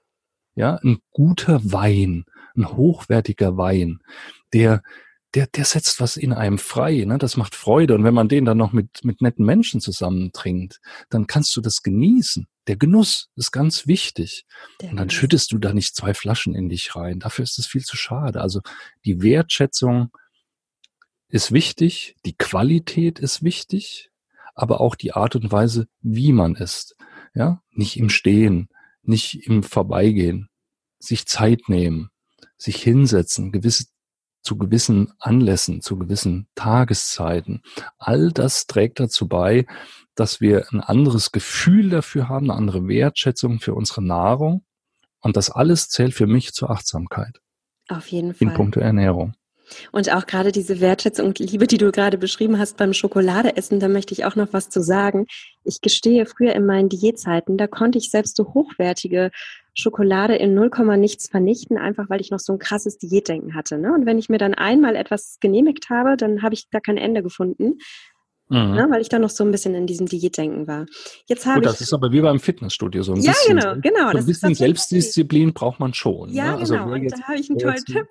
Ja, 0.55 0.79
ein 0.83 0.99
guter 1.11 1.59
Wein, 1.71 2.25
ein 2.55 2.69
hochwertiger 2.69 3.57
Wein, 3.57 3.99
der, 4.53 4.81
der, 5.33 5.47
der 5.47 5.65
setzt 5.65 5.99
was 5.99 6.15
in 6.15 6.31
einem 6.31 6.57
frei, 6.57 7.03
ne? 7.05 7.17
das 7.17 7.35
macht 7.35 7.55
Freude. 7.55 7.93
Und 7.93 8.05
wenn 8.05 8.13
man 8.13 8.29
den 8.29 8.45
dann 8.45 8.57
noch 8.57 8.71
mit, 8.71 9.03
mit 9.03 9.21
netten 9.21 9.45
Menschen 9.45 9.81
zusammen 9.81 10.31
trinkt, 10.31 10.79
dann 11.09 11.27
kannst 11.27 11.55
du 11.57 11.61
das 11.61 11.83
genießen. 11.83 12.47
Der 12.67 12.77
Genuss 12.77 13.29
ist 13.35 13.51
ganz 13.51 13.85
wichtig. 13.85 14.45
Der 14.81 14.91
und 14.91 14.97
dann 14.97 15.09
Genuss. 15.09 15.19
schüttest 15.19 15.51
du 15.51 15.57
da 15.57 15.73
nicht 15.73 15.95
zwei 15.95 16.13
Flaschen 16.13 16.55
in 16.55 16.69
dich 16.69 16.95
rein. 16.95 17.19
Dafür 17.19 17.43
ist 17.43 17.59
es 17.59 17.67
viel 17.67 17.83
zu 17.83 17.97
schade. 17.97 18.39
Also 18.39 18.61
die 19.03 19.21
Wertschätzung 19.21 20.09
ist 21.27 21.51
wichtig, 21.51 22.15
die 22.25 22.37
Qualität 22.37 23.19
ist 23.19 23.43
wichtig, 23.43 24.09
aber 24.53 24.79
auch 24.79 24.95
die 24.95 25.11
Art 25.11 25.35
und 25.35 25.51
Weise, 25.51 25.87
wie 26.01 26.31
man 26.31 26.55
isst. 26.55 26.95
Ja, 27.33 27.61
nicht 27.71 27.97
im 27.97 28.09
Stehen, 28.09 28.69
nicht 29.07 29.47
im 29.47 29.63
Vorbeigehen, 29.63 30.49
sich 30.99 31.25
Zeit 31.25 31.67
nehmen, 31.67 32.09
sich 32.57 32.81
hinsetzen, 32.81 33.51
gewisse 33.51 33.85
zu 34.45 34.57
gewissen 34.57 35.11
Anlässen, 35.19 35.81
zu 35.81 35.97
gewissen 35.97 36.47
Tageszeiten. 36.53 37.63
All 37.97 38.31
das 38.31 38.67
trägt 38.67 38.99
dazu 38.99 39.27
bei, 39.27 39.65
dass 40.13 40.39
wir 40.39 40.71
ein 40.71 40.81
anderes 40.81 41.31
Gefühl 41.31 41.89
dafür 41.89 42.29
haben, 42.29 42.49
eine 42.49 42.59
andere 42.59 42.87
Wertschätzung 42.87 43.59
für 43.59 43.73
unsere 43.73 44.03
Nahrung. 44.03 44.63
Und 45.19 45.35
das 45.35 45.49
alles 45.49 45.89
zählt 45.89 46.13
für 46.13 46.27
mich 46.27 46.53
zur 46.53 46.69
Achtsamkeit. 46.69 47.41
Auf 47.89 48.07
jeden 48.07 48.35
Fall. 48.35 48.47
In 48.47 48.53
puncto 48.53 48.79
Ernährung. 48.79 49.33
Und 49.91 50.11
auch 50.11 50.25
gerade 50.25 50.51
diese 50.51 50.79
Wertschätzung 50.79 51.27
und 51.27 51.39
Liebe, 51.39 51.67
die 51.67 51.77
du 51.77 51.91
gerade 51.91 52.17
beschrieben 52.17 52.59
hast 52.59 52.77
beim 52.77 52.93
Schokoladeessen, 52.93 53.79
da 53.79 53.87
möchte 53.87 54.13
ich 54.13 54.25
auch 54.25 54.35
noch 54.35 54.51
was 54.51 54.69
zu 54.69 54.81
sagen. 54.81 55.25
Ich 55.63 55.81
gestehe, 55.81 56.25
früher 56.25 56.53
in 56.53 56.65
meinen 56.65 56.89
Diätzeiten, 56.89 57.57
da 57.57 57.67
konnte 57.67 57.97
ich 57.97 58.09
selbst 58.11 58.35
so 58.37 58.53
hochwertige 58.53 59.31
Schokolade 59.73 60.35
in 60.35 60.53
0, 60.53 60.69
nichts 60.97 61.27
vernichten, 61.29 61.77
einfach 61.77 62.09
weil 62.09 62.21
ich 62.21 62.31
noch 62.31 62.39
so 62.39 62.53
ein 62.53 62.59
krasses 62.59 62.97
Diätdenken 62.97 63.55
hatte. 63.55 63.77
Ne? 63.77 63.93
Und 63.93 64.05
wenn 64.05 64.17
ich 64.17 64.29
mir 64.29 64.37
dann 64.37 64.53
einmal 64.53 64.95
etwas 64.95 65.37
genehmigt 65.41 65.89
habe, 65.89 66.15
dann 66.17 66.41
habe 66.41 66.53
ich 66.53 66.69
da 66.69 66.79
kein 66.79 66.97
Ende 66.97 67.21
gefunden. 67.21 67.79
Mhm. 68.47 68.75
Ne, 68.75 68.87
weil 68.91 69.01
ich 69.01 69.09
da 69.09 69.17
noch 69.17 69.31
so 69.31 69.43
ein 69.43 69.49
bisschen 69.49 69.73
in 69.73 69.87
diesem 69.87 70.05
Diätdenken 70.05 70.67
war. 70.67 70.85
Jetzt 71.25 71.47
habe 71.47 71.61
das 71.61 71.81
ist 71.81 71.93
aber 71.93 72.11
wie 72.11 72.21
beim 72.21 72.39
Fitnessstudio 72.39 73.01
so 73.01 73.13
ein 73.13 73.21
ja, 73.21 73.31
bisschen. 73.31 73.57
Ja, 73.57 73.73
genau, 73.73 73.81
genau. 73.81 74.11
So 74.11 74.17
ein 74.19 74.25
bisschen 74.27 74.53
Selbstdisziplin 74.53 75.53
braucht 75.53 75.79
man 75.79 75.95
schon. 75.95 76.29
Ja, 76.29 76.51
ne? 76.51 76.57
also 76.57 76.75
genau. 76.75 76.93
Und 76.93 77.11
da 77.11 77.23
habe 77.23 77.39
ich 77.39 77.49
einen 77.49 77.57
tollen 77.57 77.83
Tipp 77.83 78.07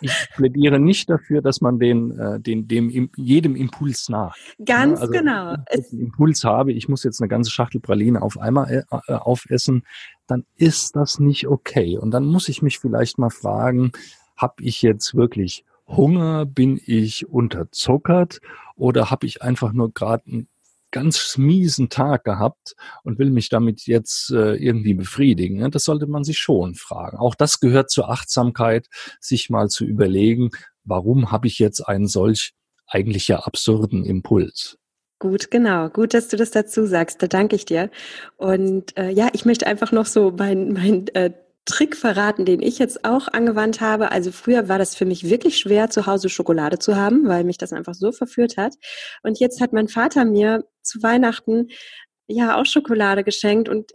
ich 0.00 0.28
plädiere 0.34 0.78
nicht 0.78 1.10
dafür, 1.10 1.42
dass 1.42 1.60
man 1.60 1.78
den, 1.78 2.18
äh, 2.18 2.40
den, 2.40 2.68
dem, 2.68 3.10
jedem 3.16 3.56
Impuls 3.56 4.08
nach. 4.08 4.36
Ganz 4.64 5.00
also, 5.00 5.12
genau. 5.12 5.56
Wenn 5.70 5.80
ich 5.80 5.92
einen 5.92 6.00
Impuls 6.00 6.44
habe, 6.44 6.72
ich 6.72 6.88
muss 6.88 7.04
jetzt 7.04 7.20
eine 7.20 7.28
ganze 7.28 7.50
Schachtel 7.50 7.80
Praline 7.80 8.22
auf 8.22 8.38
einmal 8.38 8.70
äh, 8.70 8.96
äh, 9.06 9.14
aufessen, 9.14 9.84
dann 10.26 10.44
ist 10.56 10.96
das 10.96 11.18
nicht 11.18 11.46
okay. 11.46 11.98
Und 11.98 12.10
dann 12.12 12.24
muss 12.24 12.48
ich 12.48 12.62
mich 12.62 12.78
vielleicht 12.78 13.18
mal 13.18 13.30
fragen, 13.30 13.92
habe 14.36 14.62
ich 14.62 14.82
jetzt 14.82 15.14
wirklich 15.14 15.64
Hunger? 15.86 16.46
Bin 16.46 16.80
ich 16.84 17.28
unterzuckert? 17.28 18.40
Oder 18.76 19.10
habe 19.10 19.26
ich 19.26 19.42
einfach 19.42 19.72
nur 19.72 19.92
gerade 19.92 20.24
ein 20.26 20.48
ganz 20.92 21.36
miesen 21.36 21.88
Tag 21.88 22.24
gehabt 22.24 22.76
und 23.02 23.18
will 23.18 23.30
mich 23.30 23.48
damit 23.48 23.86
jetzt 23.86 24.30
äh, 24.30 24.54
irgendwie 24.54 24.94
befriedigen. 24.94 25.58
Ne? 25.58 25.70
Das 25.70 25.84
sollte 25.84 26.06
man 26.06 26.22
sich 26.22 26.38
schon 26.38 26.76
fragen. 26.76 27.16
Auch 27.18 27.34
das 27.34 27.58
gehört 27.58 27.90
zur 27.90 28.10
Achtsamkeit, 28.10 28.86
sich 29.18 29.50
mal 29.50 29.68
zu 29.68 29.84
überlegen, 29.84 30.50
warum 30.84 31.32
habe 31.32 31.48
ich 31.48 31.58
jetzt 31.58 31.80
einen 31.80 32.06
solch 32.06 32.52
eigentlich 32.86 33.26
ja 33.28 33.40
absurden 33.40 34.04
Impuls? 34.04 34.78
Gut, 35.18 35.52
genau. 35.52 35.88
Gut, 35.88 36.14
dass 36.14 36.26
du 36.28 36.36
das 36.36 36.50
dazu 36.50 36.84
sagst. 36.84 37.22
Da 37.22 37.28
danke 37.28 37.54
ich 37.54 37.64
dir. 37.64 37.90
Und 38.36 38.96
äh, 38.98 39.10
ja, 39.10 39.28
ich 39.32 39.44
möchte 39.44 39.68
einfach 39.68 39.92
noch 39.92 40.06
so 40.06 40.32
mein, 40.36 40.72
mein 40.72 41.06
äh, 41.14 41.30
Trick 41.64 41.96
verraten, 41.96 42.44
den 42.44 42.60
ich 42.60 42.78
jetzt 42.78 43.04
auch 43.04 43.28
angewandt 43.28 43.80
habe. 43.80 44.10
Also 44.10 44.32
früher 44.32 44.68
war 44.68 44.78
das 44.78 44.96
für 44.96 45.04
mich 45.04 45.28
wirklich 45.28 45.58
schwer, 45.58 45.90
zu 45.90 46.06
Hause 46.06 46.28
Schokolade 46.28 46.78
zu 46.78 46.96
haben, 46.96 47.28
weil 47.28 47.44
mich 47.44 47.58
das 47.58 47.72
einfach 47.72 47.94
so 47.94 48.10
verführt 48.10 48.56
hat. 48.56 48.74
Und 49.22 49.38
jetzt 49.38 49.60
hat 49.60 49.72
mein 49.72 49.88
Vater 49.88 50.24
mir 50.24 50.64
zu 50.82 51.02
Weihnachten 51.02 51.68
ja 52.26 52.60
auch 52.60 52.66
Schokolade 52.66 53.22
geschenkt 53.22 53.68
und 53.68 53.92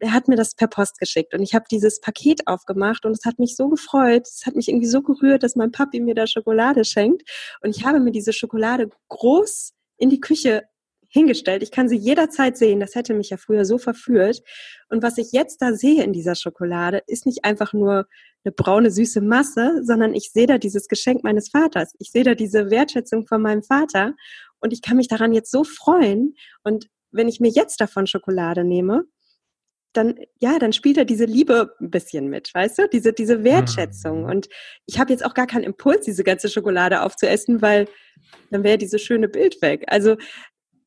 er 0.00 0.12
hat 0.12 0.28
mir 0.28 0.36
das 0.36 0.54
per 0.54 0.68
Post 0.68 0.98
geschickt 0.98 1.34
und 1.34 1.42
ich 1.42 1.54
habe 1.54 1.66
dieses 1.70 2.00
Paket 2.00 2.46
aufgemacht 2.46 3.04
und 3.04 3.12
es 3.12 3.24
hat 3.24 3.38
mich 3.38 3.56
so 3.56 3.68
gefreut, 3.68 4.26
es 4.26 4.46
hat 4.46 4.56
mich 4.56 4.68
irgendwie 4.68 4.86
so 4.86 5.02
gerührt, 5.02 5.42
dass 5.42 5.56
mein 5.56 5.72
Papi 5.72 6.00
mir 6.00 6.14
da 6.14 6.26
Schokolade 6.26 6.84
schenkt 6.84 7.22
und 7.62 7.76
ich 7.76 7.84
habe 7.84 8.00
mir 8.00 8.12
diese 8.12 8.32
Schokolade 8.32 8.90
groß 9.08 9.72
in 9.98 10.10
die 10.10 10.20
Küche 10.20 10.64
hingestellt. 11.08 11.62
Ich 11.62 11.70
kann 11.70 11.88
sie 11.88 11.96
jederzeit 11.96 12.56
sehen. 12.56 12.80
Das 12.80 12.94
hätte 12.94 13.14
mich 13.14 13.30
ja 13.30 13.36
früher 13.36 13.64
so 13.64 13.78
verführt. 13.78 14.42
Und 14.88 15.02
was 15.02 15.18
ich 15.18 15.32
jetzt 15.32 15.62
da 15.62 15.72
sehe 15.72 16.02
in 16.02 16.12
dieser 16.12 16.34
Schokolade, 16.34 17.02
ist 17.06 17.26
nicht 17.26 17.44
einfach 17.44 17.72
nur 17.72 18.06
eine 18.44 18.52
braune, 18.52 18.90
süße 18.90 19.20
Masse, 19.20 19.80
sondern 19.82 20.14
ich 20.14 20.30
sehe 20.32 20.46
da 20.46 20.58
dieses 20.58 20.88
Geschenk 20.88 21.24
meines 21.24 21.50
Vaters. 21.50 21.94
Ich 21.98 22.10
sehe 22.10 22.24
da 22.24 22.34
diese 22.34 22.70
Wertschätzung 22.70 23.26
von 23.26 23.42
meinem 23.42 23.62
Vater. 23.62 24.14
Und 24.60 24.72
ich 24.72 24.82
kann 24.82 24.96
mich 24.96 25.08
daran 25.08 25.32
jetzt 25.32 25.50
so 25.50 25.64
freuen. 25.64 26.34
Und 26.62 26.88
wenn 27.10 27.28
ich 27.28 27.40
mir 27.40 27.50
jetzt 27.50 27.80
davon 27.80 28.06
Schokolade 28.06 28.64
nehme, 28.64 29.04
dann, 29.94 30.16
ja, 30.38 30.58
dann 30.58 30.72
spielt 30.72 30.98
er 30.98 31.04
diese 31.04 31.24
Liebe 31.24 31.74
ein 31.80 31.90
bisschen 31.90 32.28
mit, 32.28 32.52
weißt 32.54 32.78
du? 32.78 32.88
Diese, 32.88 33.12
diese 33.12 33.42
Wertschätzung. 33.42 34.24
Mhm. 34.24 34.30
Und 34.30 34.48
ich 34.86 34.98
habe 34.98 35.12
jetzt 35.12 35.24
auch 35.24 35.34
gar 35.34 35.46
keinen 35.46 35.64
Impuls, 35.64 36.04
diese 36.04 36.24
ganze 36.24 36.48
Schokolade 36.48 37.02
aufzuessen, 37.02 37.62
weil 37.62 37.88
dann 38.50 38.64
wäre 38.64 38.78
dieses 38.78 39.00
schöne 39.02 39.28
Bild 39.28 39.60
weg. 39.62 39.84
Also 39.86 40.16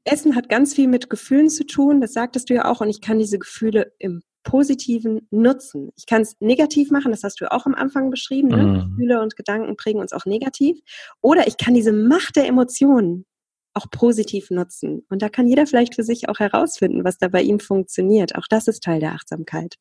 Essen 0.04 0.36
hat 0.36 0.49
ganz 0.49 0.74
viel 0.74 0.88
mit 0.88 1.10
Gefühlen 1.10 1.49
zu 1.49 1.66
tun, 1.66 2.02
das 2.02 2.14
sagtest 2.14 2.49
du 2.49 2.56
ja 2.56 2.66
auch, 2.66 2.82
und 2.82 2.89
ich 2.89 3.02
kann 3.02 3.20
diese 3.20 3.39
Gefühle 3.39 3.93
im 3.99 4.22
Positiven 4.43 5.28
nutzen. 5.30 5.91
Ich 5.95 6.08
kann 6.08 6.24
es 6.24 6.36
negativ 6.39 6.89
machen, 6.89 7.12
das 7.12 7.24
hast 7.24 7.41
du 7.41 7.52
auch 7.52 7.68
am 7.68 7.76
Anfang 7.76 8.10
beschrieben. 8.10 8.47
Ne? 8.47 8.64
Mhm. 8.64 8.74
Gefühle 8.74 9.22
und 9.22 9.36
Gedanken 9.36 9.78
prägen 9.78 9.99
uns 9.99 10.14
auch 10.14 10.26
negativ. 10.26 10.80
Oder 11.22 11.47
ich 11.47 11.58
kann 11.58 11.76
diese 11.76 11.93
Macht 11.93 12.36
der 12.36 12.47
Emotionen 12.47 13.26
auch 13.74 13.89
positiv 13.91 14.49
nutzen. 14.49 15.06
Und 15.10 15.22
da 15.22 15.30
kann 15.30 15.47
jeder 15.47 15.68
vielleicht 15.68 15.95
für 15.95 16.04
sich 16.04 16.28
auch 16.28 16.39
herausfinden, 16.39 17.04
was 17.04 17.20
da 17.20 17.28
bei 17.28 17.41
ihm 17.41 17.60
funktioniert. 17.60 18.36
Auch 18.36 18.47
das 18.49 18.68
ist 18.68 18.84
Teil 18.84 18.99
der 18.99 19.14
Achtsamkeit. 19.14 19.76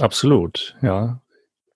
Absolut, 0.00 0.76
ja 0.80 1.20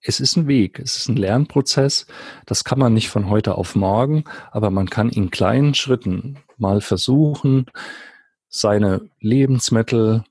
es 0.03 0.19
ist 0.19 0.35
ein 0.35 0.47
Weg, 0.47 0.79
es 0.79 0.97
ist 0.97 1.09
ein 1.09 1.15
Lernprozess. 1.15 2.05
Das 2.45 2.63
kann 2.63 2.77
man 2.77 2.93
nicht 2.93 3.09
von 3.09 3.29
heute 3.29 3.55
auf 3.55 3.75
morgen, 3.75 4.25
aber 4.51 4.69
man 4.69 4.89
kann 4.89 5.09
in 5.09 5.31
kleinen 5.31 5.73
Schritten 5.73 6.39
mal 6.57 6.81
versuchen, 6.81 7.65
seine 8.47 9.09
Lebensmittel 9.19 10.23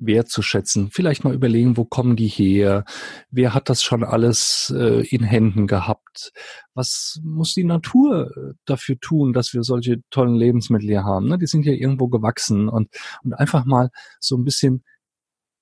wertzuschätzen. 0.00 0.90
Vielleicht 0.90 1.24
mal 1.24 1.34
überlegen, 1.34 1.76
wo 1.76 1.84
kommen 1.84 2.16
die 2.16 2.26
her? 2.26 2.84
Wer 3.30 3.54
hat 3.54 3.68
das 3.68 3.82
schon 3.82 4.02
alles 4.02 4.72
äh, 4.74 5.06
in 5.06 5.22
Händen 5.22 5.66
gehabt? 5.66 6.32
Was 6.74 7.20
muss 7.22 7.54
die 7.54 7.64
Natur 7.64 8.30
äh, 8.34 8.54
dafür 8.64 8.98
tun, 8.98 9.32
dass 9.32 9.52
wir 9.52 9.62
solche 9.62 10.02
tollen 10.10 10.34
Lebensmittel 10.34 10.88
hier 10.88 11.04
haben? 11.04 11.28
Ne? 11.28 11.38
Die 11.38 11.46
sind 11.46 11.66
ja 11.66 11.72
irgendwo 11.72 12.08
gewachsen 12.08 12.68
und, 12.68 12.88
und 13.22 13.34
einfach 13.34 13.66
mal 13.66 13.90
so 14.18 14.36
ein 14.36 14.44
bisschen 14.44 14.82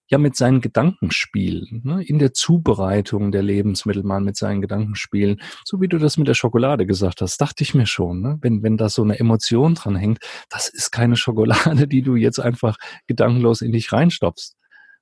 ja 0.08 0.18
mit 0.18 0.36
seinen 0.36 0.60
Gedanken 0.60 1.10
spielen, 1.10 1.82
ne? 1.84 2.02
in 2.02 2.18
der 2.18 2.32
Zubereitung 2.32 3.30
der 3.30 3.42
Lebensmittel 3.42 4.02
mal 4.02 4.20
mit 4.20 4.36
seinen 4.36 4.60
Gedanken 4.60 4.94
spielen. 4.94 5.40
So 5.64 5.80
wie 5.80 5.88
du 5.88 5.98
das 5.98 6.16
mit 6.16 6.28
der 6.28 6.34
Schokolade 6.34 6.86
gesagt 6.86 7.20
hast, 7.20 7.40
dachte 7.40 7.62
ich 7.62 7.74
mir 7.74 7.86
schon, 7.86 8.20
ne? 8.20 8.38
wenn, 8.40 8.62
wenn 8.62 8.76
da 8.76 8.88
so 8.88 9.02
eine 9.02 9.18
Emotion 9.18 9.74
dran 9.74 9.96
hängt, 9.96 10.18
das 10.48 10.68
ist 10.68 10.90
keine 10.90 11.16
Schokolade, 11.16 11.86
die 11.86 12.02
du 12.02 12.16
jetzt 12.16 12.38
einfach 12.38 12.76
gedankenlos 13.06 13.60
in 13.60 13.72
dich 13.72 13.92
reinstopfst. 13.92 14.56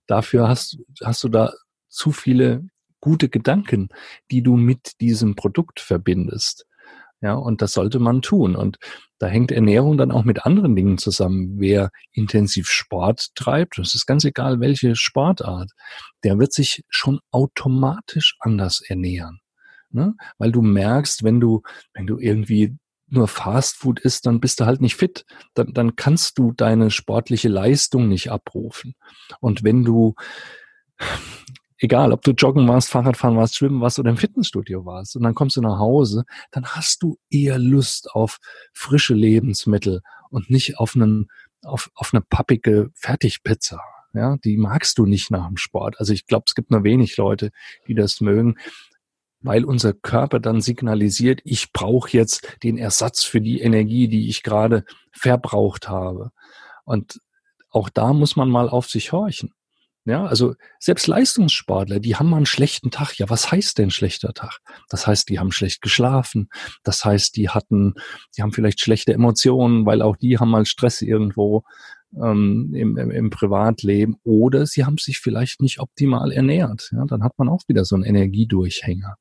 Dafür 0.07 0.49
hast, 0.49 0.79
hast 1.03 1.23
du 1.25 1.29
da 1.29 1.53
zu 1.89 2.11
viele 2.11 2.67
gute 3.01 3.29
Gedanken, 3.29 3.89
die 4.31 4.43
du 4.43 4.57
mit 4.57 5.01
diesem 5.01 5.37
Produkt 5.37 5.81
verbindest. 5.81 6.67
Ja, 7.23 7.35
und 7.35 7.63
das 7.63 7.73
sollte 7.73 7.99
man 7.99 8.21
tun. 8.21 8.55
Und 8.55 8.79
da 9.19 9.27
hängt 9.27 9.51
Ernährung 9.51 9.97
dann 9.97 10.11
auch 10.11 10.25
mit 10.25 10.45
anderen 10.45 10.77
Dingen 10.77 10.99
zusammen. 10.99 11.59
Wer 11.59 11.91
intensiv 12.13 12.69
Sport 12.69 13.35
treibt, 13.35 13.79
das 13.79 13.95
ist 13.95 14.07
ganz 14.07 14.25
egal, 14.25 14.61
welche 14.61 14.95
Sportart, 14.97 15.71
der 16.25 16.39
wird 16.39 16.53
sich 16.53 16.85
schon 16.89 17.21
automatisch 17.31 18.37
anders 18.41 18.83
ernähren. 18.83 19.41
Ne? 19.91 20.15
Weil 20.37 20.53
du 20.53 20.61
merkst, 20.61 21.25
wenn 21.25 21.41
du, 21.41 21.63
wenn 21.95 22.07
du 22.07 22.19
irgendwie 22.19 22.77
nur 23.09 23.29
Fastfood 23.29 24.01
isst, 24.01 24.27
dann 24.27 24.41
bist 24.41 24.61
du 24.61 24.67
halt 24.67 24.81
nicht 24.81 24.97
fit. 24.97 25.25
Dann, 25.55 25.73
dann 25.73 25.97
kannst 25.97 26.39
du 26.39 26.53
deine 26.53 26.91
sportliche 26.91 27.49
Leistung 27.49 28.09
nicht 28.09 28.31
abrufen. 28.31 28.95
Und 29.41 29.65
wenn 29.65 29.85
du 29.85 30.15
egal, 31.79 32.13
ob 32.13 32.23
du 32.23 32.33
joggen 32.33 32.67
warst, 32.69 32.91
Fahrradfahren 32.91 33.37
warst, 33.37 33.57
schwimmen 33.57 33.81
warst 33.81 33.99
oder 33.99 34.11
im 34.11 34.17
Fitnessstudio 34.17 34.85
warst 34.85 35.17
und 35.17 35.23
dann 35.23 35.35
kommst 35.35 35.57
du 35.57 35.61
nach 35.61 35.79
Hause, 35.79 36.25
dann 36.51 36.67
hast 36.67 37.03
du 37.03 37.19
eher 37.31 37.59
Lust 37.59 38.11
auf 38.13 38.39
frische 38.73 39.15
Lebensmittel 39.15 40.01
und 40.31 40.51
nicht 40.51 40.79
auf 40.79 40.95
einen, 40.95 41.29
auf, 41.63 41.91
auf 41.95 42.13
eine 42.13 42.23
pappige 42.23 42.91
Fertigpizza. 42.95 43.81
Ja, 44.15 44.37
die 44.39 44.57
magst 44.57 44.97
du 44.97 45.05
nicht 45.05 45.31
nach 45.31 45.47
dem 45.47 45.59
Sport. 45.59 45.97
Also 45.99 46.15
ich 46.15 46.27
glaube, 46.27 46.45
es 46.47 46.55
gibt 46.55 46.71
nur 46.71 46.85
wenig 46.85 47.19
Leute, 47.19 47.51
die 47.87 47.95
das 47.95 48.23
mögen, 48.23 48.57
weil 49.41 49.65
unser 49.65 49.93
Körper 49.93 50.41
dann 50.41 50.63
signalisiert, 50.63 51.41
ich 51.45 51.73
brauche 51.73 52.11
jetzt 52.17 52.57
den 52.63 52.79
Ersatz 52.79 53.25
für 53.25 53.43
die 53.43 53.61
Energie, 53.61 54.09
die 54.09 54.29
ich 54.31 54.43
gerade 54.43 54.85
verbraucht 55.13 55.91
habe. 55.91 56.31
Und 56.85 57.21
auch 57.71 57.91
da 57.91 58.15
muss 58.15 58.37
man 58.37 58.49
mal 58.49 58.71
auf 58.71 58.89
sich 58.89 59.13
horchen. 59.13 59.53
Ja, 60.07 60.25
also 60.25 60.55
selbst 60.79 61.09
Leistungssportler, 61.09 61.99
die 61.99 62.15
haben 62.15 62.31
mal 62.31 62.37
einen 62.37 62.47
schlechten 62.47 62.93
Tag. 62.93 63.19
Ja, 63.19 63.29
was 63.29 63.51
heißt 63.51 63.77
denn 63.77 63.91
schlechter 63.91 64.33
Tag? 64.35 64.61
Das 64.89 65.05
heißt, 65.09 65.29
die 65.29 65.41
haben 65.41 65.51
schlecht 65.51 65.83
geschlafen. 65.83 66.49
Das 66.85 67.05
heißt, 67.05 67.35
die 67.35 67.49
hatten, 67.49 67.95
die 68.37 68.43
haben 68.43 68.53
vielleicht 68.53 68.81
schlechte 68.81 69.13
Emotionen, 69.13 69.85
weil 69.85 70.03
auch 70.03 70.17
die 70.17 70.39
haben 70.39 70.51
mal 70.51 70.65
Stress 70.65 71.03
irgendwo 71.03 71.65
ähm, 72.15 72.73
im, 72.73 72.97
im, 72.97 73.11
im 73.11 73.31
Privatleben. 73.31 74.15
Oder 74.23 74.65
sie 74.67 74.85
haben 74.85 74.99
sich 74.99 75.19
vielleicht 75.19 75.61
nicht 75.61 75.81
optimal 75.81 76.31
ernährt. 76.31 76.89
Ja, 76.93 77.05
dann 77.05 77.25
hat 77.25 77.33
man 77.37 77.49
auch 77.49 77.63
wieder 77.67 77.85
so 77.85 77.97
einen 77.97 78.05
Energiedurchhänger. 78.05 79.17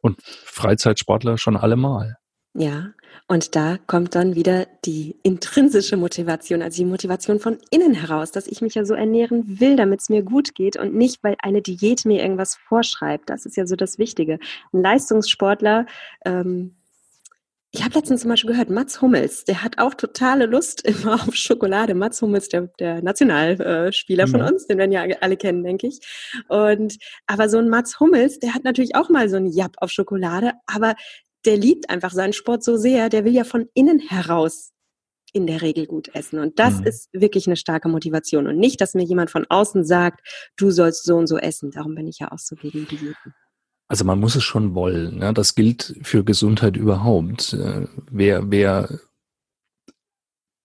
Und 0.00 0.22
Freizeitsportler 0.22 1.36
schon 1.36 1.56
allemal. 1.56 2.16
Ja, 2.54 2.92
und 3.28 3.54
da 3.54 3.78
kommt 3.86 4.14
dann 4.14 4.34
wieder 4.34 4.66
die 4.84 5.16
intrinsische 5.22 5.96
Motivation, 5.96 6.62
also 6.62 6.82
die 6.82 6.88
Motivation 6.88 7.40
von 7.40 7.58
innen 7.70 7.94
heraus, 7.94 8.32
dass 8.32 8.46
ich 8.46 8.62
mich 8.62 8.74
ja 8.74 8.84
so 8.84 8.94
ernähren 8.94 9.60
will, 9.60 9.76
damit 9.76 10.00
es 10.00 10.08
mir 10.08 10.22
gut 10.22 10.54
geht 10.54 10.76
und 10.76 10.94
nicht, 10.94 11.22
weil 11.22 11.36
eine 11.40 11.62
Diät 11.62 12.04
mir 12.04 12.22
irgendwas 12.22 12.56
vorschreibt. 12.56 13.30
Das 13.30 13.46
ist 13.46 13.56
ja 13.56 13.66
so 13.66 13.76
das 13.76 13.98
Wichtige. 13.98 14.38
Ein 14.72 14.82
Leistungssportler, 14.82 15.86
ähm, 16.24 16.74
ich 17.70 17.84
habe 17.84 17.94
letztens 17.94 18.22
zum 18.22 18.30
Beispiel 18.30 18.52
gehört, 18.52 18.70
Mats 18.70 19.02
Hummels, 19.02 19.44
der 19.44 19.62
hat 19.62 19.78
auch 19.78 19.92
totale 19.92 20.46
Lust 20.46 20.80
immer 20.86 21.14
auf 21.14 21.34
Schokolade. 21.34 21.94
Mats 21.94 22.22
Hummels, 22.22 22.48
der, 22.48 22.62
der 22.78 23.02
Nationalspieler 23.02 24.26
mhm. 24.26 24.30
von 24.30 24.42
uns, 24.42 24.66
den 24.66 24.78
werden 24.78 24.92
ja 24.92 25.04
alle 25.20 25.36
kennen, 25.36 25.62
denke 25.64 25.86
ich. 25.86 26.00
Und 26.48 26.96
aber 27.26 27.48
so 27.50 27.58
ein 27.58 27.68
Mats 27.68 28.00
Hummels, 28.00 28.38
der 28.38 28.54
hat 28.54 28.64
natürlich 28.64 28.94
auch 28.94 29.10
mal 29.10 29.28
so 29.28 29.36
ein 29.36 29.46
Jap 29.46 29.76
auf 29.78 29.90
Schokolade, 29.90 30.52
aber 30.66 30.94
der 31.44 31.56
liebt 31.56 31.90
einfach 31.90 32.12
seinen 32.12 32.32
Sport 32.32 32.64
so 32.64 32.76
sehr, 32.76 33.08
der 33.08 33.24
will 33.24 33.32
ja 33.32 33.44
von 33.44 33.68
innen 33.74 34.00
heraus 34.00 34.72
in 35.32 35.46
der 35.46 35.62
Regel 35.62 35.86
gut 35.86 36.08
essen. 36.14 36.38
Und 36.38 36.58
das 36.58 36.80
mhm. 36.80 36.86
ist 36.86 37.08
wirklich 37.12 37.46
eine 37.46 37.56
starke 37.56 37.88
Motivation. 37.88 38.46
Und 38.46 38.58
nicht, 38.58 38.80
dass 38.80 38.94
mir 38.94 39.04
jemand 39.04 39.30
von 39.30 39.46
außen 39.48 39.84
sagt, 39.84 40.20
du 40.56 40.70
sollst 40.70 41.04
so 41.04 41.16
und 41.16 41.26
so 41.26 41.38
essen. 41.38 41.70
Darum 41.70 41.94
bin 41.94 42.06
ich 42.06 42.18
ja 42.18 42.32
auch 42.32 42.38
so 42.38 42.56
gegen 42.56 42.86
Diäten. 42.86 43.34
Also 43.88 44.04
man 44.04 44.20
muss 44.20 44.36
es 44.36 44.44
schon 44.44 44.74
wollen. 44.74 45.18
Ne? 45.18 45.32
Das 45.32 45.54
gilt 45.54 45.96
für 46.02 46.24
Gesundheit 46.24 46.76
überhaupt. 46.76 47.54
Äh, 47.54 47.86
wer, 48.10 48.50
wer 48.50 49.00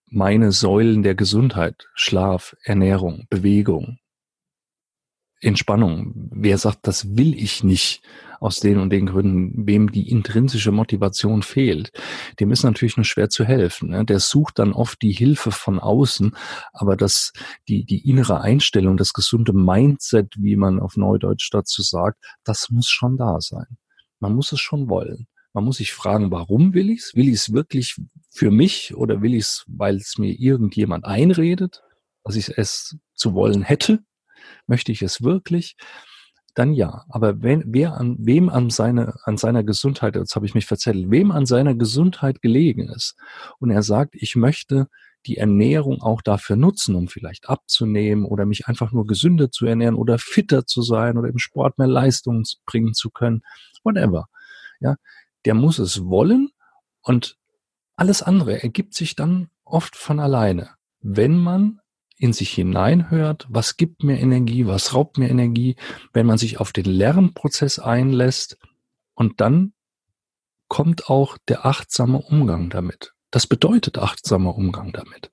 meine 0.06 0.52
Säulen 0.52 1.02
der 1.02 1.14
Gesundheit, 1.14 1.88
Schlaf, 1.94 2.56
Ernährung, 2.62 3.26
Bewegung, 3.30 3.98
Entspannung, 5.44 6.12
wer 6.32 6.58
sagt, 6.58 6.86
das 6.86 7.16
will 7.16 7.34
ich 7.34 7.64
nicht, 7.64 8.02
aus 8.44 8.60
den 8.60 8.78
und 8.78 8.90
den 8.90 9.06
Gründen, 9.06 9.66
wem 9.66 9.90
die 9.90 10.10
intrinsische 10.10 10.70
Motivation 10.70 11.42
fehlt, 11.42 11.92
dem 12.40 12.52
ist 12.52 12.62
natürlich 12.62 12.98
nur 12.98 13.04
schwer 13.04 13.30
zu 13.30 13.44
helfen. 13.44 13.88
Ne? 13.90 14.04
Der 14.04 14.20
sucht 14.20 14.58
dann 14.58 14.74
oft 14.74 15.00
die 15.00 15.12
Hilfe 15.12 15.50
von 15.50 15.78
außen, 15.78 16.36
aber 16.74 16.94
das, 16.94 17.32
die, 17.68 17.86
die 17.86 18.06
innere 18.06 18.42
Einstellung, 18.42 18.98
das 18.98 19.14
gesunde 19.14 19.54
Mindset, 19.54 20.34
wie 20.36 20.56
man 20.56 20.78
auf 20.78 20.98
Neudeutsch 20.98 21.48
dazu 21.52 21.80
sagt, 21.80 22.22
das 22.44 22.68
muss 22.68 22.88
schon 22.88 23.16
da 23.16 23.40
sein. 23.40 23.78
Man 24.20 24.34
muss 24.34 24.52
es 24.52 24.60
schon 24.60 24.90
wollen. 24.90 25.26
Man 25.54 25.64
muss 25.64 25.78
sich 25.78 25.92
fragen, 25.92 26.30
warum 26.30 26.74
will 26.74 26.90
ich 26.90 27.00
es? 27.00 27.14
Will 27.14 27.28
ich 27.28 27.36
es 27.36 27.52
wirklich 27.54 27.96
für 28.28 28.50
mich 28.50 28.94
oder 28.94 29.22
will 29.22 29.32
ich 29.32 29.44
es, 29.44 29.64
weil 29.68 29.96
es 29.96 30.18
mir 30.18 30.38
irgendjemand 30.38 31.06
einredet, 31.06 31.82
dass 32.24 32.36
ich 32.36 32.58
es 32.58 32.98
zu 33.14 33.32
wollen 33.32 33.62
hätte? 33.62 34.00
Möchte 34.66 34.92
ich 34.92 35.02
es 35.02 35.22
wirklich? 35.22 35.76
dann 36.54 36.72
ja. 36.72 37.04
Aber 37.08 37.42
wenn, 37.42 37.64
wer 37.66 37.94
an, 37.94 38.16
wem 38.18 38.48
an, 38.48 38.70
seine, 38.70 39.14
an 39.24 39.36
seiner 39.36 39.64
Gesundheit, 39.64 40.14
jetzt 40.14 40.36
habe 40.36 40.46
ich 40.46 40.54
mich 40.54 40.66
verzettelt, 40.66 41.10
wem 41.10 41.30
an 41.30 41.46
seiner 41.46 41.74
Gesundheit 41.74 42.40
gelegen 42.40 42.88
ist 42.88 43.16
und 43.58 43.70
er 43.70 43.82
sagt, 43.82 44.14
ich 44.14 44.36
möchte 44.36 44.88
die 45.26 45.38
Ernährung 45.38 46.02
auch 46.02 46.22
dafür 46.22 46.56
nutzen, 46.56 46.94
um 46.94 47.08
vielleicht 47.08 47.48
abzunehmen 47.48 48.24
oder 48.24 48.44
mich 48.46 48.68
einfach 48.68 48.92
nur 48.92 49.06
gesünder 49.06 49.50
zu 49.50 49.66
ernähren 49.66 49.94
oder 49.94 50.18
fitter 50.18 50.66
zu 50.66 50.82
sein 50.82 51.16
oder 51.18 51.28
im 51.28 51.38
Sport 51.38 51.78
mehr 51.78 51.86
Leistung 51.86 52.44
bringen 52.66 52.94
zu 52.94 53.10
können, 53.10 53.42
whatever. 53.82 54.26
Ja, 54.80 54.96
der 55.44 55.54
muss 55.54 55.78
es 55.78 56.04
wollen 56.04 56.50
und 57.00 57.36
alles 57.96 58.22
andere 58.22 58.62
ergibt 58.62 58.94
sich 58.94 59.16
dann 59.16 59.48
oft 59.64 59.96
von 59.96 60.20
alleine, 60.20 60.70
wenn 61.00 61.38
man 61.38 61.80
in 62.24 62.32
sich 62.32 62.50
hineinhört, 62.50 63.46
was 63.50 63.76
gibt 63.76 64.02
mir 64.02 64.18
Energie, 64.18 64.66
was 64.66 64.94
raubt 64.94 65.18
mir 65.18 65.28
Energie, 65.28 65.76
wenn 66.14 66.24
man 66.24 66.38
sich 66.38 66.58
auf 66.58 66.72
den 66.72 66.86
Lernprozess 66.86 67.78
einlässt 67.78 68.56
und 69.14 69.42
dann 69.42 69.74
kommt 70.68 71.10
auch 71.10 71.36
der 71.48 71.66
achtsame 71.66 72.18
Umgang 72.18 72.70
damit. 72.70 73.12
Das 73.30 73.46
bedeutet 73.46 73.98
achtsamer 73.98 74.56
Umgang 74.56 74.92
damit. 74.92 75.30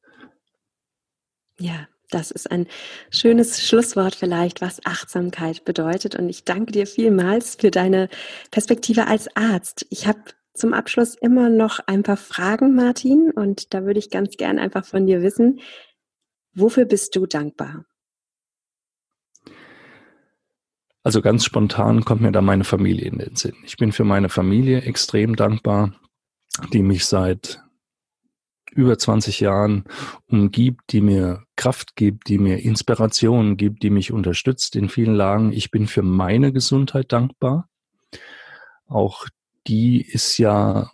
Ja, 1.57 1.87
das 2.09 2.29
ist 2.29 2.51
ein 2.51 2.67
schönes 3.09 3.65
Schlusswort 3.65 4.13
vielleicht, 4.13 4.59
was 4.59 4.85
Achtsamkeit 4.85 5.63
bedeutet. 5.63 6.15
Und 6.15 6.27
ich 6.27 6.43
danke 6.43 6.73
dir 6.73 6.87
vielmals 6.87 7.55
für 7.55 7.71
deine 7.71 8.09
Perspektive 8.49 9.07
als 9.07 9.33
Arzt. 9.37 9.85
Ich 9.89 10.07
habe 10.07 10.19
zum 10.53 10.73
Abschluss 10.73 11.15
immer 11.15 11.49
noch 11.49 11.79
ein 11.87 12.03
paar 12.03 12.17
Fragen, 12.17 12.75
Martin, 12.75 13.31
und 13.31 13.73
da 13.73 13.85
würde 13.85 13.99
ich 13.99 14.09
ganz 14.09 14.35
gern 14.35 14.59
einfach 14.59 14.83
von 14.83 15.07
dir 15.07 15.21
wissen, 15.21 15.61
Wofür 16.53 16.85
bist 16.85 17.15
du 17.15 17.25
dankbar? 17.25 17.85
Also 21.03 21.21
ganz 21.21 21.45
spontan 21.45 22.05
kommt 22.05 22.21
mir 22.21 22.31
da 22.31 22.41
meine 22.41 22.63
Familie 22.63 23.07
in 23.07 23.17
den 23.17 23.35
Sinn. 23.35 23.55
Ich 23.63 23.77
bin 23.77 23.91
für 23.91 24.03
meine 24.03 24.29
Familie 24.29 24.81
extrem 24.81 25.35
dankbar, 25.35 25.93
die 26.73 26.83
mich 26.83 27.05
seit 27.05 27.63
über 28.71 28.97
20 28.97 29.39
Jahren 29.39 29.85
umgibt, 30.27 30.91
die 30.91 31.01
mir 31.01 31.43
Kraft 31.55 31.95
gibt, 31.95 32.29
die 32.29 32.37
mir 32.37 32.59
Inspiration 32.63 33.57
gibt, 33.57 33.83
die 33.83 33.89
mich 33.89 34.11
unterstützt 34.11 34.75
in 34.75 34.89
vielen 34.89 35.15
Lagen. 35.15 35.51
Ich 35.51 35.71
bin 35.71 35.87
für 35.87 36.03
meine 36.03 36.53
Gesundheit 36.53 37.11
dankbar. 37.11 37.67
Auch 38.87 39.27
die 39.67 40.01
ist 40.01 40.37
ja 40.37 40.89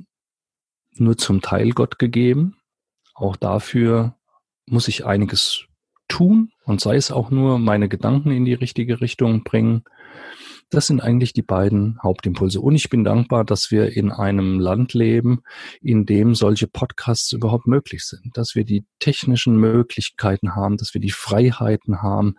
nur 0.94 1.18
zum 1.18 1.42
Teil 1.42 1.72
Gott 1.72 2.00
gegeben. 2.00 2.58
Auch 3.14 3.36
dafür 3.36 4.16
muss 4.68 4.88
ich 4.88 5.06
einiges 5.06 5.66
tun 6.08 6.52
und 6.66 6.82
sei 6.82 6.96
es 6.96 7.12
auch 7.12 7.32
nur 7.32 7.60
meine 7.60 7.90
Gedanken 7.90 8.32
in 8.32 8.46
die 8.46 8.54
richtige 8.54 9.02
Richtung 9.02 9.44
bringen. 9.44 9.84
Das 10.70 10.88
sind 10.88 11.00
eigentlich 11.00 11.32
die 11.32 11.44
beiden 11.44 11.98
Hauptimpulse. 12.04 12.60
Und 12.60 12.76
ich 12.76 12.90
bin 12.90 13.06
dankbar, 13.06 13.46
dass 13.46 13.72
wir 13.72 13.96
in 13.96 14.12
einem 14.12 14.60
Land 14.60 14.94
leben, 14.94 15.42
in 15.82 16.06
dem 16.06 16.36
solche 16.36 16.68
Podcasts 16.68 17.32
überhaupt 17.32 17.68
möglich 17.68 18.04
sind, 18.04 18.36
dass 18.38 18.54
wir 18.54 18.66
die 18.66 18.86
technischen 19.00 19.56
Möglichkeiten 19.56 20.56
haben, 20.56 20.76
dass 20.76 20.94
wir 20.94 21.00
die 21.00 21.12
Freiheiten 21.12 22.02
haben, 22.02 22.36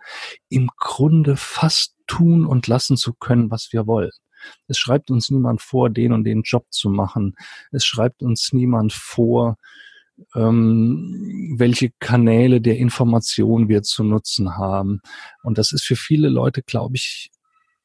im 0.47 0.69
Grunde 0.77 1.37
fast 1.37 1.95
tun 2.05 2.45
und 2.45 2.67
lassen 2.67 2.97
zu 2.97 3.13
können, 3.13 3.49
was 3.49 3.69
wir 3.71 3.87
wollen. 3.87 4.11
Es 4.67 4.77
schreibt 4.77 5.09
uns 5.09 5.31
niemand 5.31 5.61
vor, 5.61 5.89
den 5.89 6.13
und 6.13 6.23
den 6.23 6.43
Job 6.43 6.67
zu 6.69 6.89
machen. 6.89 7.35
Es 7.71 7.85
schreibt 7.85 8.21
uns 8.21 8.53
niemand 8.53 8.93
vor, 8.93 9.57
ähm, 10.35 11.55
welche 11.57 11.91
Kanäle 11.99 12.61
der 12.61 12.77
Information 12.77 13.69
wir 13.69 13.83
zu 13.83 14.03
nutzen 14.03 14.57
haben. 14.57 15.01
Und 15.43 15.57
das 15.57 15.71
ist 15.71 15.85
für 15.85 15.95
viele 15.95 16.29
Leute, 16.29 16.61
glaube 16.61 16.95
ich, 16.95 17.31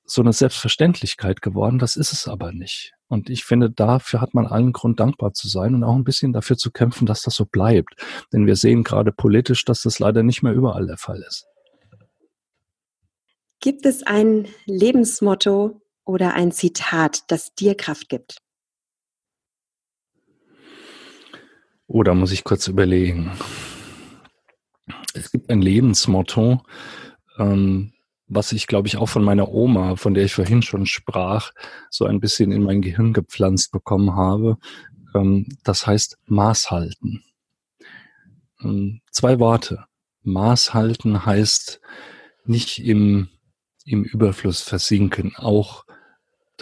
so 0.04 0.22
eine 0.22 0.32
Selbstverständlichkeit 0.32 1.40
geworden. 1.40 1.78
Das 1.78 1.96
ist 1.96 2.12
es 2.12 2.28
aber 2.28 2.52
nicht. 2.52 2.92
Und 3.08 3.30
ich 3.30 3.44
finde, 3.44 3.70
dafür 3.70 4.20
hat 4.20 4.34
man 4.34 4.46
allen 4.46 4.72
Grund, 4.72 5.00
dankbar 5.00 5.32
zu 5.32 5.48
sein 5.48 5.74
und 5.74 5.84
auch 5.84 5.94
ein 5.94 6.04
bisschen 6.04 6.32
dafür 6.32 6.56
zu 6.56 6.70
kämpfen, 6.70 7.06
dass 7.06 7.22
das 7.22 7.34
so 7.34 7.46
bleibt. 7.46 7.94
Denn 8.32 8.46
wir 8.46 8.56
sehen 8.56 8.82
gerade 8.82 9.12
politisch, 9.12 9.64
dass 9.64 9.82
das 9.82 9.98
leider 9.98 10.22
nicht 10.22 10.42
mehr 10.42 10.52
überall 10.52 10.86
der 10.86 10.98
Fall 10.98 11.22
ist. 11.26 11.46
Gibt 13.60 13.86
es 13.86 14.02
ein 14.02 14.46
Lebensmotto 14.66 15.80
oder 16.04 16.34
ein 16.34 16.52
Zitat, 16.52 17.22
das 17.28 17.54
dir 17.54 17.74
Kraft 17.74 18.08
gibt? 18.08 18.36
Oder 21.86 22.14
muss 22.14 22.32
ich 22.32 22.44
kurz 22.44 22.66
überlegen? 22.66 23.32
Es 25.14 25.30
gibt 25.30 25.50
ein 25.50 25.62
Lebensmotto, 25.62 26.62
ähm, 27.38 27.92
was 28.26 28.52
ich, 28.52 28.66
glaube 28.66 28.88
ich, 28.88 28.96
auch 28.96 29.08
von 29.08 29.22
meiner 29.22 29.48
Oma, 29.48 29.96
von 29.96 30.14
der 30.14 30.24
ich 30.24 30.34
vorhin 30.34 30.62
schon 30.62 30.86
sprach, 30.86 31.52
so 31.90 32.06
ein 32.06 32.20
bisschen 32.20 32.52
in 32.52 32.62
mein 32.62 32.82
Gehirn 32.82 33.12
gepflanzt 33.12 33.70
bekommen 33.70 34.16
habe. 34.16 34.56
Ähm, 35.14 35.46
das 35.62 35.86
heißt 35.86 36.18
Maß 36.26 36.70
halten. 36.70 37.22
Ähm, 38.62 39.00
zwei 39.10 39.38
Worte. 39.38 39.84
Maß 40.22 40.72
halten 40.72 41.26
heißt 41.26 41.80
nicht 42.46 42.78
im, 42.84 43.28
im 43.84 44.04
Überfluss 44.04 44.62
versinken, 44.62 45.36
auch 45.36 45.84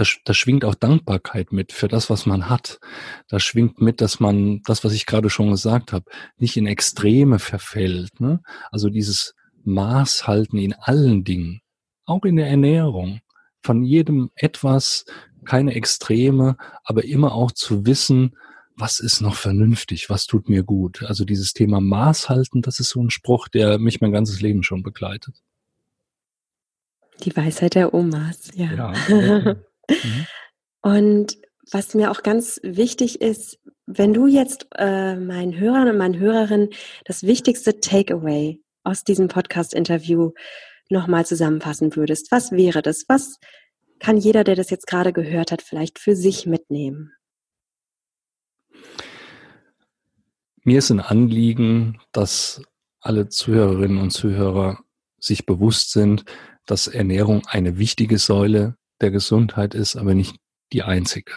da, 0.03 0.09
da 0.25 0.35
schwingt 0.35 0.65
auch 0.65 0.75
Dankbarkeit 0.75 1.53
mit 1.53 1.73
für 1.73 1.89
das, 1.89 2.11
was 2.11 2.27
man 2.27 2.49
hat. 2.49 2.81
Da 3.29 3.39
schwingt 3.39 3.81
mit, 3.81 4.01
dass 4.01 4.21
man 4.21 4.61
das, 4.65 4.85
was 4.85 4.93
ich 4.93 5.07
gerade 5.07 5.31
schon 5.31 5.51
gesagt 5.51 5.93
habe, 5.93 6.11
nicht 6.39 6.57
in 6.57 6.67
Extreme 6.67 7.39
verfällt. 7.39 8.21
Ne? 8.21 8.41
Also 8.71 8.89
dieses 8.89 9.35
Maß 9.65 10.27
halten 10.27 10.59
in 10.59 10.75
allen 10.75 11.25
Dingen, 11.25 11.61
auch 12.05 12.25
in 12.25 12.37
der 12.37 12.49
Ernährung, 12.49 13.21
von 13.63 13.85
jedem 13.85 14.31
etwas, 14.35 15.05
keine 15.45 15.75
Extreme, 15.75 16.57
aber 16.83 17.05
immer 17.05 17.33
auch 17.33 17.53
zu 17.53 17.87
wissen, 17.87 18.37
was 18.77 18.99
ist 18.99 19.21
noch 19.21 19.37
vernünftig, 19.37 20.11
was 20.11 20.27
tut 20.27 20.49
mir 20.49 20.65
gut. 20.65 21.05
Also 21.05 21.25
dieses 21.25 21.53
Thema 21.53 21.81
Maß 21.81 22.29
halten, 22.29 22.63
das 22.63 22.81
ist 22.81 22.89
so 22.89 23.03
ein 23.03 23.11
Spruch, 23.11 23.49
der 23.49 23.79
mich 23.79 24.01
mein 24.01 24.13
ganzes 24.13 24.41
Leben 24.41 24.65
schon 24.65 24.83
begleitet. 24.83 25.43
Die 27.23 27.37
Weisheit 27.37 27.77
der 27.77 27.95
Omas, 27.95 28.51
ja. 28.57 28.93
ja 28.95 29.57
Mhm. 29.89 30.27
Und 30.83 31.39
was 31.71 31.95
mir 31.95 32.11
auch 32.11 32.23
ganz 32.23 32.61
wichtig 32.63 33.21
ist, 33.21 33.59
wenn 33.87 34.13
du 34.13 34.27
jetzt 34.27 34.67
äh, 34.77 35.17
meinen 35.17 35.59
Hörern 35.59 35.89
und 35.89 35.97
meinen 35.97 36.19
Hörerinnen 36.19 36.71
das 37.05 37.23
wichtigste 37.23 37.81
Takeaway 37.81 38.61
aus 38.85 39.05
diesem 39.05 39.29
Podcast-Interview 39.29 40.33
nochmal 40.91 41.25
zusammenfassen 41.25 41.95
würdest, 41.97 42.33
was 42.33 42.53
wäre 42.53 42.83
das? 42.83 43.05
Was 43.09 43.39
kann 44.01 44.17
jeder, 44.17 44.45
der 44.45 44.57
das 44.57 44.71
jetzt 44.71 44.87
gerade 44.87 45.13
gehört 45.13 45.53
hat, 45.53 45.63
vielleicht 45.63 45.99
für 45.99 46.17
sich 46.17 46.47
mitnehmen? 46.47 47.13
mir 50.65 50.79
ist 50.79 50.91
ein 50.91 51.01
Anliegen, 51.01 51.99
dass 52.13 52.63
alle 53.01 53.29
Zuhörerinnen 53.29 53.99
und 53.99 54.11
Zuhörer 54.11 54.79
sich 55.19 55.47
bewusst 55.47 55.91
sind, 55.91 56.25
dass 56.67 56.87
Ernährung 56.87 57.43
eine 57.47 57.79
wichtige 57.79 58.19
Säule 58.19 58.77
der 59.03 59.11
Gesundheit 59.11 59.75
ist, 59.75 59.97
aber 59.97 60.15
nicht 60.15 60.37
die 60.73 60.83
einzige. 60.83 61.33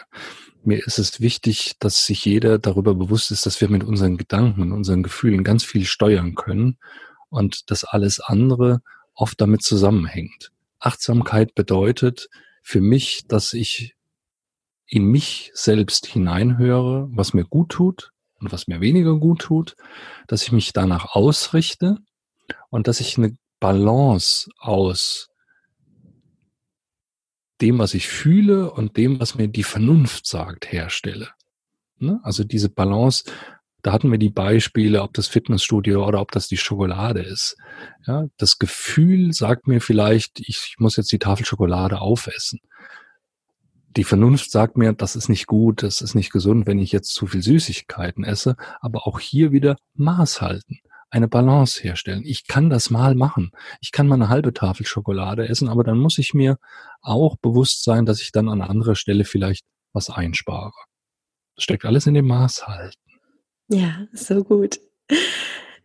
Mir 0.64 0.86
ist 0.86 0.98
es 0.98 1.20
wichtig, 1.20 1.74
dass 1.80 2.06
sich 2.06 2.26
jeder 2.26 2.58
darüber 2.58 2.96
bewusst 2.96 3.32
ist, 3.32 3.46
dass 3.46 3.62
wir 3.62 3.70
mit 3.70 3.84
unseren 3.84 4.18
Gedanken 4.18 4.72
unseren 4.72 5.04
Gefühlen 5.04 5.44
ganz 5.44 5.64
viel 5.64 5.86
steuern 5.86 6.36
können 6.36 6.78
und 7.30 7.70
dass 7.70 7.84
alles 7.84 8.20
andere 8.20 8.82
oft 9.14 9.40
damit 9.40 9.62
zusammenhängt. 9.62 10.52
Achtsamkeit 10.80 11.54
bedeutet 11.56 12.30
für 12.62 12.82
mich, 12.82 13.26
dass 13.28 13.54
ich 13.54 13.96
in 14.88 15.06
mich 15.06 15.52
selbst 15.54 16.06
hineinhöre, 16.06 17.08
was 17.12 17.34
mir 17.34 17.46
gut 17.46 17.70
tut 17.70 18.12
und 18.40 18.52
was 18.52 18.68
mir 18.68 18.82
weniger 18.82 19.16
gut 19.16 19.42
tut, 19.42 19.76
dass 20.28 20.44
ich 20.44 20.52
mich 20.52 20.74
danach 20.74 21.16
ausrichte 21.16 21.98
und 22.70 22.88
dass 22.88 23.00
ich 23.00 23.18
eine 23.18 23.38
Balance 23.60 24.50
aus 24.58 25.30
dem, 27.62 27.80
was 27.80 27.94
ich 27.94 28.08
fühle 28.08 28.72
und 28.72 28.98
dem, 28.98 29.20
was 29.20 29.36
mir 29.36 29.48
die 29.48 29.64
Vernunft 29.64 30.28
sagt, 30.28 30.72
herstelle. 30.72 31.30
Ne? 31.98 32.20
Also 32.24 32.44
diese 32.44 32.70
Balance, 32.70 33.24
da 33.82 33.92
hatten 33.92 34.12
wir 34.12 34.18
die 34.18 34.30
Beispiele, 34.30 35.02
ob 35.02 35.14
das 35.14 35.28
Fitnessstudio 35.28 36.06
oder 36.06 36.20
ob 36.20 36.32
das 36.32 36.48
die 36.48 36.58
Schokolade 36.58 37.22
ist. 37.22 37.56
Ja, 38.06 38.26
das 38.38 38.58
Gefühl 38.58 39.32
sagt 39.32 39.68
mir 39.68 39.80
vielleicht, 39.80 40.40
ich 40.40 40.76
muss 40.80 40.98
jetzt 40.98 41.12
die 41.12 41.20
Tafel 41.20 41.46
Schokolade 41.46 42.02
aufessen. 42.02 42.60
Die 43.96 44.04
Vernunft 44.04 44.52
sagt 44.52 44.76
mir, 44.76 44.92
das 44.92 45.16
ist 45.16 45.30
nicht 45.30 45.48
gut, 45.48 45.84
das 45.84 46.02
ist 46.02 46.16
nicht 46.16 46.32
gesund, 46.32 46.68
wenn 46.68 46.80
ich 46.80 46.92
jetzt 46.92 47.14
zu 47.14 47.28
viel 47.28 47.42
Süßigkeiten 47.42 48.26
esse. 48.26 48.58
Aber 48.82 49.08
auch 49.08 49.20
hier 49.20 49.52
wieder 49.52 49.78
Maß 49.94 50.42
halten 50.42 50.80
eine 51.16 51.30
Balance 51.30 51.82
herstellen. 51.82 52.24
Ich 52.26 52.46
kann 52.46 52.70
das 52.70 52.90
mal 52.90 53.16
machen. 53.16 53.52
Ich 53.80 53.94
kann 53.94 54.06
mal 54.06 54.16
eine 54.16 54.28
halbe 54.28 54.54
Tafel 54.54 54.86
Schokolade 54.86 55.48
essen, 55.48 55.70
aber 55.70 55.86
dann 55.86 55.98
muss 55.98 56.18
ich 56.18 56.34
mir 56.34 56.58
auch 57.02 57.38
bewusst 57.38 57.86
sein, 57.86 58.06
dass 58.06 58.22
ich 58.22 58.34
dann 58.34 58.50
an 58.50 58.62
anderer 58.62 58.96
Stelle 58.96 59.24
vielleicht 59.24 59.66
was 59.94 60.10
einspare. 60.10 60.74
Das 61.56 61.64
steckt 61.64 61.86
alles 61.86 62.06
in 62.06 62.16
dem 62.16 62.28
Maß 62.28 62.68
halten. 62.68 63.00
Ja, 63.70 64.08
so 64.12 64.44
gut. 64.44 64.82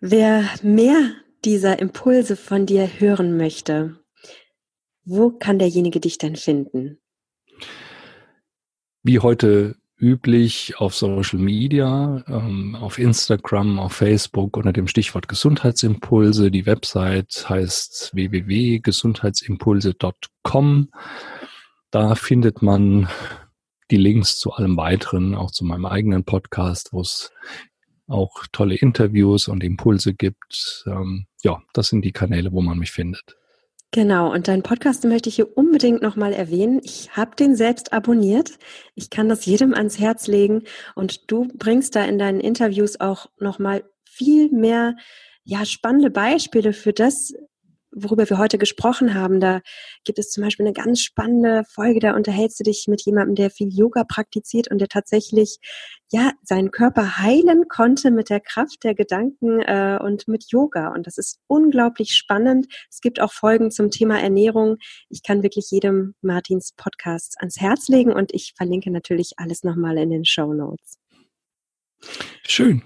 Wer 0.00 0.44
mehr 0.62 1.12
dieser 1.44 1.78
Impulse 1.78 2.34
von 2.34 2.66
dir 2.66 2.88
hören 2.98 3.36
möchte, 3.36 4.00
wo 5.04 5.30
kann 5.30 5.60
derjenige 5.60 6.00
dich 6.00 6.18
denn 6.18 6.34
finden? 6.34 6.98
Wie 9.04 9.20
heute 9.20 9.76
üblich 10.01 10.78
auf 10.78 10.94
Social 10.94 11.38
Media, 11.38 12.24
ähm, 12.26 12.74
auf 12.74 12.98
Instagram, 12.98 13.78
auf 13.78 13.92
Facebook 13.92 14.57
unter 14.57 14.72
dem 14.72 14.88
Stichwort 14.88 15.28
Gesundheitsimpulse. 15.28 16.51
Die 16.51 16.66
Website 16.66 17.48
heißt 17.48 18.11
www.gesundheitsimpulse.com. 18.14 20.88
Da 21.90 22.14
findet 22.14 22.62
man 22.62 23.09
die 23.90 23.96
Links 23.96 24.38
zu 24.38 24.53
allem 24.53 24.76
weiteren, 24.76 25.34
auch 25.34 25.51
zu 25.51 25.64
meinem 25.64 25.86
eigenen 25.86 26.24
Podcast, 26.24 26.92
wo 26.92 27.01
es 27.01 27.32
auch 28.07 28.44
tolle 28.53 28.76
Interviews 28.76 29.48
und 29.48 29.62
Impulse 29.62 30.14
gibt. 30.14 30.84
Ähm, 30.86 31.26
ja, 31.42 31.62
das 31.72 31.88
sind 31.88 32.05
die 32.05 32.12
Kanäle, 32.12 32.53
wo 32.53 32.61
man 32.61 32.78
mich 32.78 32.90
findet. 32.90 33.36
Genau, 33.93 34.32
und 34.32 34.47
deinen 34.47 34.62
Podcast 34.62 35.05
möchte 35.05 35.28
ich 35.28 35.34
hier 35.34 35.57
unbedingt 35.57 36.01
nochmal 36.01 36.32
erwähnen. 36.32 36.80
Ich 36.84 37.16
habe 37.16 37.34
den 37.34 37.57
selbst 37.57 37.93
abonniert. 37.93 38.57
Ich 38.95 39.11
kann 39.11 39.28
das 39.28 39.47
jedem 39.47 39.74
ans 39.74 39.99
Herz 39.99 40.28
legen 40.28 40.62
und 40.95 41.28
du 41.30 41.49
bringst 41.55 41.97
da 41.97 42.05
in 42.05 42.16
deinen 42.16 42.38
Interviews 42.38 43.01
auch 43.01 43.26
nochmal 43.41 43.82
viel 44.05 44.49
mehr 44.53 44.95
ja, 45.43 45.64
spannende 45.64 46.11
Beispiele 46.11 46.72
für 46.72 46.93
das, 46.93 47.32
worüber 47.93 48.28
wir 48.28 48.38
heute 48.38 48.59
gesprochen 48.59 49.14
haben. 49.14 49.41
Da 49.41 49.61
gibt 50.05 50.18
es 50.18 50.30
zum 50.30 50.45
Beispiel 50.45 50.66
eine 50.66 50.72
ganz 50.72 51.01
spannende 51.01 51.64
Folge, 51.68 52.01
da 52.01 52.14
unterhältst 52.14 52.61
du 52.61 52.64
dich 52.64 52.86
mit 52.88 53.03
jemandem, 53.03 53.34
der 53.34 53.51
viel 53.51 53.68
Yoga 53.68 54.05
praktiziert 54.05 54.70
und 54.70 54.78
der 54.78 54.88
tatsächlich 54.88 55.59
ja 56.12 56.32
seinen 56.43 56.70
Körper 56.70 57.18
heilen 57.18 57.68
konnte 57.68 58.11
mit 58.11 58.30
der 58.30 58.41
Kraft 58.41 58.82
der 58.84 58.95
Gedanken 58.95 59.61
äh, 59.61 59.99
und 60.03 60.26
mit 60.28 60.47
Yoga. 60.51 60.93
Und 60.93 61.07
das 61.07 61.18
ist 61.18 61.38
unglaublich 61.47 62.12
spannend. 62.12 62.66
Es 62.91 63.01
gibt 63.01 63.20
auch 63.20 63.32
Folgen 63.32 63.70
zum 63.70 63.91
Thema 63.91 64.20
Ernährung. 64.20 64.78
Ich 65.09 65.22
kann 65.22 65.43
wirklich 65.43 65.70
jedem 65.70 66.14
Martins 66.20 66.72
Podcast 66.76 67.36
ans 67.38 67.61
Herz 67.61 67.88
legen 67.88 68.12
und 68.12 68.34
ich 68.34 68.55
verlinke 68.57 68.91
natürlich 68.91 69.32
alles 69.36 69.62
nochmal 69.62 69.99
in 69.99 70.11
den 70.11 70.24
Show 70.24 70.53
Notes. 70.53 70.99
Schön. 72.43 72.82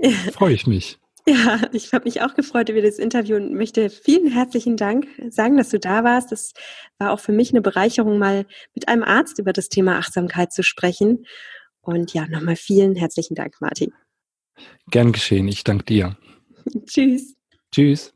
Freue 0.32 0.54
ich 0.54 0.66
mich. 0.66 0.99
Ja, 1.26 1.60
ich 1.72 1.92
habe 1.92 2.04
mich 2.04 2.22
auch 2.22 2.34
gefreut 2.34 2.68
über 2.68 2.82
das 2.82 2.98
Interview 2.98 3.36
und 3.36 3.54
möchte 3.54 3.90
vielen 3.90 4.30
herzlichen 4.30 4.76
Dank 4.76 5.06
sagen, 5.28 5.56
dass 5.56 5.70
du 5.70 5.78
da 5.78 6.04
warst. 6.04 6.32
Das 6.32 6.52
war 6.98 7.12
auch 7.12 7.20
für 7.20 7.32
mich 7.32 7.50
eine 7.50 7.62
Bereicherung, 7.62 8.18
mal 8.18 8.46
mit 8.74 8.88
einem 8.88 9.02
Arzt 9.02 9.38
über 9.38 9.52
das 9.52 9.68
Thema 9.68 9.98
Achtsamkeit 9.98 10.52
zu 10.52 10.62
sprechen. 10.62 11.26
Und 11.80 12.12
ja, 12.12 12.26
nochmal 12.26 12.56
vielen 12.56 12.94
herzlichen 12.96 13.34
Dank, 13.34 13.60
Martin. 13.60 13.92
Gern 14.90 15.12
geschehen. 15.12 15.48
Ich 15.48 15.64
danke 15.64 15.84
dir. 15.84 16.16
Tschüss. 16.86 17.34
Tschüss. 17.72 18.12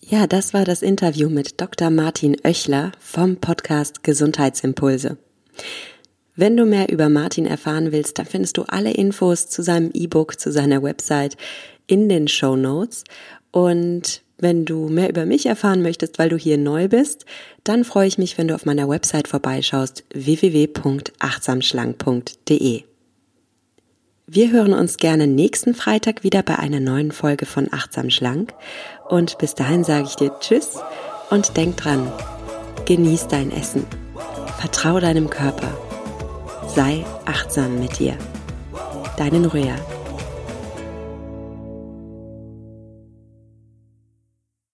Ja, 0.00 0.26
das 0.26 0.52
war 0.52 0.64
das 0.64 0.82
Interview 0.82 1.28
mit 1.28 1.60
Dr. 1.60 1.90
Martin 1.90 2.36
Oechler 2.44 2.92
vom 2.98 3.36
Podcast 3.36 4.02
Gesundheitsimpulse. 4.02 5.18
Wenn 6.34 6.56
du 6.56 6.64
mehr 6.64 6.90
über 6.90 7.10
Martin 7.10 7.44
erfahren 7.44 7.92
willst, 7.92 8.18
dann 8.18 8.24
findest 8.24 8.56
du 8.56 8.62
alle 8.62 8.92
Infos 8.92 9.48
zu 9.48 9.62
seinem 9.62 9.90
E-Book, 9.92 10.40
zu 10.40 10.50
seiner 10.50 10.82
Website 10.82 11.36
in 11.86 12.08
den 12.08 12.26
Show 12.26 12.56
Notes. 12.56 13.04
Und 13.50 14.22
wenn 14.38 14.64
du 14.64 14.88
mehr 14.88 15.10
über 15.10 15.26
mich 15.26 15.44
erfahren 15.44 15.82
möchtest, 15.82 16.18
weil 16.18 16.30
du 16.30 16.38
hier 16.38 16.56
neu 16.56 16.88
bist, 16.88 17.26
dann 17.64 17.84
freue 17.84 18.08
ich 18.08 18.16
mich, 18.16 18.38
wenn 18.38 18.48
du 18.48 18.54
auf 18.54 18.64
meiner 18.64 18.88
Website 18.88 19.28
vorbeischaust 19.28 20.04
www.achtsamschlank.de. 20.14 22.84
Wir 24.26 24.50
hören 24.50 24.72
uns 24.72 24.96
gerne 24.96 25.26
nächsten 25.26 25.74
Freitag 25.74 26.24
wieder 26.24 26.42
bei 26.42 26.58
einer 26.58 26.80
neuen 26.80 27.12
Folge 27.12 27.44
von 27.44 27.68
Achtsam 27.72 28.08
Schlank. 28.08 28.54
Und 29.06 29.36
bis 29.36 29.54
dahin 29.54 29.84
sage 29.84 30.06
ich 30.06 30.16
dir 30.16 30.32
Tschüss 30.40 30.78
und 31.28 31.58
denk 31.58 31.76
dran, 31.76 32.10
genieß 32.86 33.28
dein 33.28 33.52
Essen, 33.52 33.84
vertrau 34.58 34.98
deinem 34.98 35.28
Körper 35.28 35.76
Sei 36.74 37.04
achtsam 37.26 37.78
mit 37.78 37.98
dir. 37.98 38.16
Deine 39.18 39.40
Nuria. 39.40 39.74